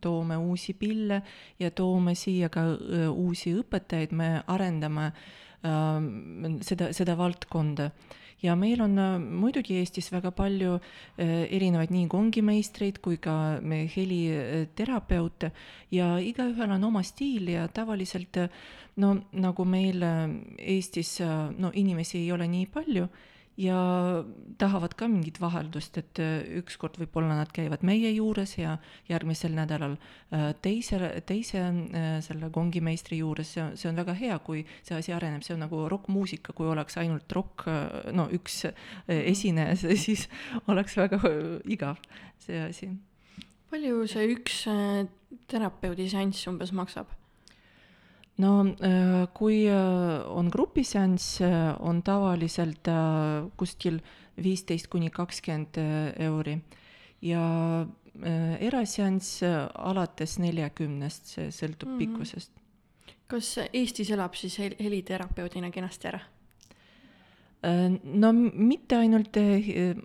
toome 0.00 0.38
uusi 0.38 0.76
pille 0.78 1.22
ja 1.58 1.70
toome 1.70 2.14
siia 2.14 2.48
ka 2.52 2.64
uusi 3.10 3.56
õpetajaid, 3.60 4.14
me 4.16 4.32
arendame 4.46 5.10
seda, 6.64 6.88
seda 6.96 7.18
valdkonda 7.18 7.90
ja 8.42 8.56
meil 8.56 8.80
on 8.80 8.98
äh, 8.98 9.18
muidugi 9.18 9.78
Eestis 9.80 10.10
väga 10.12 10.30
palju 10.36 10.76
äh, 10.76 11.46
erinevaid 11.52 11.92
nii 11.94 12.08
kongimeistreid 12.10 13.00
kui 13.04 13.18
ka 13.22 13.34
heliterapeute 13.94 15.52
ja 15.92 16.12
igaühel 16.18 16.76
on 16.76 16.84
oma 16.90 17.02
stiil 17.02 17.52
ja 17.54 17.68
tavaliselt 17.68 18.40
no 18.96 19.16
nagu 19.32 19.64
meil 19.64 20.02
äh, 20.02 20.22
Eestis 20.76 21.18
no 21.58 21.72
inimesi 21.74 22.18
ei 22.24 22.32
ole 22.32 22.48
nii 22.48 22.66
palju 22.72 23.08
ja 23.60 23.78
tahavad 24.60 24.94
ka 24.96 25.08
mingit 25.10 25.40
vaheldust, 25.40 25.98
et 26.00 26.20
äh, 26.22 26.40
ükskord 26.60 26.96
võib-olla 27.00 27.36
nad 27.36 27.50
käivad 27.52 27.84
meie 27.86 28.08
juures 28.14 28.54
ja 28.58 28.76
järgmisel 29.10 29.52
nädalal 29.56 29.96
äh, 29.98 30.50
teise, 30.64 31.00
teise 31.28 31.62
äh, 31.66 32.08
selle 32.24 32.50
kongimeistri 32.54 33.20
juures, 33.20 33.52
see 33.54 33.64
on, 33.64 33.76
see 33.80 33.90
on 33.90 34.00
väga 34.00 34.16
hea, 34.16 34.38
kui 34.46 34.64
see 34.86 34.96
asi 34.96 35.14
areneb, 35.16 35.44
see 35.44 35.56
on 35.56 35.64
nagu 35.66 35.84
rokkmuusika, 35.92 36.56
kui 36.56 36.70
oleks 36.72 36.96
ainult 37.02 37.36
rokk, 37.36 37.68
no 38.16 38.26
üks 38.32 38.62
esineja, 39.10 39.76
siis 40.06 40.26
oleks 40.70 40.96
väga 40.96 41.20
igav 41.68 42.00
see 42.40 42.64
asi. 42.64 42.92
palju 43.70 44.04
see 44.10 44.28
üks 44.34 44.62
terapeudi 45.50 46.08
seanss 46.10 46.48
umbes 46.50 46.72
maksab? 46.76 47.19
No 48.40 48.52
äh, 48.64 49.28
kui 49.36 49.64
äh, 49.68 50.24
on 50.28 50.50
grupiseanss, 50.52 51.40
äh, 51.40 51.74
on 51.80 52.02
tavaliselt 52.02 52.88
kuskil 53.56 54.00
viisteist 54.40 54.88
kuni 54.88 55.10
kakskümmend 55.12 55.76
euri 56.18 56.56
ja 57.22 57.42
eraseanss 58.60 59.42
alates 59.44 60.38
neljakümnest, 60.40 61.28
see 61.34 61.50
sõltub 61.52 61.88
mm 61.88 61.94
-hmm. 61.94 61.98
pikkusest. 61.98 62.52
kas 63.28 63.58
Eestis 63.72 64.10
elab 64.10 64.34
siis 64.34 64.58
hel-, 64.58 64.76
heliterapeudina 64.80 65.70
kenasti 65.70 66.08
ära? 66.08 66.20
no 68.02 68.32
mitte 68.32 68.96
ainult, 68.96 69.36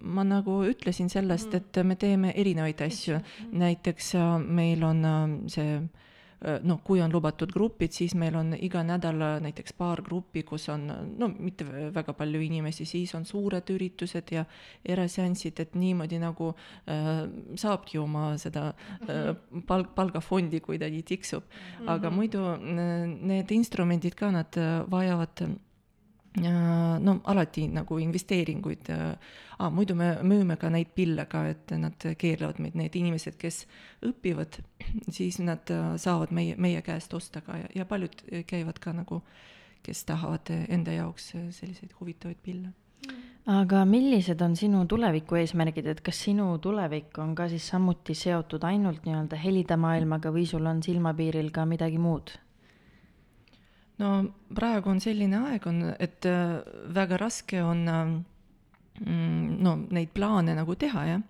ma 0.02 0.24
nagu 0.24 0.64
ütlesin 0.68 1.10
sellest, 1.10 1.48
mhm. 1.48 1.56
et 1.56 1.86
me 1.86 1.96
teeme 1.96 2.34
erinevaid 2.36 2.82
asju, 2.82 3.16
mhm. 3.16 3.58
näiteks 3.58 4.14
meil 4.48 4.84
on 4.84 5.06
see 5.48 5.78
äh, 5.78 6.05
noh, 6.64 6.80
kui 6.86 7.02
on 7.02 7.14
lubatud 7.14 7.52
grupid, 7.54 7.94
siis 7.96 8.16
meil 8.20 8.36
on 8.38 8.54
iga 8.58 8.84
nädal 8.86 9.22
näiteks 9.44 9.74
paar 9.78 10.02
gruppi, 10.06 10.44
kus 10.48 10.68
on 10.74 10.86
no 11.18 11.30
mitte 11.34 11.66
väga 11.96 12.14
palju 12.18 12.42
inimesi, 12.46 12.86
siis 12.86 13.16
on 13.18 13.26
suured 13.26 13.70
üritused 13.74 14.34
ja 14.36 14.46
eraseansid, 14.86 15.60
et 15.64 15.76
niimoodi 15.80 16.20
nagu 16.22 16.52
äh, 16.54 17.12
saabki 17.58 18.00
oma 18.02 18.36
seda 18.42 18.68
äh, 19.10 19.32
palk, 19.68 19.94
palgafondi 19.98 20.62
kuidagi 20.66 21.04
tiksub. 21.16 21.46
Aga 21.90 22.12
muidu 22.14 22.44
need 22.62 23.52
instrumendid 23.56 24.16
ka, 24.18 24.32
nad 24.34 24.58
vajavad 24.92 25.46
no 26.42 27.20
alati 27.32 27.68
nagu 27.72 27.98
investeeringuid 28.02 28.90
ah,, 28.92 29.70
muidu 29.72 29.96
me 29.96 30.12
müüme 30.24 30.58
ka 30.60 30.70
neid 30.70 30.92
pille 30.96 31.26
ka, 31.32 31.46
et 31.52 31.72
nad 31.80 32.08
keerlevad 32.20 32.60
meid, 32.60 32.76
need 32.76 32.96
inimesed, 33.00 33.38
kes 33.40 33.64
õpivad, 34.06 34.60
siis 35.16 35.40
nad 35.44 35.72
äh, 35.72 35.94
saavad 36.02 36.34
meie, 36.36 36.56
meie 36.60 36.82
käest 36.86 37.14
osta 37.16 37.42
ka 37.46 37.60
ja, 37.62 37.70
ja 37.76 37.86
paljud 37.88 38.26
käivad 38.48 38.82
ka 38.84 38.96
nagu, 38.96 39.22
kes 39.86 40.04
tahavad 40.10 40.50
enda 40.68 40.96
jaoks 40.96 41.32
selliseid 41.56 41.94
huvitavaid 42.00 42.42
pille. 42.44 42.74
aga 43.46 43.84
millised 43.86 44.42
on 44.42 44.56
sinu 44.58 44.86
tuleviku 44.90 45.38
eesmärgid, 45.40 45.88
et 45.88 46.02
kas 46.02 46.24
sinu 46.28 46.58
tulevik 46.58 47.18
on 47.22 47.36
ka 47.36 47.48
siis 47.50 47.68
samuti 47.70 48.16
seotud 48.18 48.64
ainult 48.66 49.06
nii-öelda 49.06 49.38
helidemaailmaga 49.40 50.34
või 50.34 50.48
sul 50.50 50.66
on 50.66 50.82
silmapiiril 50.84 51.52
ka 51.54 51.68
midagi 51.70 52.02
muud? 52.02 52.34
No 54.02 54.12
praegu 54.56 54.92
on 54.92 55.00
selline 55.04 55.40
aeg, 55.50 55.68
on, 55.70 55.82
et 56.00 56.26
äh, 56.30 56.58
väga 56.96 57.20
raske 57.22 57.62
on 57.64 57.88
äh, 57.88 58.04
mm, 59.06 59.56
no 59.64 59.78
neid 59.96 60.12
plaane 60.16 60.56
nagu 60.58 60.76
teha, 60.76 61.06
jah. 61.12 61.24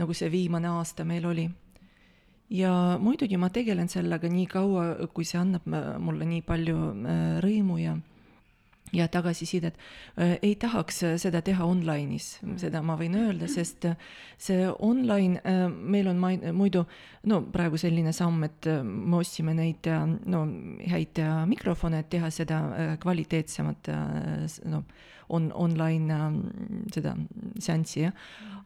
nagu 0.00 0.14
see 0.14 0.30
viimane 0.32 0.68
aasta 0.68 1.04
meil 1.04 1.26
oli. 1.26 1.48
ja 2.50 2.98
muidugi 2.98 3.36
ma 3.36 3.48
tegelen 3.50 3.88
sellega 3.88 4.28
nii 4.28 4.46
kaua, 4.46 4.84
kui 5.14 5.24
see 5.24 5.38
annab 5.40 5.66
mulle 5.98 6.26
nii 6.26 6.42
palju 6.42 6.78
äh, 6.92 7.40
rõõmu 7.44 7.78
ja 7.80 7.96
ja 8.92 9.08
tagasisidet. 9.08 9.74
Äh, 10.18 10.38
ei 10.42 10.54
tahaks 10.54 11.02
äh, 11.02 11.16
seda 11.18 11.42
teha 11.42 11.64
online'is, 11.64 12.32
seda 12.60 12.82
ma 12.82 12.96
võin 12.98 13.16
öelda, 13.18 13.48
sest 13.50 13.86
äh, 13.88 13.96
see 14.38 14.66
online, 14.78 15.40
meil 15.70 16.08
on 16.10 16.20
muidu 16.56 16.84
no 17.28 17.40
praegu 17.52 17.78
selline 17.80 18.12
samm, 18.16 18.44
et 18.46 18.68
me 18.84 19.20
ostsime 19.20 19.54
neid 19.54 19.86
no 20.32 20.42
häid 20.88 21.20
mikrofone, 21.50 22.00
et 22.00 22.10
teha 22.12 22.30
seda 22.32 22.60
kvaliteetsemat 23.02 23.90
no 24.72 24.84
on 25.30 25.50
online 25.54 26.20
seda 26.92 27.14
seanssi, 27.58 28.04
jah. 28.04 28.14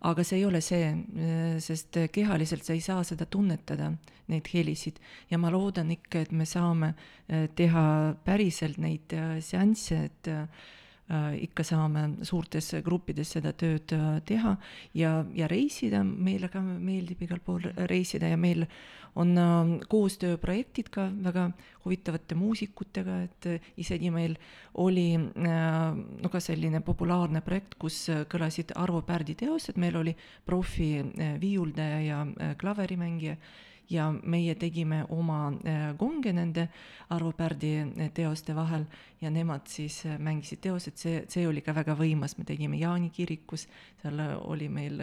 aga 0.04 0.24
see 0.24 0.38
ei 0.40 0.44
ole 0.44 0.60
see, 0.64 0.90
sest 1.64 1.98
kehaliselt 2.12 2.64
sa 2.66 2.74
ei 2.76 2.82
saa 2.84 3.04
seda 3.04 3.26
tunnetada, 3.30 3.90
neid 4.32 4.48
helisid, 4.52 5.00
ja 5.30 5.38
ma 5.40 5.52
loodan 5.52 5.92
ikka, 5.92 6.24
et 6.24 6.32
me 6.32 6.46
saame 6.48 6.94
teha 7.56 7.84
päriselt 8.24 8.80
neid 8.80 9.12
seansse, 9.44 10.00
et 10.08 10.32
äh, 10.32 10.48
ikka 11.04 11.64
saame 11.68 12.06
suurtes 12.24 12.70
gruppides 12.84 13.34
seda 13.36 13.52
tööd 13.52 13.92
äh, 13.92 14.20
teha 14.24 14.54
ja, 14.96 15.18
ja 15.36 15.48
reisida, 15.50 16.00
meile 16.04 16.48
ka 16.48 16.62
meeldib 16.64 17.20
igal 17.26 17.42
pool 17.44 17.66
reisida 17.90 18.30
ja 18.30 18.38
meil 18.40 18.64
on 19.20 19.34
äh, 19.38 19.74
koostööprojektid 19.90 20.88
ka 20.94 21.10
väga 21.26 21.50
huvitavate 21.84 22.38
muusikutega, 22.38 23.18
et 23.28 23.50
äh, 23.50 23.68
isegi 23.76 24.10
meil 24.14 24.38
oli 24.80 25.10
äh, 25.18 25.92
no 26.24 26.32
ka 26.32 26.40
selline 26.40 26.80
populaarne 26.80 27.44
projekt, 27.44 27.76
kus 27.78 28.08
äh, 28.08 28.24
kõlasid 28.30 28.72
Arvo 28.80 29.04
Pärdi 29.04 29.36
teosed, 29.44 29.76
meil 29.76 30.00
oli 30.00 30.16
profi 30.46 30.96
äh, 31.04 31.36
viiuldaja 31.40 32.00
ja 32.00 32.24
äh, 32.24 32.56
klaverimängija 32.56 33.36
ja 33.90 34.08
meie 34.22 34.54
tegime 34.54 35.02
oma 35.12 35.52
konge 35.98 36.30
äh, 36.30 36.36
nende 36.36 36.68
Arvo 37.12 37.32
Pärdi 37.36 37.74
äh, 37.82 38.10
teoste 38.14 38.54
vahel 38.56 38.86
ja 39.20 39.30
nemad 39.30 39.68
siis 39.68 40.04
äh, 40.06 40.18
mängisid 40.18 40.62
teosed, 40.64 40.96
see, 40.96 41.24
see 41.28 41.46
oli 41.48 41.60
ka 41.64 41.74
väga 41.76 41.96
võimas, 41.98 42.36
me 42.38 42.46
tegime 42.48 42.78
Jaani 42.80 43.10
kirikus, 43.14 43.66
seal 44.02 44.20
oli 44.44 44.68
meil 44.72 45.02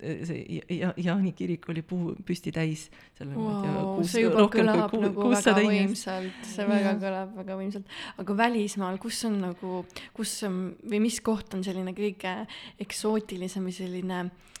see 0.00 0.60
ja, 0.74 0.92
Jaani 0.96 1.32
kirik 1.36 1.68
oli 1.70 1.82
puu 1.86 2.14
püsti 2.26 2.52
täis. 2.54 2.88
Wow, 3.20 4.02
see 4.02 4.24
juba 4.24 4.48
kõlab 4.52 4.88
kui, 4.90 5.02
nagu 5.04 5.28
väga 5.30 5.54
võimsalt, 5.60 6.48
see 6.50 6.66
väga 6.68 6.94
ja. 6.94 6.96
kõlab 7.00 7.36
väga 7.38 7.58
võimsalt. 7.60 7.94
aga 8.22 8.38
välismaal, 8.44 8.98
kus 9.02 9.22
on 9.30 9.38
nagu, 9.48 9.84
kus 10.16 10.40
või 10.44 11.04
mis 11.06 11.20
koht 11.24 11.54
on 11.54 11.62
selline 11.66 11.94
kõige 11.96 12.34
eksootilisem 12.82 13.70
või 13.70 13.76
selline 13.78 14.24
äh, 14.24 14.53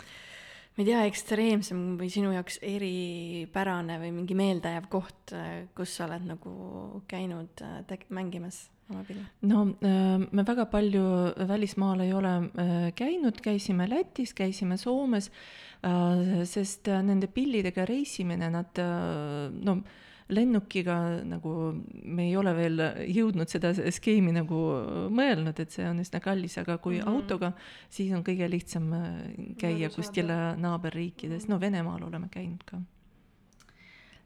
ma 0.74 0.82
ei 0.82 0.88
tea, 0.88 1.02
ekstreemsem 1.06 1.82
või 2.00 2.10
sinu 2.10 2.32
jaoks 2.34 2.58
eripärane 2.66 3.98
või 4.02 4.10
mingi 4.16 4.36
meeldejääv 4.38 4.88
koht, 4.90 5.34
kus 5.76 5.98
sa 5.98 6.08
oled 6.08 6.24
nagu 6.26 6.54
käinud 7.10 7.62
äh, 7.62 7.82
teg-, 7.90 8.08
mängimas? 8.14 8.64
oma 8.90 9.04
pille? 9.06 9.22
no 9.46 9.62
äh, 9.86 10.24
me 10.34 10.44
väga 10.46 10.66
palju 10.72 11.04
välismaal 11.46 12.02
ei 12.04 12.10
ole 12.12 12.34
äh, 12.42 12.88
käinud, 12.98 13.38
käisime 13.44 13.86
Lätis, 13.90 14.34
käisime 14.34 14.78
Soomes, 14.80 15.30
sest 16.48 16.88
nende 17.04 17.28
pillidega 17.28 17.84
reisimine, 17.84 18.46
nad 18.48 18.78
no 18.80 19.74
lennukiga 20.28 20.96
nagu 21.28 21.50
me 22.04 22.28
ei 22.28 22.36
ole 22.40 22.54
veel 22.56 22.80
jõudnud 23.12 23.50
seda 23.50 23.74
skeemi 23.74 24.32
nagu 24.32 24.60
mõelnud, 25.12 25.60
et 25.60 25.74
see 25.74 25.84
on 25.88 26.00
üsna 26.00 26.20
kallis, 26.24 26.56
aga 26.62 26.78
kui 26.78 26.96
mm 26.98 27.04
-hmm. 27.04 27.14
autoga, 27.14 27.52
siis 27.90 28.12
on 28.16 28.24
kõige 28.24 28.48
lihtsam 28.50 28.90
käia 29.60 29.90
kuskil 29.90 30.32
naaberriikides, 30.56 31.48
no 31.48 31.60
Venemaal 31.60 32.02
oleme 32.08 32.28
käinud 32.32 32.64
ka. 32.64 32.80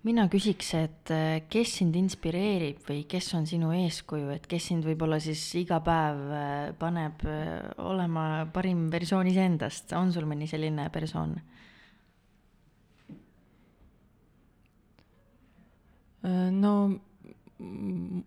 Mina 0.06 0.28
küsiks, 0.30 0.68
et 0.78 1.10
äh, 1.10 1.40
kes 1.50 1.72
sind 1.80 1.96
inspireerib 1.98 2.84
või 2.86 3.00
kes 3.10 3.32
on 3.34 3.48
sinu 3.50 3.72
eeskuju, 3.74 4.28
et 4.30 4.44
kes 4.46 4.68
sind 4.70 4.86
võib-olla 4.86 5.18
siis 5.18 5.42
iga 5.58 5.80
päev 5.82 6.20
äh, 6.30 6.52
paneb 6.78 7.24
äh, 7.26 7.66
olema 7.82 8.46
parim 8.54 8.86
versioon 8.92 9.26
iseendast, 9.26 9.90
on 9.98 10.14
sul 10.14 10.28
mõni 10.30 10.46
selline 10.46 10.86
persoon? 10.94 11.34
No 16.22 16.72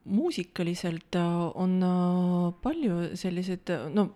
muusikaliselt 0.05 1.15
on 1.55 1.73
palju 2.63 3.15
selliseid, 3.19 3.71
no 3.95 4.09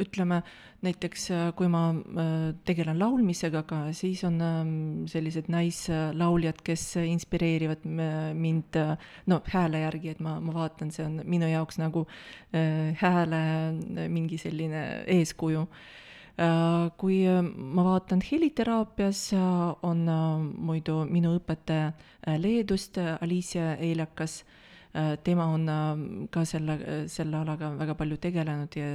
ütleme 0.00 0.42
näiteks, 0.84 1.26
äh, 1.32 1.50
kui 1.56 1.68
ma 1.72 1.88
äh, 1.90 2.54
tegelen 2.68 2.98
laulmisega 3.00 3.62
ka, 3.68 3.80
siis 3.96 4.22
on 4.28 4.38
ähm, 4.44 4.72
sellised 5.10 5.48
naislauljad, 5.52 6.60
kes 6.66 6.84
inspireerivad 7.02 7.84
mind 7.86 8.78
no 9.30 9.40
hääle 9.52 9.82
järgi, 9.86 10.14
et 10.14 10.24
ma, 10.24 10.36
ma 10.44 10.54
vaatan, 10.56 10.92
see 10.94 11.06
on 11.06 11.20
minu 11.24 11.48
jaoks 11.50 11.80
nagu 11.82 12.06
äh, 12.06 12.92
hääle 13.00 13.42
mingi 14.12 14.38
selline 14.40 14.86
eeskuju 15.16 15.66
kui 17.00 17.22
ma 17.56 17.84
vaatan 17.86 18.20
heliteraapias, 18.20 19.20
on 19.82 20.02
muidu 20.68 20.98
minu 21.08 21.32
õpetaja 21.38 21.92
Leedust, 22.42 22.98
Alicia 23.20 23.74
Eilakas 23.80 24.42
Äh, 24.42 24.65
tema 25.24 25.44
on 25.52 25.68
äh, 25.68 26.28
ka 26.32 26.44
selle, 26.48 26.76
selle 27.12 27.36
alaga 27.42 27.68
väga 27.76 27.94
palju 27.98 28.16
tegelenud 28.22 28.76
ja 28.76 28.86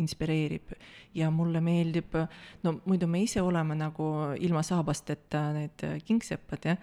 inspireerib. 0.00 0.74
ja 1.14 1.30
mulle 1.30 1.60
meeldib, 1.62 2.16
no 2.62 2.72
muidu 2.84 3.06
me 3.06 3.20
ise 3.22 3.42
oleme 3.42 3.76
nagu 3.78 4.06
ilma 4.40 4.62
saabasteta 4.66 5.44
need 5.54 5.84
kingsepad, 6.04 6.64
jah, 6.64 6.78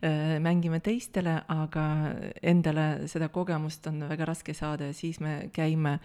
äh, 0.00 0.38
mängime 0.40 0.80
teistele, 0.80 1.40
aga 1.48 1.84
endale 2.42 3.08
seda 3.10 3.28
kogemust 3.28 3.86
on 3.90 4.06
väga 4.08 4.30
raske 4.32 4.54
saada 4.54 4.88
ja 4.88 4.96
siis 4.96 5.20
me 5.20 5.50
käime 5.52 5.98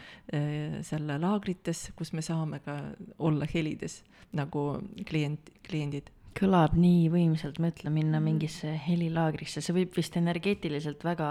seal 0.85 1.07
laagrites, 1.21 1.89
kus 1.95 2.13
me 2.13 2.21
saame 2.25 2.59
ka 2.65 2.79
olla 3.19 3.47
helides 3.49 4.01
nagu 4.35 4.65
klient, 5.09 5.49
kliendid 5.65 6.09
kõlab 6.39 6.75
nii 6.79 7.07
võimsalt, 7.11 7.59
ma 7.61 7.71
ütlen, 7.73 7.93
minna 7.95 8.17
mhm. 8.19 8.25
mingisse 8.31 8.73
helilaagrisse, 8.87 9.63
see 9.63 9.75
võib 9.75 9.95
vist 9.97 10.17
energeetiliselt 10.19 11.03
väga, 11.05 11.29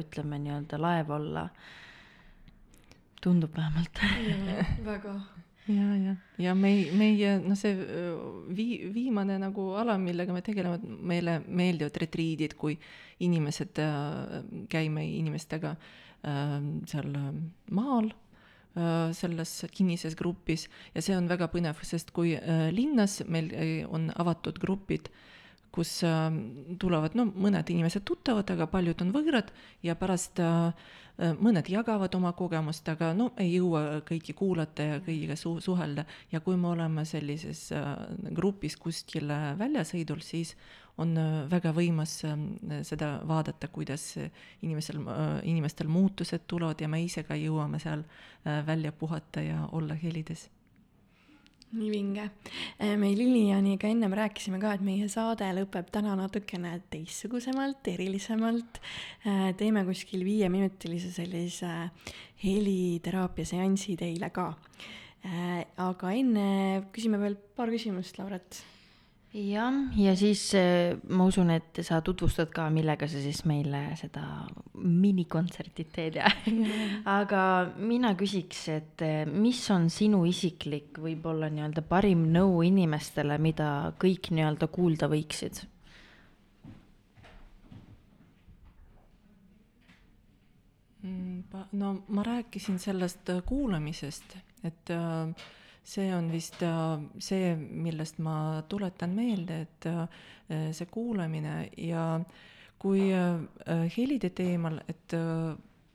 ütleme 0.00 0.40
nii-öelda 0.44 0.80
laev 0.82 1.12
olla. 1.18 1.48
tundub 3.22 3.56
vähemalt. 3.56 3.98
väga. 4.86 5.14
ja, 5.78 5.88
ja, 5.98 6.14
ja 6.38 6.54
meie, 6.54 6.92
meie, 6.96 7.32
noh, 7.42 7.58
see 7.58 7.74
vii-, 8.54 8.92
viimane 8.94 9.38
nagu 9.42 9.72
ala, 9.78 9.98
millega 9.98 10.32
me 10.32 10.42
tegeleme, 10.42 10.78
meile 10.82 11.40
meeldivad 11.46 11.98
retriidid, 12.04 12.54
kui 12.58 12.78
inimesed, 13.26 13.82
käime 14.70 15.04
inimestega 15.18 15.74
seal 16.22 17.12
maal 17.74 18.10
selles 19.16 19.54
kinnises 19.74 20.16
grupis 20.18 20.68
ja 20.94 21.02
see 21.04 21.16
on 21.16 21.28
väga 21.30 21.48
põnev, 21.52 21.80
sest 21.86 22.12
kui 22.16 22.34
äh, 22.36 22.68
linnas 22.74 23.20
meil 23.26 23.50
äh, 23.54 23.72
on 23.88 24.12
avatud 24.16 24.60
grupid, 24.62 25.10
kus 25.74 25.98
tulevad, 26.80 27.12
no 27.14 27.26
mõned 27.28 27.68
inimesed 27.70 28.02
tuttavad, 28.08 28.48
aga 28.50 28.66
paljud 28.72 29.02
on 29.04 29.10
võõrad 29.14 29.50
ja 29.84 29.94
pärast 30.00 30.40
mõned 31.38 31.68
jagavad 31.70 32.14
oma 32.16 32.32
kogemust, 32.34 32.88
aga 32.88 33.10
no 33.14 33.28
ei 33.38 33.52
jõua 33.52 34.00
kõiki 34.08 34.32
kuulata 34.34 34.86
ja 34.86 34.98
kõigiga 35.04 35.36
su-, 35.36 35.58
suhelda. 35.62 36.06
ja 36.32 36.40
kui 36.40 36.56
me 36.56 36.72
oleme 36.72 37.04
sellises 37.04 37.68
grupis 38.34 38.78
kuskil 38.80 39.28
väljasõidul, 39.60 40.24
siis 40.24 40.56
on 41.02 41.14
äh, 41.18 41.46
väga 41.50 41.72
võimas 41.76 42.18
ähm, 42.26 42.50
seda 42.86 43.18
vaadata, 43.28 43.70
kuidas 43.72 44.10
inimesel, 44.18 45.00
äh, 45.06 45.26
inimestel 45.48 45.90
muutused 45.90 46.46
tulevad 46.50 46.80
ja 46.82 46.90
me 46.90 47.00
ise 47.04 47.24
ka 47.26 47.38
jõuame 47.38 47.80
seal 47.82 48.04
äh, 48.04 48.62
välja 48.66 48.92
puhata 48.92 49.44
ja 49.44 49.66
olla 49.72 49.98
helides 49.98 50.48
nii 51.68 51.90
vinge. 51.92 52.22
me 52.96 53.10
Lilianiga 53.12 53.90
ennem 53.92 54.14
rääkisime 54.16 54.56
ka, 54.56 54.70
et 54.72 54.80
meie 54.80 55.04
saade 55.12 55.44
lõpeb 55.52 55.90
täna 55.92 56.14
natukene 56.16 56.70
teistsugusemalt, 56.88 57.90
erilisemalt. 57.92 58.80
teeme 59.60 59.82
kuskil 59.84 60.24
viieminutilise 60.24 61.12
sellise 61.12 61.74
heliteraapia 62.40 63.52
seansi 63.52 63.98
teile 64.00 64.32
ka. 64.32 64.46
aga 65.76 66.16
enne 66.16 66.48
küsime 66.88 67.20
veel 67.20 67.36
paar 67.36 67.68
küsimust, 67.68 68.16
Lauret 68.16 68.62
jah, 69.34 69.74
ja 69.96 70.14
siis 70.16 70.42
äh, 70.56 70.96
ma 71.12 71.26
usun, 71.28 71.50
et 71.52 71.80
sa 71.84 72.00
tutvustad 72.04 72.50
ka, 72.54 72.68
millega 72.72 73.08
sa 73.10 73.20
siis 73.20 73.42
meile 73.48 73.82
seda 74.00 74.24
minikontserti 74.78 75.84
teed 75.92 76.18
ja 76.20 76.30
aga 77.20 77.42
mina 77.76 78.14
küsiks, 78.18 78.62
et 78.72 79.04
äh, 79.04 79.24
mis 79.28 79.60
on 79.74 79.90
sinu 79.92 80.24
isiklik 80.28 81.00
võib-olla 81.02 81.50
nii-öelda 81.52 81.84
parim 81.88 82.28
nõu 82.32 82.62
inimestele, 82.66 83.36
mida 83.42 83.92
kõik 84.00 84.32
nii-öelda 84.32 84.70
kuulda 84.72 85.10
võiksid? 85.12 85.60
Mm, 91.02 91.44
no 91.78 91.92
ma 92.08 92.24
rääkisin 92.26 92.80
sellest 92.82 93.28
äh, 93.30 93.44
kuulamisest, 93.46 94.34
et 94.64 94.90
äh, 94.90 95.48
see 95.88 96.10
on 96.14 96.28
vist 96.32 96.62
äh, 96.62 96.98
see, 97.22 97.54
millest 97.56 98.20
ma 98.24 98.62
tuletan 98.68 99.14
meelde, 99.16 99.62
et 99.64 99.88
äh, 99.88 100.68
see 100.76 100.88
kuulamine 100.92 101.70
ja 101.80 102.04
kui 102.78 103.08
äh, 103.14 103.86
helide 103.96 104.30
teemal, 104.36 104.82
et 104.88 105.16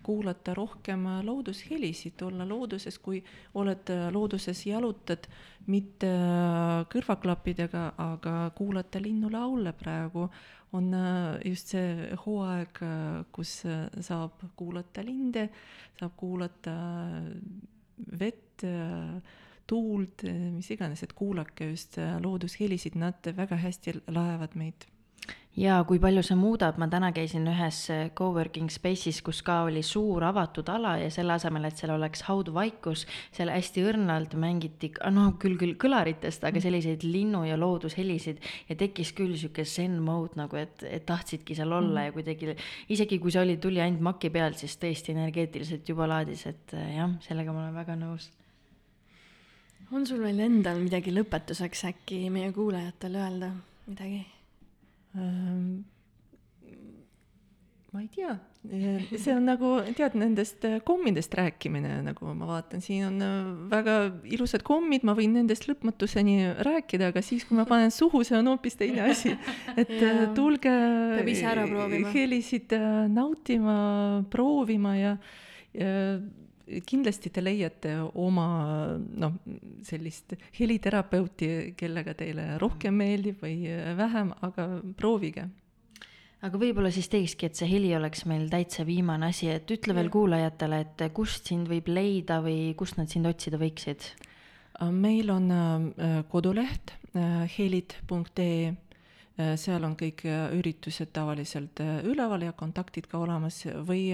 kuulata 0.03 0.51
rohkem 0.57 1.05
loodushelisid, 1.23 2.19
olla 2.27 2.43
looduses, 2.43 2.97
kui 2.99 3.21
oled 3.55 3.87
looduses, 4.11 4.65
jalutad 4.67 5.29
mitte 5.71 6.09
kõrvaklappidega, 6.91 7.85
aga 8.03 8.33
kuulata 8.57 8.99
linnulaule 8.99 9.71
praegu, 9.79 10.25
on 10.75 10.89
just 11.45 11.71
see 11.71 12.09
hooaeg, 12.25 12.81
kus 13.31 13.53
saab 14.09 14.43
kuulata 14.59 15.05
linde, 15.07 15.45
saab 16.01 16.19
kuulata 16.19 16.75
vett 18.19 18.67
tuult, 19.68 20.26
mis 20.28 20.72
iganes, 20.76 21.03
et 21.03 21.14
kuulake 21.18 21.70
just 21.72 21.99
äh, 22.01 22.18
loodushelisid, 22.24 22.97
nad 22.99 23.34
väga 23.38 23.59
hästi 23.64 23.99
laevad 24.11 24.57
meid. 24.59 24.89
Ja 25.53 25.76
kui 25.86 25.99
palju 26.01 26.24
see 26.26 26.34
muudab, 26.34 26.80
ma 26.82 26.88
täna 26.89 27.11
käisin 27.14 27.45
ühes 27.45 27.84
äh, 27.93 28.07
coworking 28.18 28.72
space'is, 28.74 29.20
kus 29.22 29.43
ka 29.45 29.59
oli 29.68 29.84
suur 29.86 30.26
avatud 30.26 30.72
ala 30.74 30.95
ja 30.97 31.11
selle 31.14 31.36
asemel, 31.36 31.68
et 31.70 31.78
seal 31.78 31.93
oleks 31.93 32.26
haudvaikus, 32.26 33.05
seal 33.38 33.53
hästi 33.53 33.86
õrnalt 33.91 34.34
mängiti, 34.41 34.89
noh, 35.14 35.36
küll 35.38 35.59
küll 35.61 35.78
kõlaritest, 35.78 36.49
aga 36.49 36.64
selliseid 36.64 37.05
linnu- 37.05 37.45
ja 37.45 37.59
loodushelisid 37.61 38.41
ja 38.72 38.80
tekkis 38.82 39.14
küll 39.14 39.38
sihuke 39.38 39.61
zen 39.70 39.99
mode 40.01 40.41
nagu, 40.41 40.57
et, 40.57 40.82
et 40.89 41.05
tahtsidki 41.05 41.53
seal 41.59 41.70
olla 41.70 41.99
mm. 42.01 42.09
ja 42.09 42.18
kuidagi, 42.18 42.55
isegi 42.97 43.22
kui 43.22 43.32
see 43.32 43.45
oli, 43.45 43.61
tuli 43.61 43.84
ainult 43.84 44.09
maki 44.09 44.34
pealt, 44.34 44.57
siis 44.57 44.82
tõesti 44.82 45.14
energeetiliselt 45.14 45.93
juba 45.93 46.09
laadis, 46.18 46.47
et 46.49 46.74
äh, 46.74 46.95
jah, 46.97 47.14
sellega 47.30 47.53
ma 47.53 47.68
olen 47.68 47.78
väga 47.78 48.01
nõus 48.01 48.34
on 49.93 50.05
sul 50.09 50.21
veel 50.25 50.43
endal 50.45 50.81
midagi 50.81 51.13
lõpetuseks 51.13 51.87
äkki 51.91 52.25
meie 52.33 52.51
kuulajatele 52.55 53.23
öelda, 53.23 53.53
midagi? 53.87 54.23
Ähm,? 55.17 55.83
ma 57.93 58.01
ei 58.01 58.07
tea, 58.09 58.31
see 59.21 59.33
on 59.35 59.43
nagu 59.45 59.75
tead 59.93 60.15
nendest 60.17 60.63
kommidest 60.87 61.35
rääkimine, 61.37 61.99
nagu 62.07 62.31
ma 62.33 62.47
vaatan, 62.49 62.81
siin 62.81 63.03
on 63.05 63.19
äh, 63.21 63.35
väga 63.69 63.97
ilusad 64.33 64.65
kommid, 64.65 65.05
ma 65.05 65.13
võin 65.17 65.35
nendest 65.37 65.67
lõpmatuseni 65.69 66.39
rääkida, 66.65 67.11
aga 67.13 67.21
siis, 67.21 67.45
kui 67.45 67.59
ma 67.59 67.67
panen 67.69 67.93
suhu, 67.93 68.23
see 68.25 68.39
on 68.39 68.49
hoopis 68.49 68.79
teine 68.81 69.05
asi. 69.11 69.35
et 69.77 69.93
äh, 69.93 70.23
tulge 70.33 70.73
helisid 72.15 72.73
äh, 72.73 72.87
nautima, 73.13 73.75
proovima 74.33 74.97
ja, 74.97 75.13
ja 75.77 75.93
kindlasti 76.88 77.32
te 77.34 77.43
leiate 77.43 77.95
oma 78.20 78.45
noh, 78.97 79.36
sellist 79.86 80.36
heliterapeuti, 80.59 81.74
kellega 81.80 82.16
teile 82.18 82.53
rohkem 82.61 82.95
meeldib 83.01 83.43
või 83.43 83.68
vähem, 83.97 84.32
aga 84.47 84.68
proovige. 84.97 85.49
Aga 86.43 86.59
võib-olla 86.59 86.91
siis 86.91 87.07
teekski, 87.07 87.47
et 87.47 87.55
see 87.55 87.70
heli 87.70 87.93
oleks 87.95 88.26
meil 88.28 88.49
täitsa 88.51 88.84
viimane 88.84 89.30
asi, 89.32 89.47
et 89.51 89.70
ütle 89.72 89.95
veel 89.95 90.09
kuulajatele, 90.11 90.80
et 90.84 91.03
kust 91.16 91.47
sind 91.47 91.70
võib 91.72 91.88
leida 91.88 92.41
või 92.43 92.74
kust 92.80 92.99
nad 92.99 93.11
sind 93.11 93.30
otsida 93.30 93.59
võiksid? 93.61 94.11
meil 94.91 95.30
on 95.30 95.45
koduleht 96.28 96.95
helid.ee 97.14 98.74
Äh, 99.34 99.55
seal 99.57 99.82
on 99.82 99.95
kõik 99.97 100.28
äh, 100.30 100.51
üritused 100.53 101.09
tavaliselt 101.14 101.80
äh, 101.82 102.03
üleval 102.05 102.43
ja 102.45 102.53
kontaktid 102.53 103.07
ka 103.09 103.18
olemas. 103.18 103.64
Või 103.88 104.14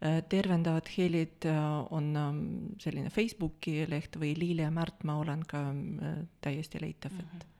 tervendavad 0.00 0.88
helid 0.96 1.44
on 1.92 2.10
ähm, 2.16 2.42
selline 2.80 3.10
Facebooki 3.12 3.82
leht 3.90 4.16
või 4.16 4.32
Liili 4.38 4.64
ja 4.64 4.70
Märt, 4.72 5.04
ma 5.04 5.18
olen 5.20 5.44
ka 5.48 5.60
täiesti 6.40 6.80
leitav, 6.80 7.18
et 7.20 7.50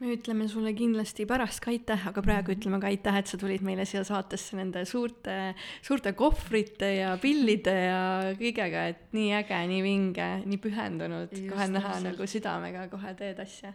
me 0.00 0.14
ütleme 0.14 0.46
sulle 0.48 0.72
kindlasti 0.76 1.26
pärast 1.28 1.60
ka 1.60 1.70
aitäh, 1.72 2.06
aga 2.08 2.22
praegu 2.24 2.54
ütleme 2.54 2.80
ka 2.80 2.88
aitäh, 2.88 3.18
et 3.20 3.28
sa 3.28 3.38
tulid 3.40 3.64
meile 3.64 3.84
siia 3.88 4.02
saatesse 4.06 4.56
nende 4.56 4.86
suurte, 4.88 5.52
suurte 5.84 6.14
kohvrite 6.16 6.88
ja 6.96 7.12
pillide 7.20 7.76
ja 7.76 8.00
kõigega, 8.38 8.86
et 8.94 9.12
nii 9.16 9.34
äge, 9.42 9.60
nii 9.74 9.84
vinge, 9.84 10.30
nii 10.48 10.60
pühendunud, 10.64 11.36
kohe 11.52 11.68
näha 11.74 11.98
nagu 12.06 12.28
südamega 12.32 12.88
kohe 12.92 13.14
teed 13.18 13.44
asja 13.44 13.74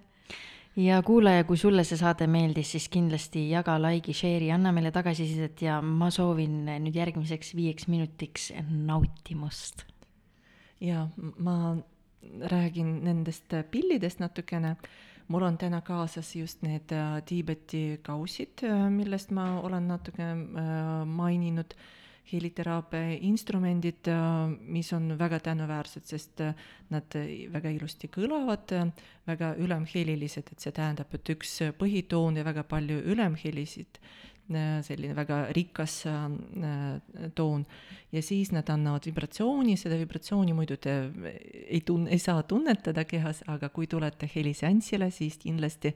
ja 0.75 1.01
kuulaja, 1.03 1.43
kui 1.43 1.57
sulle 1.57 1.83
see 1.87 1.97
saade 1.99 2.27
meeldis, 2.27 2.73
siis 2.75 2.87
kindlasti 2.91 3.47
jaga, 3.49 3.77
like'i, 3.81 4.15
share'i, 4.15 4.51
anna 4.51 4.73
meile 4.75 4.91
tagasisidet 4.95 5.61
ja 5.65 5.79
ma 5.81 6.09
soovin 6.13 6.63
nüüd 6.67 6.95
järgmiseks 6.95 7.55
viieks 7.55 7.87
minutiks 7.91 8.51
nautimust. 8.69 9.85
ja 10.81 11.07
ma 11.37 11.75
räägin 12.51 13.03
nendest 13.03 13.53
pillidest 13.71 14.19
natukene. 14.19 14.75
mul 15.27 15.41
on 15.41 15.57
täna 15.57 15.81
kaasas 15.81 16.35
just 16.35 16.61
need 16.61 16.91
äh, 16.91 17.23
Tiibeti 17.25 17.99
kausid, 18.03 18.61
äh, 18.63 18.89
millest 18.89 19.31
ma 19.31 19.59
olen 19.59 19.87
natuke 19.87 20.23
äh, 20.23 21.05
maininud 21.05 21.73
heliteraapia 22.31 23.17
instrumendid, 23.27 24.09
mis 24.73 24.91
on 24.93 25.11
väga 25.19 25.39
tänuväärsed, 25.45 26.05
sest 26.09 26.41
nad 26.89 27.17
väga 27.53 27.73
ilusti 27.75 28.09
kõlavad, 28.13 28.73
väga 29.27 29.53
ülemhelilised, 29.61 30.49
et 30.51 30.63
see 30.63 30.73
tähendab, 30.75 31.13
et 31.13 31.33
üks 31.35 31.59
põhitoon 31.77 32.39
ja 32.39 32.45
väga 32.47 32.65
palju 32.69 32.97
ülemhelisid, 33.13 33.99
selline 34.85 35.13
väga 35.17 35.39
rikas 35.57 36.01
toon. 37.37 37.65
Ja 38.13 38.25
siis 38.25 38.51
nad 38.53 38.69
annavad 38.73 39.05
vibratsiooni, 39.05 39.77
seda 39.77 39.97
vibratsiooni 40.01 40.53
muidu 40.57 40.77
te 40.81 40.97
ei 41.65 41.81
tun-, 41.85 42.09
ei 42.09 42.21
saa 42.21 42.43
tunnetada 42.43 43.05
kehas, 43.09 43.43
aga 43.51 43.69
kui 43.73 43.89
tulete 43.89 44.29
heliseansile, 44.35 45.11
siis 45.13 45.37
kindlasti 45.41 45.93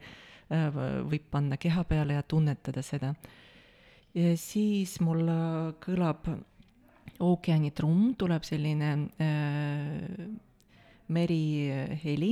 võib 0.50 1.30
panna 1.30 1.58
keha 1.62 1.84
peale 1.86 2.18
ja 2.18 2.26
tunnetada 2.26 2.82
seda 2.86 3.14
ja 4.16 4.36
siis 4.38 4.98
mul 5.06 5.28
äh, 5.30 5.74
kõlab 5.84 6.30
ookeanitrumm, 7.20 8.14
tuleb 8.18 8.46
selline 8.48 8.92
äh, 9.20 10.30
meriheli 11.14 12.32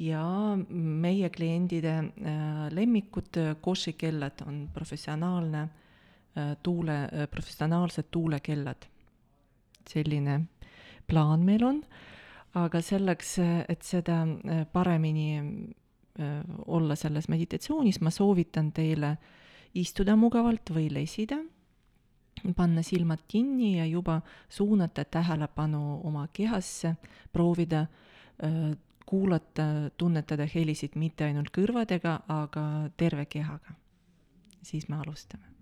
ja 0.00 0.24
meie 0.68 1.30
kliendide 1.30 1.94
äh, 1.98 2.66
lemmikud 2.74 3.38
košikellad 3.60 4.42
on 4.46 4.66
professionaalne 4.74 5.62
äh, 5.62 6.56
tuule 6.62 6.98
äh,, 7.04 7.28
professionaalsed 7.30 8.10
tuulekellad. 8.10 8.90
selline 9.86 10.40
plaan 11.06 11.40
meil 11.46 11.62
on, 11.62 11.76
aga 12.54 12.80
selleks, 12.82 13.36
et 13.68 13.82
seda 13.82 14.22
äh, 14.22 14.66
paremini 14.72 15.38
äh, 15.38 16.40
olla 16.66 16.96
selles 16.96 17.28
meditatsioonis, 17.28 18.00
ma 18.00 18.10
soovitan 18.10 18.72
teile 18.72 19.10
äh, 19.10 19.18
istuda 19.76 20.16
mugavalt 20.16 20.72
või 20.72 20.88
lesida, 20.92 21.38
panna 22.56 22.82
silmad 22.84 23.24
kinni 23.28 23.76
ja 23.78 23.86
juba 23.86 24.20
suunata 24.48 25.04
tähelepanu 25.04 26.00
oma 26.04 26.26
kehasse, 26.32 26.94
proovida 27.32 27.86
kuulata, 29.06 29.66
tunnetada 29.96 30.46
helisid 30.54 30.96
mitte 31.00 31.24
ainult 31.24 31.52
kõrvadega, 31.54 32.20
aga 32.28 32.64
terve 32.96 33.26
kehaga. 33.26 33.76
siis 34.66 34.88
me 34.88 34.96
alustame 34.96 35.55